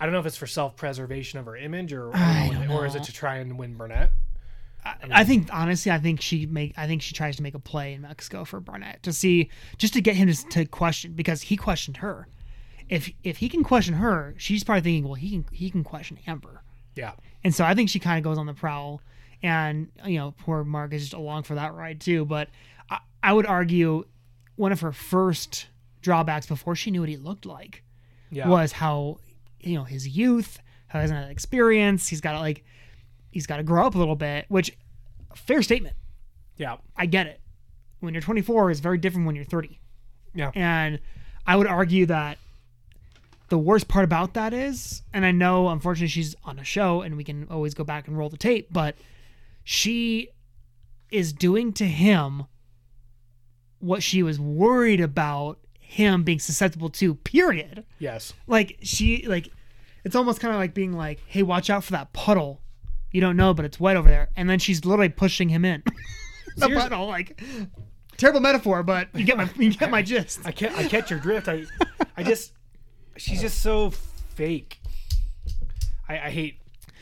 I 0.00 0.06
don't 0.06 0.12
know 0.12 0.20
if 0.20 0.26
it's 0.26 0.36
for 0.36 0.46
self 0.46 0.76
preservation 0.76 1.38
of 1.38 1.46
her 1.46 1.56
image 1.56 1.92
or 1.92 2.08
or, 2.08 2.66
or 2.70 2.86
is 2.86 2.94
it 2.94 3.04
to 3.04 3.12
try 3.12 3.36
and 3.36 3.58
win 3.58 3.74
Barnett? 3.74 4.10
I 4.84 5.24
think 5.24 5.48
honestly, 5.52 5.92
I 5.92 5.98
think 5.98 6.20
she 6.20 6.46
make 6.46 6.74
I 6.76 6.86
think 6.86 7.02
she 7.02 7.14
tries 7.14 7.36
to 7.36 7.42
make 7.42 7.54
a 7.54 7.58
play 7.58 7.94
in 7.94 8.02
Mexico 8.02 8.44
for 8.44 8.60
Barnett 8.60 9.02
to 9.02 9.12
see 9.12 9.50
just 9.78 9.92
to 9.94 10.00
get 10.00 10.16
him 10.16 10.28
to, 10.32 10.48
to 10.48 10.64
question 10.64 11.12
because 11.12 11.42
he 11.42 11.56
questioned 11.56 11.98
her. 11.98 12.28
If 12.88 13.10
if 13.22 13.38
he 13.38 13.48
can 13.48 13.62
question 13.62 13.94
her, 13.94 14.34
she's 14.36 14.64
probably 14.64 14.82
thinking, 14.82 15.04
well, 15.04 15.14
he 15.14 15.30
can 15.30 15.44
he 15.52 15.70
can 15.70 15.84
question 15.84 16.18
Amber, 16.26 16.62
Yeah, 16.96 17.12
and 17.44 17.54
so 17.54 17.64
I 17.64 17.74
think 17.74 17.88
she 17.88 17.98
kind 17.98 18.18
of 18.18 18.24
goes 18.24 18.38
on 18.38 18.46
the 18.46 18.54
prowl, 18.54 19.00
and 19.42 19.88
you 20.04 20.18
know, 20.18 20.34
poor 20.38 20.64
Mark 20.64 20.92
is 20.92 21.02
just 21.02 21.14
along 21.14 21.44
for 21.44 21.54
that 21.54 21.74
ride 21.74 22.00
too. 22.00 22.24
But 22.24 22.48
I, 22.88 22.98
I 23.22 23.32
would 23.32 23.46
argue 23.46 24.04
one 24.56 24.72
of 24.72 24.80
her 24.80 24.92
first 24.92 25.68
drawbacks 26.02 26.46
before 26.46 26.74
she 26.74 26.90
knew 26.90 27.00
what 27.00 27.08
he 27.08 27.16
looked 27.16 27.46
like 27.46 27.82
yeah. 28.30 28.48
was 28.48 28.72
how 28.72 29.18
you 29.60 29.74
know 29.74 29.84
his 29.84 30.08
youth, 30.08 30.58
how 30.88 30.98
he 30.98 31.02
hasn't 31.02 31.20
had 31.20 31.30
experience. 31.30 32.08
He's 32.08 32.20
got 32.20 32.40
like 32.40 32.64
he's 33.30 33.46
got 33.46 33.56
to 33.58 33.62
grow 33.62 33.86
up 33.86 33.94
a 33.94 33.98
little 33.98 34.16
bit, 34.16 34.46
which 34.48 34.76
fair 35.34 35.62
statement. 35.62 35.96
Yeah, 36.56 36.76
I 36.96 37.06
get 37.06 37.26
it. 37.26 37.40
When 38.00 38.14
you're 38.14 38.22
24 38.22 38.70
is 38.70 38.80
very 38.80 38.98
different 38.98 39.26
when 39.26 39.36
you're 39.36 39.44
30. 39.44 39.78
yeah, 40.34 40.50
And 40.54 41.00
I 41.46 41.56
would 41.56 41.66
argue 41.66 42.06
that 42.06 42.38
the 43.48 43.58
worst 43.58 43.88
part 43.88 44.04
about 44.04 44.34
that 44.34 44.52
is, 44.54 45.02
and 45.12 45.24
I 45.26 45.32
know 45.32 45.68
unfortunately 45.68 46.08
she's 46.08 46.34
on 46.44 46.58
a 46.58 46.64
show 46.64 47.02
and 47.02 47.16
we 47.16 47.24
can 47.24 47.46
always 47.50 47.74
go 47.74 47.84
back 47.84 48.08
and 48.08 48.16
roll 48.16 48.28
the 48.28 48.36
tape, 48.36 48.68
but 48.72 48.94
she 49.64 50.28
is 51.10 51.32
doing 51.32 51.72
to 51.74 51.84
him 51.86 52.44
what 53.80 54.02
she 54.02 54.22
was 54.22 54.38
worried 54.38 55.00
about 55.00 55.58
him 55.78 56.22
being 56.22 56.38
susceptible 56.38 56.88
to, 56.90 57.14
period. 57.16 57.84
yes. 57.98 58.32
Like 58.46 58.78
she 58.82 59.26
like 59.26 59.48
it's 60.04 60.14
almost 60.14 60.40
kind 60.40 60.54
of 60.54 60.60
like 60.60 60.72
being 60.72 60.92
like, 60.92 61.20
"Hey, 61.26 61.42
watch 61.42 61.68
out 61.68 61.84
for 61.84 61.92
that 61.92 62.12
puddle. 62.12 62.60
You 63.12 63.20
don't 63.20 63.36
know, 63.36 63.54
but 63.54 63.64
it's 63.64 63.80
wet 63.80 63.96
over 63.96 64.08
there." 64.08 64.28
And 64.36 64.48
then 64.48 64.58
she's 64.58 64.84
literally 64.84 65.08
pushing 65.08 65.48
him 65.48 65.64
in. 65.64 65.82
the 66.56 66.66
Seriously. 66.66 66.82
puddle, 66.82 67.06
like 67.06 67.40
terrible 68.16 68.40
metaphor, 68.40 68.82
but 68.82 69.08
you 69.14 69.24
get 69.24 69.36
my 69.36 69.48
you 69.56 69.72
get 69.72 69.90
my 69.90 70.02
gist. 70.02 70.40
I 70.44 70.52
can't. 70.52 70.76
I 70.76 70.86
catch 70.88 71.10
your 71.10 71.18
drift. 71.20 71.48
I, 71.48 71.64
I 72.16 72.22
just. 72.22 72.52
She's 73.16 73.40
just 73.40 73.60
so 73.60 73.90
fake. 73.90 74.80
I, 76.08 76.14
I 76.18 76.30
hate. 76.30 76.58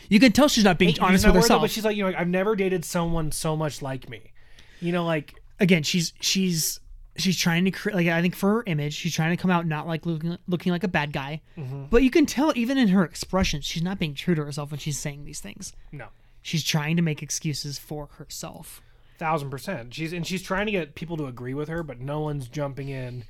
You 0.09 0.19
can 0.19 0.33
tell 0.33 0.49
she's 0.49 0.65
not 0.65 0.79
being 0.79 0.93
hate 0.93 1.03
honest 1.03 1.25
with 1.25 1.35
word, 1.35 1.39
though, 1.39 1.43
herself. 1.43 1.63
but 1.63 1.71
she's 1.71 1.85
like, 1.85 1.97
you 1.97 2.03
know, 2.03 2.11
like, 2.11 2.19
I've 2.19 2.29
never 2.29 2.57
dated 2.57 2.85
someone 2.85 3.31
so 3.31 3.57
much 3.57 3.83
like 3.83 4.09
me. 4.09 4.33
You 4.81 4.93
know, 4.93 5.05
like 5.05 5.35
Again, 5.61 5.83
she's 5.83 6.13
she's 6.21 6.81
she's 7.19 7.37
trying 7.37 7.65
to 7.65 7.71
create 7.71 7.95
like 7.97 8.07
I 8.07 8.23
think 8.23 8.35
for 8.37 8.49
her 8.55 8.63
image, 8.67 8.95
she's 8.95 9.15
trying 9.15 9.37
to 9.37 9.41
come 9.41 9.51
out 9.51 9.67
not 9.67 9.87
like 9.87 10.07
looking 10.07 10.39
looking 10.47 10.73
like 10.73 10.85
a 10.85 10.89
bad 10.89 11.13
guy. 11.13 11.41
Mm-hmm. 11.57 11.85
But 11.91 12.03
you 12.03 12.11
can 12.11 12.27
tell 12.27 12.53
even 12.57 12.79
in 12.79 12.89
her 12.89 13.05
expressions, 13.05 13.65
she's 13.65 13.83
not 13.83 13.99
being 13.99 14.15
true 14.15 14.35
to 14.35 14.45
herself 14.45 14.71
when 14.71 14.81
she's 14.81 14.99
saying 14.99 15.25
these 15.25 15.41
things. 15.41 15.73
no. 15.93 16.07
She's 16.41 16.63
trying 16.65 16.97
to 16.97 17.03
make 17.03 17.23
excuses 17.23 17.79
for 17.79 18.07
herself. 18.19 18.81
thousand 19.19 19.51
percent. 19.51 19.93
She's 19.93 20.13
and 20.13 20.27
she's 20.27 20.43
trying 20.43 20.67
to 20.67 20.73
get 20.73 20.95
people 20.95 21.17
to 21.19 21.27
agree 21.27 21.53
with 21.53 21.69
her, 21.69 21.83
but 21.83 22.01
no 22.01 22.21
one's 22.21 22.49
jumping 22.49 22.89
in 22.89 23.25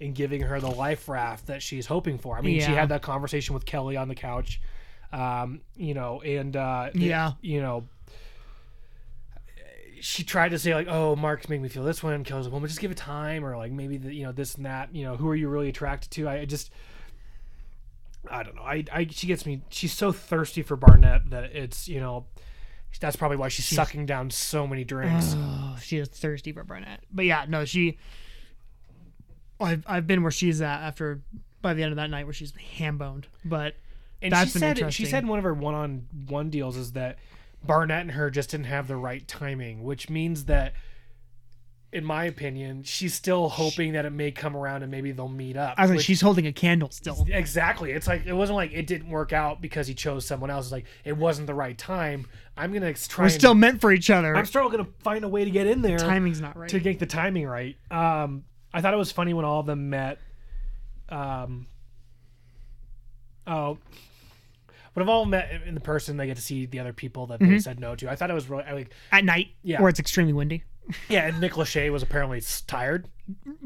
and 0.00 0.14
giving 0.14 0.42
her 0.42 0.60
the 0.60 0.70
life 0.70 1.08
raft 1.08 1.46
that 1.48 1.62
she's 1.62 1.86
hoping 1.86 2.18
for. 2.18 2.36
I 2.38 2.42
mean, 2.42 2.60
she 2.60 2.66
had 2.72 2.90
that 2.90 3.02
conversation 3.02 3.54
with 3.54 3.64
Kelly 3.64 3.96
on 3.96 4.08
the 4.08 4.14
couch, 4.14 4.60
um, 5.12 5.60
you 5.76 5.94
know, 5.94 6.20
and 6.22 6.54
uh, 6.56 6.90
it- 6.94 7.00
Yeah. 7.00 7.32
you 7.40 7.60
know, 7.60 7.84
she 10.00 10.24
tried 10.24 10.50
to 10.50 10.58
say 10.58 10.74
like, 10.74 10.88
"Oh, 10.88 11.16
Mark's 11.16 11.48
making 11.48 11.62
me 11.62 11.68
feel 11.68 11.84
this 11.84 12.02
way." 12.02 12.14
And 12.14 12.24
Kelly's 12.24 12.46
like, 12.46 12.52
"Well, 12.52 12.62
just 12.66 12.80
give 12.80 12.90
it 12.90 12.96
time," 12.96 13.44
or 13.44 13.56
like 13.56 13.72
maybe 13.72 13.96
the, 13.96 14.14
you 14.14 14.24
know 14.24 14.32
this 14.32 14.54
and 14.54 14.66
that. 14.66 14.94
You 14.94 15.04
know, 15.04 15.16
who 15.16 15.28
are 15.28 15.36
you 15.36 15.48
really 15.48 15.68
attracted 15.68 16.10
to? 16.12 16.28
I 16.28 16.44
just. 16.44 16.70
I 18.30 18.42
don't 18.42 18.54
know. 18.54 18.62
I, 18.62 18.84
I 18.92 19.06
she 19.10 19.26
gets 19.26 19.46
me. 19.46 19.62
She's 19.70 19.92
so 19.92 20.12
thirsty 20.12 20.62
for 20.62 20.76
Barnett 20.76 21.30
that 21.30 21.44
it's 21.44 21.88
you 21.88 22.00
know, 22.00 22.26
that's 23.00 23.16
probably 23.16 23.38
why 23.38 23.48
she's, 23.48 23.66
sucking 23.66 24.06
down 24.06 24.30
so 24.30 24.66
many 24.66 24.84
drinks. 24.84 25.34
Oh, 25.36 25.78
she 25.80 25.96
is 25.98 26.08
thirsty 26.08 26.52
for 26.52 26.64
Barnett. 26.64 27.00
But 27.12 27.24
yeah, 27.24 27.46
no, 27.48 27.64
she. 27.64 27.98
I've 29.58 29.84
I've 29.86 30.06
been 30.06 30.22
where 30.22 30.30
she's 30.30 30.60
at 30.60 30.80
after 30.80 31.22
by 31.62 31.74
the 31.74 31.82
end 31.82 31.92
of 31.92 31.96
that 31.96 32.10
night 32.10 32.24
where 32.24 32.32
she's 32.32 32.52
ham 32.76 32.98
boned. 32.98 33.26
But 33.44 33.76
And 34.22 34.32
That's 34.32 34.52
she 34.52 34.58
said 34.58 34.92
she 34.92 35.04
said 35.04 35.24
in 35.24 35.28
one 35.28 35.38
of 35.38 35.44
her 35.44 35.54
one 35.54 35.74
on 35.74 36.06
one 36.28 36.50
deals 36.50 36.76
is 36.76 36.92
that 36.92 37.18
Barnett 37.62 38.02
and 38.02 38.12
her 38.12 38.30
just 38.30 38.50
didn't 38.50 38.66
have 38.66 38.88
the 38.88 38.96
right 38.96 39.26
timing, 39.28 39.82
which 39.82 40.08
means 40.08 40.46
that 40.46 40.72
in 41.92 42.04
my 42.04 42.24
opinion, 42.24 42.84
she's 42.84 43.14
still 43.14 43.48
hoping 43.48 43.94
that 43.94 44.04
it 44.04 44.10
may 44.10 44.30
come 44.30 44.56
around 44.56 44.82
and 44.82 44.92
maybe 44.92 45.10
they'll 45.10 45.28
meet 45.28 45.56
up. 45.56 45.74
I 45.76 45.82
was 45.82 45.90
like, 45.90 45.96
which- 45.98 46.06
she's 46.06 46.20
holding 46.20 46.46
a 46.46 46.52
candle 46.52 46.90
still. 46.90 47.26
exactly. 47.28 47.90
It's 47.90 48.06
like 48.06 48.26
it 48.26 48.32
wasn't 48.32 48.56
like 48.56 48.72
it 48.72 48.86
didn't 48.86 49.10
work 49.10 49.32
out 49.32 49.60
because 49.60 49.88
he 49.88 49.94
chose 49.94 50.24
someone 50.24 50.50
else. 50.50 50.66
It's 50.66 50.72
like 50.72 50.86
it 51.04 51.16
wasn't 51.16 51.48
the 51.48 51.54
right 51.54 51.76
time. 51.76 52.26
I'm 52.56 52.72
gonna 52.72 52.94
try. 52.94 53.24
We're 53.24 53.26
and- 53.26 53.34
still 53.34 53.54
meant 53.54 53.80
for 53.80 53.90
each 53.92 54.08
other. 54.08 54.36
I'm 54.36 54.46
still 54.46 54.68
gonna 54.68 54.86
find 55.00 55.24
a 55.24 55.28
way 55.28 55.44
to 55.44 55.50
get 55.50 55.66
in 55.66 55.82
there 55.82 55.98
Timing's 55.98 56.40
not 56.40 56.56
right. 56.56 56.68
to 56.70 56.78
get 56.78 57.00
the 57.00 57.06
timing 57.06 57.46
right. 57.46 57.76
Um, 57.90 58.44
I 58.72 58.80
thought 58.80 58.94
it 58.94 58.98
was 58.98 59.10
funny 59.10 59.34
when 59.34 59.44
all 59.44 59.60
of 59.60 59.66
them 59.66 59.90
met. 59.90 60.18
Um, 61.08 61.66
oh, 63.48 63.78
when 65.00 65.06
have 65.08 65.14
all 65.14 65.24
met 65.24 65.50
in 65.66 65.74
the 65.74 65.80
person, 65.80 66.16
they 66.16 66.26
get 66.26 66.36
to 66.36 66.42
see 66.42 66.66
the 66.66 66.78
other 66.78 66.92
people 66.92 67.26
that 67.28 67.40
they 67.40 67.58
said 67.58 67.80
no 67.80 67.94
to. 67.96 68.10
I 68.10 68.16
thought 68.16 68.30
it 68.30 68.34
was 68.34 68.48
really 68.48 68.64
I 68.64 68.72
like, 68.72 68.90
At 69.12 69.24
night, 69.24 69.48
Yeah. 69.62 69.80
where 69.80 69.88
it's 69.88 70.00
extremely 70.00 70.32
windy. 70.32 70.64
yeah. 71.08 71.26
And 71.26 71.40
Nick 71.40 71.52
Lachey 71.52 71.90
was 71.90 72.02
apparently 72.02 72.42
tired. 72.66 73.06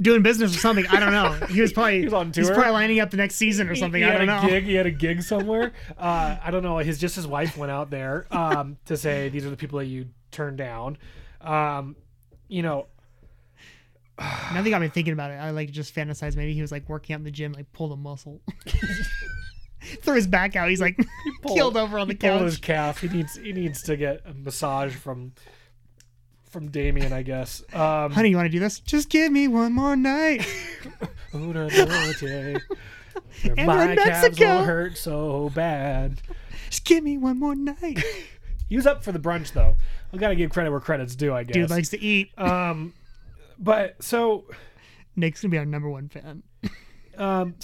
Doing 0.00 0.22
business 0.22 0.54
or 0.54 0.58
something. 0.58 0.86
I 0.88 1.00
don't 1.00 1.12
know. 1.12 1.46
He 1.48 1.60
was 1.62 1.72
probably 1.72 1.98
He 2.00 2.04
was 2.04 2.12
on 2.12 2.32
He's 2.34 2.50
probably 2.50 2.72
lining 2.72 3.00
up 3.00 3.10
the 3.10 3.16
next 3.16 3.36
season 3.36 3.68
or 3.68 3.74
something. 3.74 4.02
He 4.02 4.06
I 4.08 4.12
had 4.12 4.18
don't 4.18 4.28
a 4.28 4.42
know. 4.42 4.48
gig. 4.48 4.64
He 4.64 4.74
had 4.74 4.86
a 4.86 4.90
gig 4.90 5.22
somewhere. 5.32 5.72
Uh, 5.96 6.36
I 6.42 6.50
don't 6.50 6.62
know. 6.62 6.78
His 6.78 6.98
just 6.98 7.16
his 7.16 7.26
wife 7.26 7.56
went 7.56 7.72
out 7.72 7.90
there 7.90 8.26
um, 8.30 8.76
to 8.86 8.96
say 8.96 9.28
these 9.30 9.46
are 9.46 9.50
the 9.50 9.56
people 9.56 9.78
that 9.78 9.86
you 9.86 10.08
turned 10.30 10.58
down. 10.58 10.98
Um, 11.40 11.96
you 12.48 12.62
know, 12.62 12.86
Now 14.18 14.60
they 14.62 14.68
got 14.70 14.80
me 14.82 14.88
thinking 14.88 15.12
about 15.14 15.30
it. 15.30 15.34
I 15.34 15.50
like 15.50 15.70
just 15.70 15.94
fantasize. 15.94 16.36
Maybe 16.36 16.52
he 16.54 16.60
was 16.60 16.70
like 16.70 16.88
working 16.88 17.14
out 17.14 17.18
in 17.20 17.24
the 17.24 17.30
gym, 17.30 17.52
like 17.52 17.72
pulled 17.72 17.92
a 17.92 17.96
muscle, 17.96 18.42
threw 20.02 20.14
his 20.14 20.26
back 20.26 20.56
out. 20.56 20.68
He's 20.68 20.80
like 20.80 20.96
pulled- 21.42 21.56
killed 21.56 21.76
over 21.76 21.98
on 21.98 22.08
the 22.08 22.14
he 22.14 22.18
pulled 22.18 22.42
his 22.42 22.58
calf. 22.58 23.00
He 23.00 23.08
needs 23.08 23.36
he 23.36 23.52
needs 23.52 23.82
to 23.84 23.96
get 23.96 24.22
a 24.26 24.34
massage 24.34 24.94
from 24.94 25.32
from 26.50 26.70
Damian, 26.70 27.12
I 27.12 27.22
guess. 27.22 27.62
Um, 27.72 28.12
Honey, 28.12 28.28
you 28.30 28.36
want 28.36 28.46
to 28.46 28.50
do 28.52 28.60
this? 28.60 28.78
Just 28.80 29.08
give 29.08 29.32
me 29.32 29.48
one 29.48 29.72
more 29.72 29.96
night. 29.96 30.46
Una 31.34 31.68
noche, 31.68 32.22
And 33.44 33.66
my 33.66 33.90
in 33.90 33.96
calves 33.98 34.22
Mexico. 34.22 34.58
will 34.58 34.64
hurt 34.64 34.96
so 34.96 35.50
bad. 35.54 36.20
Just 36.70 36.84
give 36.84 37.02
me 37.02 37.18
one 37.18 37.38
more 37.40 37.54
night. 37.56 38.02
He 38.68 38.76
was 38.76 38.86
up 38.86 39.02
for 39.04 39.10
the 39.12 39.18
brunch 39.18 39.52
though. 39.52 39.74
I 40.12 40.16
gotta 40.16 40.36
give 40.36 40.50
credit 40.50 40.70
where 40.70 40.78
credit's 40.80 41.16
due, 41.16 41.34
I 41.34 41.42
guess. 41.42 41.54
Dude 41.54 41.70
likes 41.70 41.88
to 41.88 42.00
eat. 42.00 42.30
um, 42.38 42.92
but 43.58 44.00
so 44.02 44.44
Nick's 45.16 45.42
gonna 45.42 45.50
be 45.50 45.58
our 45.58 45.64
number 45.66 45.88
one 45.90 46.08
fan. 46.08 46.42
um, 47.18 47.54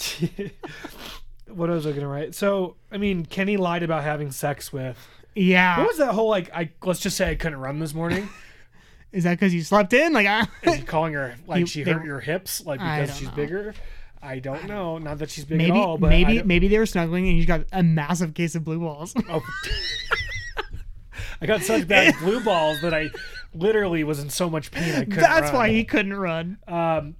what 1.55 1.69
was 1.69 1.85
I 1.87 1.91
gonna 1.91 2.07
write? 2.07 2.35
So 2.35 2.75
I 2.91 2.97
mean, 2.97 3.25
Kenny 3.25 3.57
lied 3.57 3.83
about 3.83 4.03
having 4.03 4.31
sex 4.31 4.71
with. 4.73 4.97
Yeah. 5.35 5.77
What 5.77 5.87
was 5.87 5.97
that 5.97 6.13
whole 6.13 6.29
like? 6.29 6.53
I 6.53 6.71
let's 6.83 6.99
just 6.99 7.15
say 7.17 7.29
I 7.29 7.35
couldn't 7.35 7.59
run 7.59 7.79
this 7.79 7.93
morning. 7.93 8.27
Is 9.11 9.25
that 9.25 9.31
because 9.31 9.53
you 9.53 9.61
slept 9.61 9.91
in? 9.91 10.13
Like, 10.13 10.25
I, 10.25 10.47
Is 10.63 10.75
he 10.75 10.83
calling 10.83 11.13
her 11.15 11.35
like 11.45 11.59
You- 11.59 11.65
she 11.65 11.83
they- 11.83 11.91
hurt 11.91 12.05
your 12.05 12.21
hips 12.21 12.65
like 12.65 12.79
I 12.79 13.01
because 13.01 13.09
don't 13.09 13.19
she's 13.19 13.27
know. 13.29 13.35
bigger? 13.35 13.73
I 14.21 14.39
don't 14.39 14.67
know. 14.67 14.97
Not 14.99 15.17
that 15.19 15.29
she's 15.29 15.43
big 15.43 15.57
maybe, 15.57 15.71
at 15.71 15.77
all, 15.77 15.97
but 15.97 16.07
I 16.07 16.09
maybe, 16.11 16.35
don't- 16.37 16.47
maybe 16.47 16.67
they 16.69 16.77
were 16.79 16.85
snuggling 16.85 17.27
and 17.27 17.37
you 17.37 17.45
got 17.45 17.65
a 17.73 17.83
massive 17.83 18.33
case 18.33 18.55
of 18.55 18.63
blue 18.63 18.79
balls. 18.79 19.13
Oh. 19.29 19.41
I 21.41 21.45
got 21.45 21.61
such 21.61 21.87
bad 21.87 22.15
blue 22.19 22.39
balls 22.41 22.81
that 22.81 22.93
I 22.93 23.09
literally 23.53 24.03
was 24.03 24.19
in 24.19 24.29
so 24.29 24.49
much 24.49 24.71
pain 24.71 24.93
I 24.93 24.99
couldn't. 24.99 25.15
That's 25.19 25.47
run. 25.47 25.55
why 25.55 25.69
he 25.69 25.83
couldn't 25.83 26.13
run. 26.13 26.57
Um, 26.67 27.15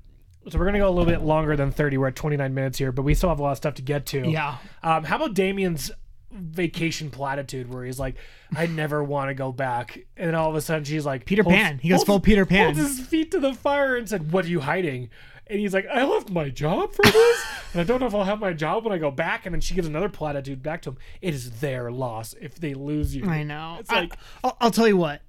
so 0.50 0.58
we're 0.60 0.66
gonna 0.66 0.80
go 0.80 0.88
a 0.88 0.92
little 0.92 1.06
bit 1.12 1.22
longer 1.22 1.56
than 1.56 1.72
thirty. 1.72 1.98
We're 1.98 2.08
at 2.08 2.16
twenty 2.16 2.38
nine 2.38 2.54
minutes 2.54 2.78
here, 2.78 2.92
but 2.92 3.04
we 3.04 3.14
still 3.14 3.30
have 3.30 3.40
a 3.40 3.44
lot 3.44 3.52
of 3.52 3.58
stuff 3.58 3.76
to 3.76 3.82
get 3.82 4.06
to. 4.08 4.28
Yeah. 4.30 4.58
Um, 4.84 5.04
how 5.04 5.18
about 5.18 5.34
Damian's 5.34 5.92
vacation 6.32 7.10
platitude 7.10 7.72
where 7.74 7.84
he's 7.84 8.00
like, 8.00 8.16
"I 8.56 8.66
never 8.66 9.04
want 9.04 9.30
to 9.30 9.34
go 9.34 9.52
back," 9.52 10.00
and 10.18 10.28
then 10.28 10.36
all 10.36 10.50
of 10.50 10.56
a 10.56 10.62
sudden 10.62 10.84
she's 10.84 11.06
like, 11.06 11.26
Peter 11.26 11.44
holds- 11.44 11.56
Pan. 11.58 11.78
He 11.80 11.90
goes 11.90 11.98
holds- 11.98 12.08
full 12.08 12.20
Peter 12.20 12.46
Pan. 12.46 12.74
Holds 12.74 12.80
his 12.98 13.06
feet 13.08 13.32
to 13.32 13.40
the 13.40 13.54
fire 13.54 13.96
and 13.96 14.08
said, 14.08 14.32
"What 14.32 14.46
are 14.46 14.50
you 14.50 14.62
hiding?" 14.62 15.10
And 15.48 15.60
he's 15.60 15.74
like, 15.74 15.86
"I 15.92 16.06
left 16.06 16.30
my 16.30 16.50
job 16.50 16.94
for 16.94 17.04
this, 17.04 17.46
and 17.74 17.82
I 17.82 17.84
don't 17.84 18.00
know 18.00 18.06
if 18.08 18.16
I'll 18.16 18.24
have 18.24 18.40
my 18.40 18.54
job 18.54 18.86
when 18.86 18.94
I 18.94 18.98
go 18.98 19.12
back." 19.12 19.46
And 19.46 19.54
then 19.54 19.60
she 19.62 19.76
gives 19.76 19.88
another 19.88 20.08
platitude 20.10 20.64
back 20.64 20.82
to 20.84 20.92
him. 20.92 20.98
It 21.22 21.34
is 21.34 21.60
their 21.60 21.92
loss 21.92 22.34
if 22.40 22.56
they 22.56 22.74
lose 22.74 23.14
you. 23.16 23.26
I 23.26 23.44
know. 23.44 23.78
It's 23.80 23.90
I- 23.90 24.00
like- 24.02 24.14
I'll, 24.44 24.56
I'll 24.62 24.72
tell 24.72 24.88
you 24.88 24.96
what. 24.98 25.22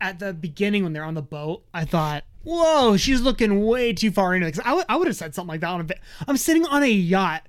At 0.00 0.18
the 0.20 0.32
beginning, 0.32 0.84
when 0.84 0.92
they're 0.92 1.04
on 1.04 1.14
the 1.14 1.22
boat, 1.22 1.64
I 1.74 1.84
thought, 1.84 2.24
"Whoa, 2.44 2.96
she's 2.96 3.20
looking 3.20 3.64
way 3.66 3.92
too 3.92 4.10
far 4.12 4.34
into 4.34 4.46
it." 4.46 4.52
'Cause 4.54 4.62
I 4.64 4.74
would- 4.74 4.86
I 4.88 4.96
would 4.96 5.08
have 5.08 5.16
said 5.16 5.34
something 5.34 5.48
like 5.48 5.60
that 5.62 5.68
on 5.70 5.80
a. 5.80 5.86
I'm 6.28 6.36
sitting 6.36 6.64
on 6.66 6.82
a 6.84 6.88
yacht, 6.90 7.42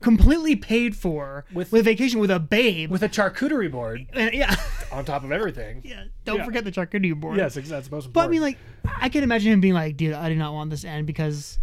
completely 0.00 0.54
paid 0.54 0.94
for 0.94 1.44
With- 1.52 1.72
with, 1.72 1.84
vacation 1.84 2.20
with 2.20 2.30
a 2.30 2.38
babe. 2.38 2.88
with 2.90 3.02
a 3.02 3.08
charcuterie 3.08 3.70
board 3.70 4.06
and, 4.12 4.32
yeah, 4.32 4.54
on 4.92 5.04
top 5.04 5.24
of 5.24 5.32
everything. 5.32 5.80
yeah. 5.84 6.04
Don't 6.24 6.36
Yeah. 6.38 6.44
forget 6.44 6.64
the 6.64 6.70
charcuterie 6.70 7.18
board. 7.18 7.36
Yes, 7.36 7.56
ex- 7.56 7.68
that's 7.68 7.90
most 7.90 8.06
important. 8.06 8.14
But 8.14 8.20
I 8.28 8.30
mean, 8.30 8.42
like, 8.42 8.58
I 9.00 9.08
can 9.08 9.24
imagine 9.24 9.52
him 9.52 9.60
being 9.60 9.74
like, 9.74 9.96
"Dude, 9.96 10.12
I 10.14 10.28
do 10.28 10.36
not 10.36 10.52
want 10.54 10.70
this 10.70 10.82
to 10.82 10.88
end 10.88 11.06
because." 11.08 11.58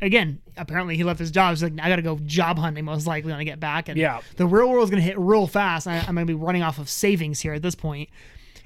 Again, 0.00 0.40
apparently 0.56 0.96
he 0.96 1.02
left 1.02 1.18
his 1.18 1.32
job. 1.32 1.50
He's 1.50 1.62
like, 1.62 1.72
I 1.82 1.88
gotta 1.88 2.02
go 2.02 2.20
job 2.24 2.56
hunting 2.56 2.84
most 2.84 3.04
likely 3.08 3.32
when 3.32 3.40
I 3.40 3.44
get 3.44 3.58
back. 3.58 3.88
And 3.88 3.98
Yeah. 3.98 4.20
the 4.36 4.46
real 4.46 4.70
world's 4.70 4.90
gonna 4.92 5.02
hit 5.02 5.18
real 5.18 5.48
fast. 5.48 5.88
I, 5.88 5.98
I'm 5.98 6.14
gonna 6.14 6.24
be 6.24 6.34
running 6.34 6.62
off 6.62 6.78
of 6.78 6.88
savings 6.88 7.40
here 7.40 7.52
at 7.52 7.62
this 7.62 7.74
point. 7.74 8.08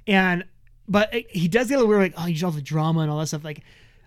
And 0.06 0.44
but 0.88 1.12
he 1.30 1.48
does 1.48 1.68
get 1.68 1.74
a 1.74 1.78
little 1.78 1.88
weird, 1.88 2.12
like, 2.12 2.14
oh, 2.16 2.26
you 2.26 2.44
all 2.44 2.52
the 2.52 2.62
drama 2.62 3.00
and 3.00 3.10
all 3.10 3.18
that 3.18 3.26
stuff. 3.26 3.44
Like, 3.44 3.62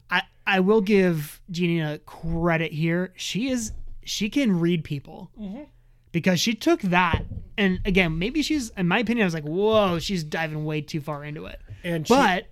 I 0.10 0.24
I 0.46 0.60
will 0.60 0.82
give 0.82 1.42
Gina 1.50 2.00
credit 2.00 2.72
here. 2.72 3.14
She 3.16 3.50
is 3.50 3.72
she 4.04 4.30
can 4.30 4.60
read 4.60 4.84
people 4.84 5.32
mm-hmm. 5.40 5.64
because 6.12 6.40
she 6.40 6.54
took 6.54 6.82
that 6.82 7.24
and 7.58 7.80
again, 7.86 8.20
maybe 8.20 8.42
she's 8.42 8.70
in 8.72 8.88
my 8.88 9.00
opinion, 9.00 9.24
I 9.24 9.28
was 9.28 9.34
like, 9.34 9.44
whoa, 9.44 10.00
she's 10.00 10.24
diving 10.24 10.66
way 10.66 10.82
too 10.82 11.02
far 11.02 11.24
into 11.24 11.46
it. 11.46 11.60
and 11.84 12.08
she, 12.08 12.14
But 12.14 12.48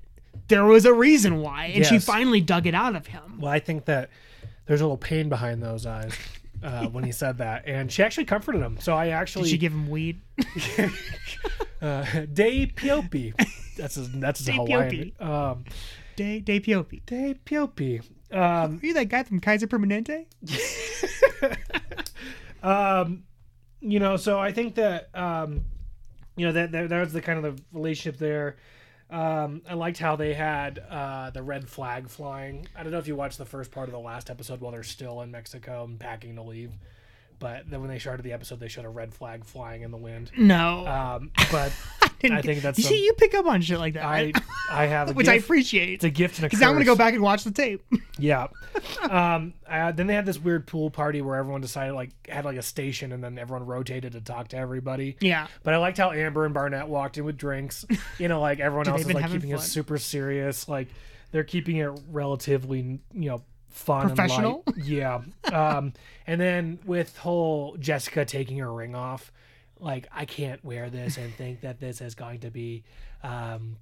there 0.47 0.65
was 0.65 0.85
a 0.85 0.93
reason 0.93 1.41
why, 1.41 1.65
and 1.67 1.85
she 1.85 1.99
finally 1.99 2.41
dug 2.41 2.67
it 2.67 2.73
out 2.75 2.95
of 2.95 3.07
him. 3.07 3.39
well, 3.39 3.51
I 3.51 3.59
think 3.59 3.85
that 3.85 4.09
there's 4.65 4.81
a 4.81 4.83
little 4.83 4.97
pain 4.97 5.29
behind 5.29 5.61
those 5.61 5.85
eyes 5.85 6.17
uh, 6.63 6.87
when 6.87 7.03
he 7.03 7.11
said 7.11 7.37
that, 7.39 7.67
and 7.67 7.91
she 7.91 8.01
actually 8.03 8.25
comforted 8.25 8.61
him. 8.61 8.77
So 8.79 8.93
I 8.93 9.09
actually 9.09 9.43
Did 9.43 9.51
she 9.51 9.57
give 9.57 9.73
him 9.73 9.89
weed? 9.89 10.21
uh, 11.81 12.05
De 12.33 12.67
Piopi. 12.67 13.33
That's 13.77 13.95
his, 13.95 14.11
that's 14.11 14.39
his 14.39 14.47
De 14.47 14.53
Hawaiian. 14.53 15.11
Um, 15.19 15.65
Day 16.15 16.39
Day 16.39 16.59
Piopi. 16.59 17.05
De 17.05 17.35
Piopi. 17.45 18.01
Um, 18.31 18.79
Are 18.81 18.85
you 18.85 18.93
that 18.93 19.09
guy 19.09 19.23
from 19.23 19.39
Kaiser 19.39 19.67
Permanente? 19.67 20.25
um, 22.63 23.23
you 23.81 23.99
know, 23.99 24.17
so 24.17 24.39
I 24.39 24.51
think 24.51 24.75
that 24.75 25.09
um, 25.13 25.65
you 26.35 26.45
know 26.45 26.53
that 26.53 26.71
that, 26.71 26.89
that 26.89 26.99
was 26.99 27.13
the 27.13 27.21
kind 27.21 27.43
of 27.43 27.57
the 27.57 27.63
relationship 27.73 28.17
there. 28.17 28.57
Um, 29.13 29.61
I 29.69 29.75
liked 29.75 29.99
how 29.99 30.15
they 30.15 30.33
had 30.33 30.79
uh, 30.79 31.29
the 31.29 31.43
red 31.43 31.69
flag 31.69 32.09
flying. 32.09 32.67
I 32.75 32.81
don't 32.81 32.91
know 32.91 32.97
if 32.97 33.07
you 33.07 33.15
watched 33.15 33.37
the 33.37 33.45
first 33.45 33.69
part 33.69 33.87
of 33.87 33.93
the 33.93 33.99
last 33.99 34.31
episode 34.31 34.59
while 34.59 34.71
they're 34.71 34.81
still 34.81 35.21
in 35.21 35.29
Mexico 35.29 35.83
and 35.83 35.99
packing 35.99 36.33
to 36.37 36.41
leave, 36.41 36.71
but 37.39 37.69
then 37.69 37.81
when 37.81 37.89
they 37.89 37.99
started 37.99 38.23
the 38.23 38.33
episode, 38.33 38.59
they 38.59 38.67
showed 38.67 38.85
a 38.85 38.89
red 38.89 39.13
flag 39.13 39.45
flying 39.45 39.81
in 39.81 39.91
the 39.91 39.97
wind. 39.97 40.31
No. 40.37 40.85
Um, 40.87 41.31
but 41.51 41.71
Didn't 42.19 42.37
I 42.37 42.41
think 42.41 42.61
that's 42.61 42.77
you 42.77 42.83
some- 42.85 42.93
see, 42.93 43.03
you 43.03 43.13
pick 43.13 43.33
up 43.33 43.45
on 43.45 43.61
shit 43.61 43.79
like 43.79 43.95
that, 43.95 44.05
I? 44.05 44.31
I 44.71 44.85
have 44.85 45.09
a 45.11 45.13
which 45.13 45.27
I 45.27 45.33
appreciate. 45.35 45.95
It's 45.95 46.03
a 46.05 46.09
gift 46.09 46.37
and 46.37 46.45
a 46.45 46.47
Because 46.49 46.61
I'm 46.61 46.71
gonna 46.73 46.85
go 46.85 46.95
back 46.95 47.13
and 47.13 47.21
watch 47.21 47.43
the 47.43 47.51
tape. 47.51 47.83
Yeah. 48.19 48.47
um, 49.09 49.55
uh, 49.67 49.91
then 49.91 50.05
they 50.05 50.13
had 50.13 50.25
this 50.25 50.37
weird 50.37 50.67
pool 50.67 50.91
party 50.91 51.21
where 51.23 51.35
everyone 51.35 51.61
decided 51.61 51.93
like 51.93 52.11
had 52.27 52.45
like 52.45 52.57
a 52.57 52.61
station 52.61 53.11
and 53.11 53.23
then 53.23 53.39
everyone 53.39 53.65
rotated 53.65 54.13
to 54.13 54.21
talk 54.21 54.49
to 54.49 54.57
everybody. 54.57 55.17
yeah. 55.19 55.47
But 55.63 55.73
I 55.73 55.77
liked 55.77 55.97
how 55.97 56.11
Amber 56.11 56.45
and 56.45 56.53
Barnett 56.53 56.87
walked 56.87 57.17
in 57.17 57.25
with 57.25 57.37
drinks. 57.37 57.85
You 58.19 58.27
know, 58.27 58.39
like 58.39 58.59
everyone 58.59 58.87
else 58.87 59.01
is 59.01 59.11
like 59.13 59.29
keeping 59.31 59.49
it 59.49 59.61
super 59.61 59.97
serious. 59.97 60.67
Like 60.67 60.89
they're 61.31 61.43
keeping 61.43 61.77
it 61.77 61.89
relatively, 62.11 62.99
you 63.13 63.29
know, 63.29 63.41
fun 63.73 64.07
Professional? 64.07 64.63
and 64.67 64.77
light. 64.77 64.85
Yeah. 64.87 65.21
Um, 65.51 65.93
and 66.25 66.39
then 66.39 66.79
with 66.85 67.17
whole 67.17 67.75
Jessica 67.79 68.25
taking 68.25 68.57
her 68.59 68.71
ring 68.71 68.95
off, 68.95 69.31
like 69.79 70.07
I 70.11 70.25
can't 70.25 70.63
wear 70.63 70.89
this 70.89 71.17
and 71.17 71.33
think 71.33 71.61
that 71.61 71.79
this 71.79 72.01
is 72.01 72.15
going 72.15 72.39
to 72.41 72.51
be. 72.51 72.83
Um, 73.23 73.77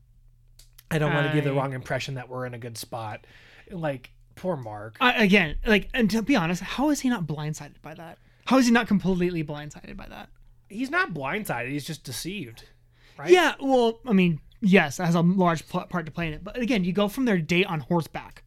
I 0.90 0.98
don't 0.98 1.14
want 1.14 1.28
to 1.28 1.34
give 1.34 1.46
the 1.46 1.54
wrong 1.54 1.74
impression 1.74 2.16
that 2.16 2.28
we're 2.28 2.46
in 2.46 2.54
a 2.54 2.60
good 2.60 2.78
spot. 2.78 3.26
Like 3.70 4.12
poor 4.36 4.58
Mark. 4.58 4.98
I, 5.00 5.24
again, 5.24 5.56
like, 5.66 5.88
and 5.94 6.10
to 6.12 6.22
be 6.22 6.36
honest, 6.36 6.62
how 6.62 6.90
is 6.90 7.00
he 7.00 7.10
not 7.10 7.26
blindsided 7.26 7.82
by 7.82 7.94
that? 7.94 8.18
How 8.46 8.58
is 8.58 8.66
he 8.66 8.72
not 8.72 8.88
completely 8.88 9.44
blindsided 9.44 9.96
by 9.96 10.08
that? 10.08 10.30
he's 10.72 10.90
not 10.90 11.14
blindsided. 11.14 11.70
He's 11.70 11.86
just 11.86 12.04
deceived. 12.04 12.64
Right? 13.18 13.30
Yeah, 13.30 13.56
well, 13.60 14.00
I 14.06 14.14
mean, 14.14 14.40
yes, 14.62 14.98
that 14.98 15.06
has 15.06 15.16
a 15.16 15.22
large 15.22 15.68
part 15.68 16.06
to 16.06 16.12
play 16.12 16.28
in 16.28 16.34
it. 16.34 16.44
But 16.44 16.58
again, 16.58 16.84
you 16.84 16.94
go 16.94 17.08
from 17.08 17.26
their 17.26 17.38
date 17.38 17.68
on 17.68 17.82
horseback 17.82 18.44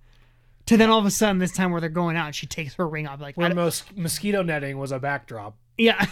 to 0.66 0.76
then 0.76 0.90
all 0.90 0.98
of 0.98 1.06
a 1.06 1.10
sudden 1.10 1.38
this 1.38 1.52
time 1.52 1.70
where 1.70 1.80
they're 1.80 1.90
going 1.90 2.16
out, 2.16 2.26
and 2.26 2.34
she 2.34 2.46
takes 2.46 2.74
her 2.74 2.88
ring 2.88 3.06
off. 3.06 3.20
Like, 3.20 3.36
Where 3.36 3.48
don't- 3.48 3.56
most 3.56 3.96
mosquito 3.96 4.42
netting 4.42 4.78
was 4.78 4.92
a 4.92 4.98
backdrop 4.98 5.56
yeah, 5.76 6.06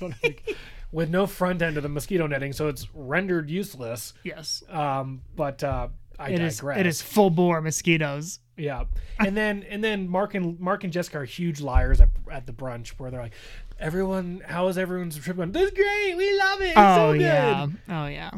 with 0.92 1.10
no 1.10 1.26
front 1.26 1.62
end 1.62 1.76
of 1.76 1.82
the 1.82 1.88
mosquito 1.88 2.26
netting, 2.26 2.52
so 2.52 2.68
it's 2.68 2.86
rendered 2.94 3.50
useless. 3.50 4.12
yes, 4.24 4.62
Um, 4.70 5.22
but 5.36 5.62
uh, 5.64 5.88
I 6.18 6.30
it 6.30 6.40
is. 6.40 6.56
digress. 6.58 6.78
It 6.80 6.86
is 6.86 7.02
full 7.02 7.30
bore 7.30 7.60
mosquitoes. 7.60 8.38
Yeah, 8.56 8.84
and 9.18 9.36
then 9.36 9.64
and 9.70 9.82
then 9.82 10.06
Mark 10.08 10.34
and 10.34 10.60
Mark 10.60 10.84
and 10.84 10.92
Jessica 10.92 11.18
are 11.20 11.24
huge 11.24 11.60
liars 11.62 12.00
at, 12.00 12.10
at 12.30 12.46
the 12.46 12.52
brunch 12.52 12.88
where 12.98 13.10
they're 13.10 13.22
like, 13.22 13.32
everyone, 13.78 14.42
how 14.46 14.68
is 14.68 14.76
everyone's 14.76 15.16
trip 15.18 15.36
going? 15.38 15.50
This 15.52 15.70
is 15.70 15.76
great. 15.76 16.14
We 16.14 16.38
love 16.38 16.60
it. 16.60 16.64
It's 16.68 16.74
Oh 16.76 16.96
so 16.96 17.12
good. 17.14 17.20
yeah, 17.22 17.66
oh 17.88 18.06
yeah. 18.06 18.30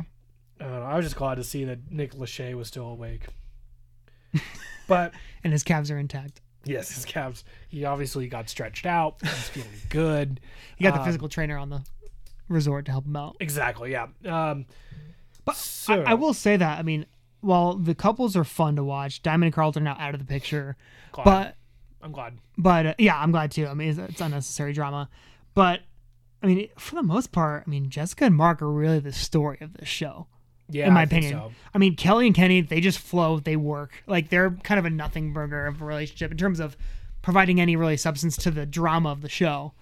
I, 0.61 0.65
don't 0.65 0.73
know, 0.75 0.83
I 0.83 0.95
was 0.97 1.05
just 1.07 1.17
glad 1.17 1.35
to 1.37 1.45
see 1.45 1.65
that 1.65 1.91
Nick 1.91 2.13
Lachey 2.15 2.55
was 2.55 2.69
still 2.69 2.87
awake. 2.87 3.27
but 4.87 5.13
And 5.45 5.53
his 5.53 5.63
calves 5.63 5.91
are 5.91 5.99
intact. 5.99 6.41
yes, 6.65 6.91
his 6.95 7.05
calves. 7.05 7.45
He 7.69 7.85
obviously 7.85 8.29
got 8.29 8.49
stretched 8.49 8.87
out. 8.87 9.17
He's 9.23 9.49
feeling 9.49 9.71
good. 9.89 10.41
He 10.77 10.85
got 10.85 10.95
the 10.95 11.01
Um, 11.01 11.07
physical 11.07 11.29
trainer 11.29 11.57
on 11.59 11.71
the 11.71 11.83
resort 12.49 12.85
to 12.87 12.91
help 12.93 13.07
him 13.07 13.17
out. 13.17 13.37
Exactly. 13.41 13.93
Yeah. 13.93 14.09
Um, 14.25 14.67
But 15.45 15.57
so, 15.57 16.03
I, 16.03 16.11
I 16.13 16.15
will 16.15 16.35
say 16.35 16.57
that 16.57 16.79
I 16.79 16.83
mean, 16.83 17.07
while 17.41 17.75
the 17.75 17.95
couples 17.95 18.37
are 18.37 18.45
fun 18.45 18.77
to 18.77 18.85
watch, 18.85 19.23
Diamond 19.23 19.45
and 19.49 19.55
Carlton 19.55 19.83
are 19.83 19.95
now 19.95 19.97
out 19.99 20.15
of 20.15 20.21
the 20.21 20.27
picture. 20.27 20.77
glad. 21.13 21.25
But 21.25 21.57
I'm 22.03 22.13
glad. 22.13 22.39
but 22.59 22.87
uh, 22.87 22.95
yeah, 22.99 23.17
I'm 23.19 23.31
glad 23.31 23.51
too. 23.53 23.67
I 23.67 23.75
mean, 23.75 23.91
it's, 23.91 23.99
it's 23.99 24.21
unnecessary 24.21 24.73
drama, 24.73 25.09
but 25.55 25.81
I 26.43 26.47
mean, 26.49 26.69
for 26.77 26.97
the 26.97 27.03
most 27.05 27.31
part, 27.31 27.63
I 27.67 27.71
mean, 27.71 27.89
Jessica 27.91 28.25
and 28.25 28.35
Mark 28.35 28.61
are 28.63 28.71
really 28.73 28.99
the 28.99 29.13
story 29.13 29.59
of 29.61 29.75
this 29.75 29.89
show, 29.89 30.27
Yeah, 30.73 30.89
in 30.89 30.95
my 30.95 31.01
I 31.01 31.05
opinion. 31.05 31.33
so. 31.33 31.53
I 31.75 31.79
mean, 31.79 31.97
Kelly 31.97 32.27
and 32.27 32.35
Kenny, 32.35 32.61
they 32.61 32.81
just 32.81 32.99
flow, 32.99 33.39
they 33.41 33.57
work. 33.57 34.03
Like 34.07 34.29
they're 34.31 34.51
kind 34.63 34.79
of 34.79 34.85
a 34.85 34.91
nothing 34.91 35.33
burger 35.33 35.67
of 35.67 35.81
a 35.81 35.85
relationship 35.85 36.31
in 36.31 36.37
terms 36.37 36.61
of 36.61 36.77
providing 37.23 37.61
any 37.61 37.77
really 37.77 37.97
substance 37.97 38.37
to 38.39 38.51
the 38.51 38.67
drama 38.67 39.11
of 39.11 39.23
the 39.23 39.29
show. 39.29 39.73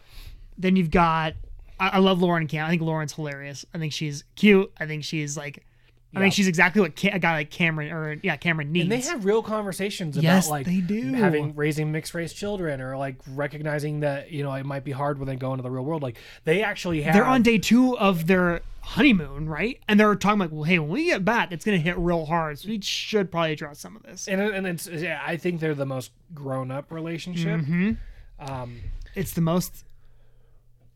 Then 0.59 0.77
you've 0.77 0.91
got, 0.91 1.35
I, 1.79 1.89
I 1.89 1.99
love 1.99 2.21
Lauren 2.21 2.47
Cam. 2.47 2.67
I 2.67 2.71
think 2.71 2.83
Lauren's 2.83 3.15
hilarious. 3.15 3.65
I 3.75 3.79
think 3.79 3.93
she's 3.93 4.25
cute. 4.37 4.71
I 4.79 4.87
think 4.87 5.05
she's 5.05 5.37
like. 5.37 5.65
I 6.13 6.19
Yeah. 6.19 6.25
think 6.25 6.35
she's 6.35 6.49
exactly 6.49 6.83
what 6.83 7.05
a 7.05 7.21
guy 7.21 7.35
like 7.35 7.51
Cameron 7.53 7.93
or 7.93 8.17
yeah 8.25 8.35
Cameron 8.35 8.73
needs. 8.73 8.83
And 8.83 8.91
they 8.91 9.01
have 9.09 9.25
real 9.25 9.45
conversations 9.45 10.17
about 10.17 10.25
Yes, 10.25 10.51
like 10.51 10.67
they 10.67 10.81
do. 10.81 11.13
having 11.13 11.55
raising 11.55 11.93
mixed 11.93 12.15
race 12.15 12.33
children 12.33 12.81
or 12.81 12.97
like 12.97 13.15
recognizing 13.35 14.01
that 14.01 14.33
you 14.33 14.43
know 14.43 14.53
it 14.55 14.67
might 14.67 14.83
be 14.83 14.91
hard 14.91 15.21
when 15.21 15.29
they 15.29 15.37
go 15.37 15.53
into 15.53 15.63
the 15.63 15.71
real 15.71 15.85
world. 15.85 16.03
Like 16.03 16.17
they 16.43 16.65
actually 16.65 17.03
have. 17.03 17.15
they're 17.15 17.25
on 17.25 17.43
day 17.43 17.59
two 17.59 17.97
of 17.97 18.27
their 18.27 18.61
honeymoon, 18.83 19.49
right? 19.49 19.79
And 19.89 19.99
they're 20.01 20.15
talking 20.15 20.39
like, 20.41 20.51
well, 20.53 20.65
hey, 20.65 20.79
when 20.79 20.89
we 20.91 21.05
get 21.07 21.25
back, 21.25 21.53
it's 21.53 21.65
gonna 21.65 21.79
hit 21.79 21.97
real 21.99 22.27
hard, 22.27 22.59
so 22.59 22.69
we 22.69 22.81
should 22.81 23.31
probably 23.31 23.53
address 23.53 23.79
some 23.81 23.97
of 23.97 24.03
this. 24.03 24.29
and, 24.29 24.41
and 24.41 24.67
it's 24.67 24.87
yeah, 24.87 25.21
I 25.25 25.37
think 25.37 25.61
they're 25.61 25.75
the 25.75 25.87
most 25.87 26.13
grown 26.35 26.71
up 26.71 26.91
relationship. 26.91 27.61
Mm-hmm. 27.61 27.93
Um, 28.41 28.81
It's 29.15 29.33
the 29.33 29.41
most. 29.41 29.85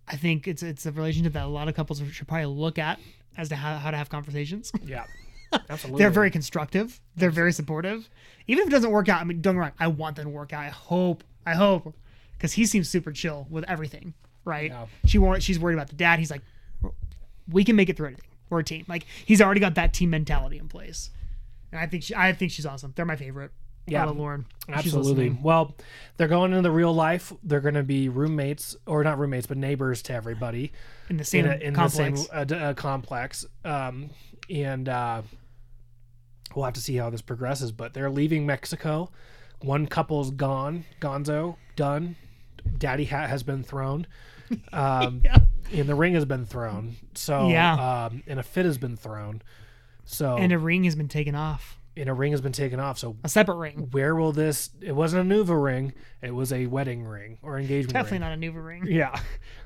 I 0.09 0.16
think 0.16 0.47
it's 0.47 0.62
it's 0.62 0.85
a 0.87 0.92
relationship 0.92 1.33
that 1.33 1.44
a 1.44 1.49
lot 1.49 1.68
of 1.68 1.75
couples 1.75 2.03
should 2.12 2.29
probably 2.29 2.47
look 2.47 2.79
at 2.79 2.99
as 3.37 3.49
to 3.49 3.57
how, 3.57 3.77
how 3.79 3.90
to 3.90 3.97
have 3.97 4.09
conversations. 4.11 4.70
yeah, 4.85 5.05
absolutely. 5.70 5.99
They're 5.99 6.11
very 6.11 6.31
constructive. 6.31 7.01
They're 7.16 7.31
very 7.31 7.53
supportive. 7.53 8.09
Even 8.47 8.62
if 8.62 8.68
it 8.68 8.70
doesn't 8.70 8.90
work 8.90 9.09
out, 9.09 9.20
I 9.20 9.25
mean, 9.25 9.40
don't 9.40 9.55
get 9.55 9.59
me 9.59 9.62
wrong. 9.62 9.73
I 9.81 9.87
want 9.88 10.16
them 10.16 10.27
to 10.27 10.31
work 10.31 10.53
out. 10.53 10.62
I 10.64 10.68
hope. 10.68 11.25
I 11.47 11.55
hope, 11.55 11.94
because 12.37 12.53
he 12.53 12.64
seems 12.66 12.88
super 12.88 13.12
chill 13.12 13.47
with 13.51 13.64
everything. 13.68 14.14
Right? 14.47 14.70
Yeah. 14.70 14.87
She 15.07 15.16
wor- 15.18 15.40
She's 15.40 15.59
worried 15.59 15.75
about 15.75 15.88
the 15.88 15.97
dad. 15.97 16.18
He's 16.18 16.31
like, 16.31 16.42
we 17.50 17.64
can 17.64 17.76
make 17.76 17.88
it 17.88 17.96
through 17.96 18.09
anything. 18.09 18.26
We're 18.50 18.61
a 18.61 18.64
team. 18.64 18.85
Like 18.88 19.07
he's 19.24 19.40
already 19.40 19.61
got 19.61 19.74
that 19.76 19.92
team 19.92 20.11
mentality 20.11 20.59
in 20.59 20.68
place. 20.68 21.11
And 21.72 21.80
I 21.80 21.87
think 21.87 22.04
she, 22.04 22.14
I 22.14 22.33
think 22.33 22.52
she's 22.52 22.66
awesome. 22.66 22.92
They're 22.94 23.04
my 23.04 23.16
favorite. 23.16 23.50
Yeah. 23.87 24.07
Lauren. 24.07 24.46
Absolutely. 24.68 25.37
Well, 25.42 25.74
they're 26.16 26.28
going 26.28 26.52
into 26.52 26.62
the 26.62 26.70
real 26.70 26.94
life. 26.94 27.33
They're 27.42 27.61
going 27.61 27.74
to 27.74 27.83
be 27.83 28.09
roommates, 28.09 28.76
or 28.87 29.04
not 29.04 29.18
roommates, 29.18 29.46
but 29.46 29.59
neighbors 29.59 30.00
to 30.02 30.14
everybody 30.14 30.72
In 31.11 31.18
the 31.18 31.24
same 31.24 31.44
in, 31.44 31.52
a, 31.52 31.54
in 31.57 31.74
complex. 31.74 32.26
the 32.28 32.46
same 32.48 32.59
uh, 32.62 32.64
uh, 32.70 32.74
complex. 32.74 33.44
Um, 33.64 34.09
and 34.48 34.88
uh, 34.88 35.20
we'll 36.54 36.64
have 36.64 36.74
to 36.74 36.80
see 36.80 36.96
how 36.96 37.11
this 37.11 37.20
progresses. 37.20 37.72
But 37.72 37.92
they're 37.92 38.11
leaving 38.11 38.46
Mexico. 38.46 39.11
One 39.61 39.87
couple's 39.87 40.30
gone. 40.30 40.85
Gonzo 41.00 41.57
done. 41.76 42.16
Daddy 42.78 43.04
hat 43.04 43.28
has 43.30 43.42
been 43.42 43.62
thrown. 43.62 44.07
Um, 44.72 45.22
Yeah. 45.24 45.38
And 45.72 45.88
the 45.88 45.94
ring 45.94 46.14
has 46.14 46.24
been 46.24 46.46
thrown. 46.46 46.96
So 47.14 47.48
Yeah. 47.48 48.07
Um, 48.07 48.22
and 48.26 48.38
a 48.38 48.43
fit 48.43 48.64
has 48.66 48.78
been 48.78 48.97
thrown. 48.97 49.43
So 50.05 50.36
and 50.36 50.53
a 50.53 50.59
ring 50.59 50.84
has 50.84 50.95
been 50.95 51.09
taken 51.09 51.34
off. 51.34 51.78
and 51.97 52.09
a 52.09 52.12
ring 52.14 52.32
has 52.32 52.41
been 52.41 52.53
taken 52.53 52.78
off. 52.80 52.99
So 52.99 53.16
A 53.24 53.28
separate 53.28 53.57
ring. 53.57 53.88
where 53.93 54.14
will 54.14 54.32
this? 54.32 54.70
It 54.80 54.93
wasn't 54.93 55.30
a 55.30 55.34
Nuva 55.34 55.61
ring. 55.62 55.93
It 56.22 56.34
was 56.34 56.53
a 56.53 56.66
wedding 56.66 57.05
ring 57.05 57.38
or 57.43 57.59
engagement 57.59 57.93
Definitely 57.95 58.26
ring. 58.26 58.41
not 58.41 58.49
a 58.49 58.53
Nuva 58.53 58.66
ring. 58.66 58.86
Yeah, 58.86 59.18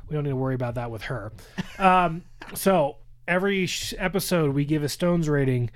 we 0.09 0.14
don't 0.14 0.25
need 0.25 0.31
to 0.31 0.37
worry 0.37 0.55
about 0.55 0.75
that 0.77 0.91
with 0.91 1.03
her. 1.03 1.33
Um, 1.79 2.22
so 2.55 2.97
every 3.27 3.66
sh- 3.66 3.95
episode 3.99 4.55
we 4.55 4.64
give 4.64 4.83
a 4.85 4.89
stones 4.89 5.29
rating. 5.29 5.70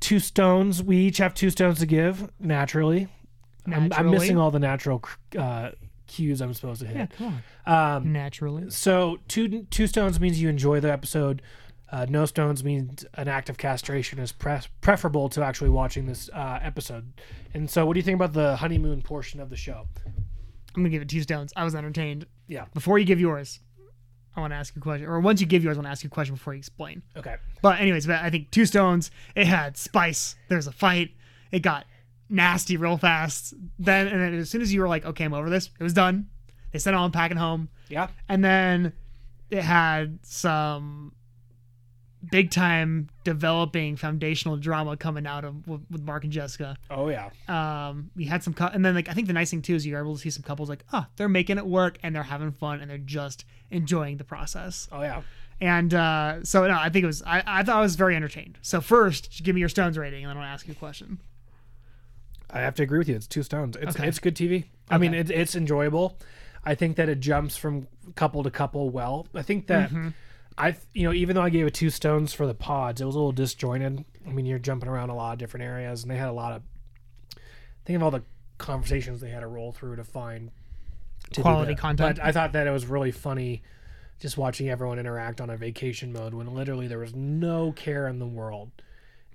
Two 0.00 0.18
stones. 0.20 0.82
We 0.82 0.96
each 0.98 1.18
have 1.18 1.34
two 1.34 1.50
stones 1.50 1.78
to 1.80 1.86
give. 1.86 2.30
Naturally, 2.38 3.08
I'm, 3.66 3.92
I'm 3.92 4.10
missing 4.10 4.38
all 4.38 4.50
the 4.50 4.58
natural 4.58 5.02
uh, 5.38 5.70
cues 6.06 6.40
I'm 6.40 6.54
supposed 6.54 6.80
to 6.82 6.86
hit. 6.86 6.96
Yeah, 6.96 7.06
come 7.06 7.42
on. 7.66 7.96
Um, 7.96 8.12
Naturally. 8.12 8.70
so 8.70 9.18
two 9.28 9.64
two 9.70 9.86
stones 9.86 10.20
means 10.20 10.40
you 10.40 10.48
enjoy 10.48 10.80
the 10.80 10.90
episode. 10.92 11.42
Uh, 11.90 12.04
no 12.08 12.26
stones 12.26 12.64
means 12.64 13.04
an 13.14 13.28
act 13.28 13.48
of 13.48 13.58
castration 13.58 14.18
is 14.18 14.32
pre- 14.32 14.58
preferable 14.80 15.28
to 15.28 15.42
actually 15.42 15.70
watching 15.70 16.06
this 16.06 16.28
uh, 16.34 16.58
episode. 16.60 17.12
And 17.54 17.70
so, 17.70 17.86
what 17.86 17.94
do 17.94 18.00
you 18.00 18.02
think 18.04 18.16
about 18.16 18.32
the 18.32 18.56
honeymoon 18.56 19.02
portion 19.02 19.38
of 19.40 19.50
the 19.50 19.56
show? 19.56 19.86
I'm 20.04 20.82
gonna 20.82 20.88
give 20.88 21.02
it 21.02 21.08
two 21.08 21.22
stones. 21.22 21.52
I 21.56 21.62
was 21.64 21.74
entertained. 21.74 22.26
Yeah. 22.48 22.64
Before 22.74 22.98
you 22.98 23.04
give 23.04 23.20
yours, 23.20 23.60
I 24.36 24.40
want 24.40 24.52
to 24.52 24.56
ask 24.56 24.74
you 24.74 24.80
a 24.80 24.82
question. 24.82 25.06
Or 25.06 25.20
once 25.20 25.40
you 25.40 25.46
give 25.46 25.62
yours, 25.64 25.76
I 25.76 25.78
want 25.78 25.86
to 25.86 25.90
ask 25.90 26.02
you 26.04 26.08
a 26.08 26.10
question 26.10 26.34
before 26.34 26.54
you 26.54 26.58
explain. 26.58 27.02
Okay. 27.16 27.36
But 27.62 27.80
anyways, 27.80 28.08
I 28.08 28.30
think 28.30 28.50
two 28.50 28.66
stones. 28.66 29.10
It 29.34 29.46
had 29.46 29.76
spice. 29.76 30.34
There's 30.48 30.66
a 30.66 30.72
fight. 30.72 31.10
It 31.52 31.60
got 31.60 31.86
nasty 32.28 32.76
real 32.76 32.96
fast. 32.96 33.54
Then 33.78 34.08
and 34.08 34.20
then 34.20 34.34
as 34.34 34.50
soon 34.50 34.62
as 34.62 34.72
you 34.72 34.80
were 34.80 34.88
like, 34.88 35.04
okay, 35.04 35.24
I'm 35.24 35.34
over 35.34 35.50
this, 35.50 35.70
it 35.78 35.82
was 35.82 35.92
done. 35.92 36.28
They 36.72 36.92
"Oh, 36.92 36.96
I'm 36.98 37.12
packing 37.12 37.36
home." 37.38 37.68
Yeah. 37.88 38.08
And 38.28 38.44
then 38.44 38.92
it 39.50 39.62
had 39.62 40.18
some 40.22 41.12
big 42.30 42.50
time 42.50 43.08
developing 43.24 43.96
foundational 43.96 44.56
drama 44.56 44.96
coming 44.96 45.26
out 45.26 45.44
of 45.44 45.66
with, 45.66 45.82
with 45.90 46.02
Mark 46.02 46.24
and 46.24 46.32
Jessica. 46.32 46.76
Oh 46.90 47.08
yeah. 47.08 47.30
Um, 47.48 48.10
we 48.16 48.24
had 48.24 48.42
some, 48.42 48.52
cou- 48.52 48.70
and 48.72 48.84
then 48.84 48.94
like 48.94 49.08
I 49.08 49.12
think 49.12 49.26
the 49.26 49.32
nice 49.32 49.50
thing 49.50 49.62
too 49.62 49.74
is 49.74 49.86
you're 49.86 50.00
able 50.00 50.14
to 50.14 50.20
see 50.20 50.30
some 50.30 50.42
couples 50.42 50.68
like, 50.68 50.84
oh, 50.92 51.06
they're 51.16 51.28
making 51.28 51.58
it 51.58 51.66
work 51.66 51.98
and 52.02 52.14
they're 52.14 52.24
having 52.24 52.52
fun 52.52 52.80
and 52.80 52.90
they're 52.90 52.98
just 52.98 53.44
enjoying 53.70 54.16
the 54.16 54.24
process. 54.24 54.88
Oh 54.90 55.02
yeah. 55.02 55.22
And 55.60 55.94
uh, 55.94 56.44
so 56.44 56.66
no, 56.66 56.76
I 56.78 56.90
think 56.90 57.04
it 57.04 57.06
was. 57.06 57.22
I, 57.22 57.42
I 57.46 57.62
thought 57.62 57.76
I 57.76 57.80
was 57.80 57.96
very 57.96 58.14
entertained. 58.14 58.58
So 58.60 58.82
first, 58.82 59.42
give 59.42 59.54
me 59.54 59.60
your 59.60 59.70
Stones 59.70 59.96
rating, 59.96 60.22
and 60.22 60.30
then 60.30 60.36
I'll 60.36 60.44
ask 60.44 60.66
you 60.68 60.72
a 60.72 60.76
question. 60.76 61.18
I 62.50 62.60
have 62.60 62.74
to 62.76 62.82
agree 62.82 62.98
with 62.98 63.08
you. 63.08 63.16
It's 63.16 63.26
two 63.26 63.42
stones. 63.42 63.76
It's 63.76 63.96
Okay. 63.96 64.06
it's 64.08 64.18
good 64.18 64.34
TV. 64.36 64.64
I 64.90 64.98
mean, 64.98 65.10
Okay. 65.10 65.20
it's 65.20 65.30
it's 65.30 65.56
enjoyable. 65.56 66.18
I 66.64 66.74
think 66.74 66.96
that 66.96 67.08
it 67.08 67.20
jumps 67.20 67.56
from 67.56 67.86
couple 68.14 68.42
to 68.42 68.50
couple 68.50 68.90
well. 68.90 69.26
I 69.34 69.42
think 69.42 69.66
that 69.68 69.90
Mm-hmm. 69.90 70.08
I 70.58 70.74
you 70.94 71.04
know 71.06 71.12
even 71.12 71.36
though 71.36 71.42
I 71.42 71.50
gave 71.50 71.66
it 71.66 71.74
two 71.74 71.90
stones 71.90 72.32
for 72.32 72.46
the 72.46 72.54
pods, 72.54 73.00
it 73.00 73.04
was 73.04 73.14
a 73.14 73.18
little 73.18 73.32
disjointed. 73.32 74.04
I 74.26 74.30
mean, 74.30 74.46
you're 74.46 74.58
jumping 74.58 74.88
around 74.88 75.10
a 75.10 75.14
lot 75.14 75.32
of 75.34 75.38
different 75.38 75.64
areas, 75.64 76.02
and 76.02 76.10
they 76.10 76.16
had 76.16 76.28
a 76.28 76.32
lot 76.32 76.52
of 76.54 76.62
think 77.84 77.96
of 77.96 78.02
all 78.02 78.10
the 78.10 78.22
conversations 78.58 79.20
they 79.20 79.30
had 79.30 79.40
to 79.40 79.46
roll 79.46 79.70
through 79.72 79.96
to 79.96 80.04
find 80.04 80.50
to 81.32 81.42
Quality 81.42 81.74
content. 81.74 82.16
But 82.16 82.24
I 82.24 82.32
thought 82.32 82.52
that 82.52 82.66
it 82.66 82.70
was 82.70 82.86
really 82.86 83.10
funny 83.12 83.62
just 84.18 84.38
watching 84.38 84.68
everyone 84.70 84.98
interact 84.98 85.40
on 85.42 85.50
a 85.50 85.56
vacation 85.56 86.12
mode 86.12 86.32
when 86.32 86.46
literally 86.54 86.86
there 86.88 86.98
was 86.98 87.14
no 87.14 87.72
care 87.72 88.08
in 88.08 88.18
the 88.18 88.26
world. 88.26 88.70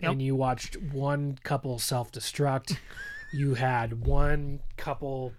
Yep. 0.02 0.12
And 0.12 0.22
you 0.22 0.36
watched 0.36 0.78
one 0.78 1.38
couple 1.43 1.78
self 1.80 2.12
destruct. 2.12 2.78
you 3.34 3.54
had 3.54 4.06
one 4.06 4.60
couple 4.78 5.34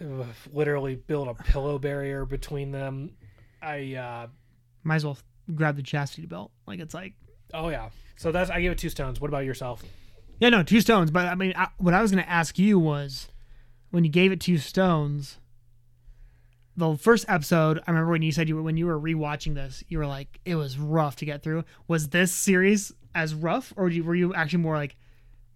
literally 0.52 0.94
build 0.96 1.28
a 1.28 1.34
pillow 1.34 1.78
barrier 1.78 2.24
between 2.24 2.70
them. 2.70 3.12
I 3.62 3.94
uh 3.94 4.26
Might 4.84 4.96
as 4.96 5.04
well 5.04 5.18
grab 5.54 5.76
the 5.76 5.82
chastity 5.82 6.26
belt. 6.26 6.52
Like 6.66 6.80
it's 6.80 6.94
like, 6.94 7.14
oh 7.52 7.68
yeah. 7.68 7.90
So 8.16 8.32
that's 8.32 8.50
I 8.50 8.60
gave 8.60 8.72
it 8.72 8.78
two 8.78 8.90
stones. 8.90 9.20
What 9.20 9.28
about 9.28 9.44
yourself? 9.44 9.82
yeah, 10.40 10.48
no, 10.48 10.62
two 10.62 10.80
stones. 10.80 11.10
But 11.10 11.26
I 11.26 11.34
mean, 11.34 11.52
I, 11.56 11.68
what 11.76 11.94
I 11.94 12.02
was 12.02 12.10
going 12.10 12.24
to 12.24 12.28
ask 12.28 12.58
you 12.58 12.78
was, 12.78 13.28
when 13.90 14.04
you 14.04 14.10
gave 14.10 14.32
it 14.32 14.40
two 14.40 14.58
stones, 14.58 15.38
the 16.76 16.96
first 16.96 17.24
episode. 17.28 17.80
I 17.86 17.90
remember 17.90 18.10
when 18.12 18.22
you 18.22 18.32
said 18.32 18.48
you 18.48 18.56
were 18.56 18.62
when 18.62 18.76
you 18.76 18.86
were 18.86 18.98
rewatching 18.98 19.54
this, 19.54 19.82
you 19.88 19.98
were 19.98 20.06
like, 20.06 20.40
it 20.44 20.54
was 20.54 20.78
rough 20.78 21.16
to 21.16 21.24
get 21.24 21.42
through. 21.42 21.64
Was 21.88 22.08
this 22.08 22.32
series 22.32 22.92
as 23.14 23.34
rough, 23.34 23.72
or 23.76 23.84
were 23.84 24.14
you, 24.14 24.32
actually 24.34 24.60
more 24.60 24.76
like, 24.76 24.96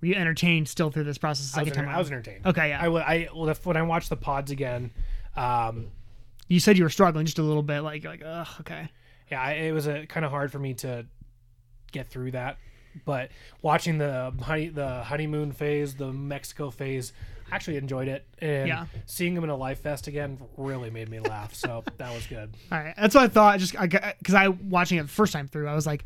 were 0.00 0.08
you 0.08 0.14
entertained 0.14 0.68
still 0.68 0.90
through 0.90 1.04
this 1.04 1.18
process? 1.18 1.52
The 1.52 1.60
I 1.60 1.62
was, 1.62 1.72
time, 1.72 1.84
enter- 1.84 1.94
I 1.96 1.98
was 1.98 2.08
entertained. 2.08 2.46
Okay, 2.46 2.70
yeah. 2.70 2.82
I, 2.82 2.86
I 2.86 3.28
well, 3.34 3.48
if- 3.48 3.64
when 3.64 3.76
I 3.76 3.82
watched 3.82 4.10
the 4.10 4.16
pods 4.16 4.50
again, 4.50 4.90
um, 5.36 5.88
you 6.48 6.60
said 6.60 6.76
you 6.76 6.84
were 6.84 6.90
struggling 6.90 7.26
just 7.26 7.38
a 7.38 7.42
little 7.42 7.62
bit, 7.62 7.80
like 7.80 8.04
like, 8.04 8.22
ugh, 8.24 8.48
okay. 8.60 8.88
yeah, 9.30 9.40
I, 9.40 9.52
it 9.52 9.72
was 9.72 9.86
a 9.86 10.06
kind 10.06 10.26
of 10.26 10.30
hard 10.32 10.52
for 10.52 10.58
me 10.58 10.74
to 10.74 11.06
get 11.92 12.08
through 12.08 12.32
that. 12.32 12.58
But 13.04 13.30
watching 13.62 13.98
the 13.98 14.32
honey, 14.42 14.68
the 14.68 15.02
honeymoon 15.04 15.52
phase, 15.52 15.94
the 15.94 16.12
Mexico 16.12 16.70
phase, 16.70 17.12
actually 17.52 17.76
enjoyed 17.76 18.08
it, 18.08 18.26
and 18.38 18.68
Yeah. 18.68 18.86
seeing 19.06 19.34
them 19.34 19.44
in 19.44 19.50
a 19.50 19.56
life 19.56 19.82
vest 19.82 20.06
again 20.06 20.38
really 20.56 20.90
made 20.90 21.08
me 21.08 21.20
laugh. 21.20 21.54
So 21.54 21.84
that 21.98 22.12
was 22.14 22.26
good. 22.26 22.54
All 22.72 22.78
right, 22.78 22.94
that's 22.96 23.14
what 23.14 23.24
I 23.24 23.28
thought. 23.28 23.58
Just 23.60 23.72
because 23.78 24.34
I 24.34 24.48
watching 24.48 24.98
it 24.98 25.02
the 25.02 25.08
first 25.08 25.32
time 25.32 25.48
through, 25.48 25.68
I 25.68 25.74
was 25.74 25.86
like, 25.86 26.04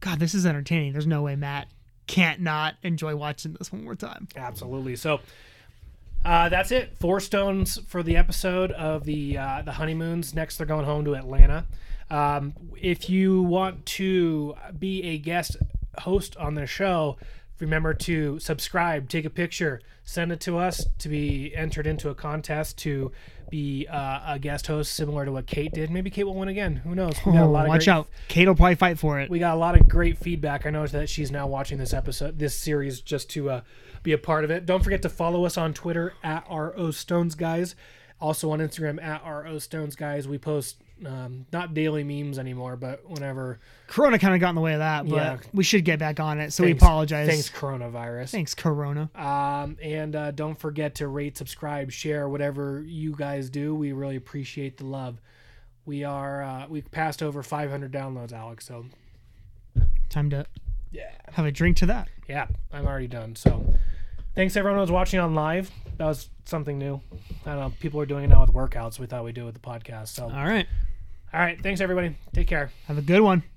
God, 0.00 0.18
this 0.18 0.34
is 0.34 0.46
entertaining. 0.46 0.92
There's 0.92 1.06
no 1.06 1.22
way 1.22 1.36
Matt 1.36 1.68
can't 2.06 2.40
not 2.40 2.74
enjoy 2.82 3.14
watching 3.14 3.52
this 3.58 3.70
one 3.72 3.84
more 3.84 3.94
time. 3.94 4.26
Absolutely. 4.36 4.96
So 4.96 5.20
uh, 6.24 6.48
that's 6.48 6.70
it. 6.70 6.96
Four 6.98 7.20
stones 7.20 7.78
for 7.86 8.02
the 8.02 8.16
episode 8.16 8.72
of 8.72 9.04
the 9.04 9.38
uh, 9.38 9.62
the 9.62 9.72
honeymoons. 9.72 10.34
Next, 10.34 10.56
they're 10.58 10.66
going 10.66 10.84
home 10.84 11.04
to 11.06 11.14
Atlanta. 11.14 11.66
Um, 12.10 12.54
if 12.80 13.08
you 13.08 13.42
want 13.42 13.86
to 13.86 14.54
be 14.78 15.02
a 15.04 15.18
guest 15.18 15.56
host 16.00 16.36
on 16.36 16.54
the 16.56 16.66
show, 16.66 17.16
remember 17.60 17.94
to 17.94 18.38
subscribe, 18.38 19.08
take 19.08 19.24
a 19.24 19.30
picture, 19.30 19.80
send 20.04 20.32
it 20.32 20.40
to 20.40 20.58
us 20.58 20.86
to 20.98 21.08
be 21.08 21.54
entered 21.54 21.86
into 21.86 22.08
a 22.08 22.14
contest 22.14 22.78
to 22.78 23.12
be 23.50 23.86
uh, 23.88 24.34
a 24.34 24.38
guest 24.38 24.68
host, 24.68 24.92
similar 24.92 25.24
to 25.24 25.32
what 25.32 25.46
Kate 25.46 25.72
did. 25.72 25.90
Maybe 25.90 26.08
Kate 26.08 26.22
will 26.24 26.34
win 26.36 26.48
again. 26.48 26.76
Who 26.76 26.94
knows? 26.94 27.14
We 27.26 27.32
got 27.32 27.42
a 27.42 27.44
Oh, 27.46 27.50
lot 27.50 27.64
of 27.64 27.68
watch 27.68 27.86
great 27.86 27.88
out. 27.94 28.08
Kate 28.28 28.46
will 28.46 28.54
probably 28.54 28.76
fight 28.76 28.98
for 28.98 29.18
it. 29.20 29.28
we 29.28 29.38
got 29.40 29.54
a 29.54 29.58
lot 29.58 29.78
of 29.78 29.88
great 29.88 30.18
feedback. 30.18 30.66
I 30.66 30.70
know 30.70 30.86
that 30.86 31.08
she's 31.08 31.30
now 31.32 31.46
watching 31.48 31.76
this 31.78 31.92
episode, 31.92 32.38
this 32.38 32.56
series, 32.56 33.00
just 33.00 33.28
to 33.30 33.50
uh, 33.50 33.60
be 34.04 34.12
a 34.12 34.18
part 34.18 34.44
of 34.44 34.50
it. 34.52 34.66
Don't 34.66 34.84
forget 34.84 35.02
to 35.02 35.08
follow 35.08 35.44
us 35.44 35.56
on 35.58 35.74
Twitter 35.74 36.14
at 36.22 36.46
RO 36.48 36.90
Stones 36.92 37.34
Guys. 37.34 37.74
Also 38.20 38.50
on 38.50 38.60
Instagram 38.60 39.02
at 39.02 39.22
RO 39.26 39.58
Stones 39.58 39.96
Guys. 39.96 40.28
We 40.28 40.38
post 40.38 40.76
um, 41.06 41.46
not 41.52 41.74
daily 41.74 42.04
memes 42.04 42.38
anymore, 42.38 42.76
but 42.76 43.08
whenever. 43.08 43.58
Corona 43.86 44.18
kind 44.18 44.34
of 44.34 44.40
got 44.40 44.50
in 44.50 44.54
the 44.54 44.60
way 44.60 44.72
of 44.74 44.78
that, 44.80 45.08
but 45.08 45.16
Yeah. 45.16 45.36
we 45.52 45.64
should 45.64 45.84
get 45.84 45.98
back 45.98 46.20
on 46.20 46.38
it. 46.40 46.52
So 46.52 46.62
Thanks- 46.64 46.80
we 46.82 46.86
apologize. 46.86 47.28
Thanks, 47.28 47.50
coronavirus. 47.50 48.30
Thanks, 48.30 48.54
Corona. 48.54 49.10
Um, 49.14 49.76
and 49.82 50.14
uh, 50.14 50.30
don't 50.30 50.58
forget 50.58 50.96
to 50.96 51.08
rate, 51.08 51.36
subscribe, 51.36 51.90
share, 51.90 52.28
whatever 52.28 52.82
you 52.86 53.14
guys 53.16 53.50
do. 53.50 53.74
We 53.74 53.92
really 53.92 54.16
appreciate 54.16 54.76
the 54.78 54.86
love. 54.86 55.20
We 55.86 56.04
are 56.04 56.42
uh, 56.42 56.66
we've 56.68 56.90
passed 56.90 57.22
over 57.22 57.42
500 57.42 57.90
downloads, 57.92 58.32
Alex. 58.32 58.66
So 58.66 58.84
Time 60.08 60.28
to 60.30 60.44
yeah. 60.90 61.10
have 61.32 61.46
a 61.46 61.52
drink 61.52 61.76
to 61.78 61.86
that. 61.86 62.08
Yeah, 62.28 62.48
I'm 62.72 62.86
already 62.86 63.06
done. 63.06 63.36
So, 63.36 63.64
thanks 64.34 64.56
everyone 64.56 64.76
who 64.78 64.80
was 64.82 64.90
watching 64.90 65.20
on 65.20 65.34
live. 65.34 65.70
That 65.98 66.06
was 66.06 66.28
something 66.44 66.78
new. 66.78 67.00
I 67.46 67.50
don't 67.50 67.60
know. 67.60 67.72
People 67.80 68.00
are 68.00 68.06
doing 68.06 68.24
it 68.24 68.28
now 68.28 68.40
with 68.40 68.52
workouts. 68.52 68.98
We 68.98 69.06
thought 69.06 69.24
we'd 69.24 69.34
do 69.36 69.42
it 69.42 69.46
with 69.46 69.54
the 69.54 69.60
podcast. 69.60 70.08
So, 70.08 70.24
All 70.24 70.30
right. 70.44 70.66
All 71.32 71.40
right. 71.40 71.60
Thanks 71.62 71.80
everybody. 71.80 72.16
Take 72.32 72.48
care. 72.48 72.70
Have 72.86 72.98
a 72.98 73.02
good 73.02 73.20
one. 73.20 73.42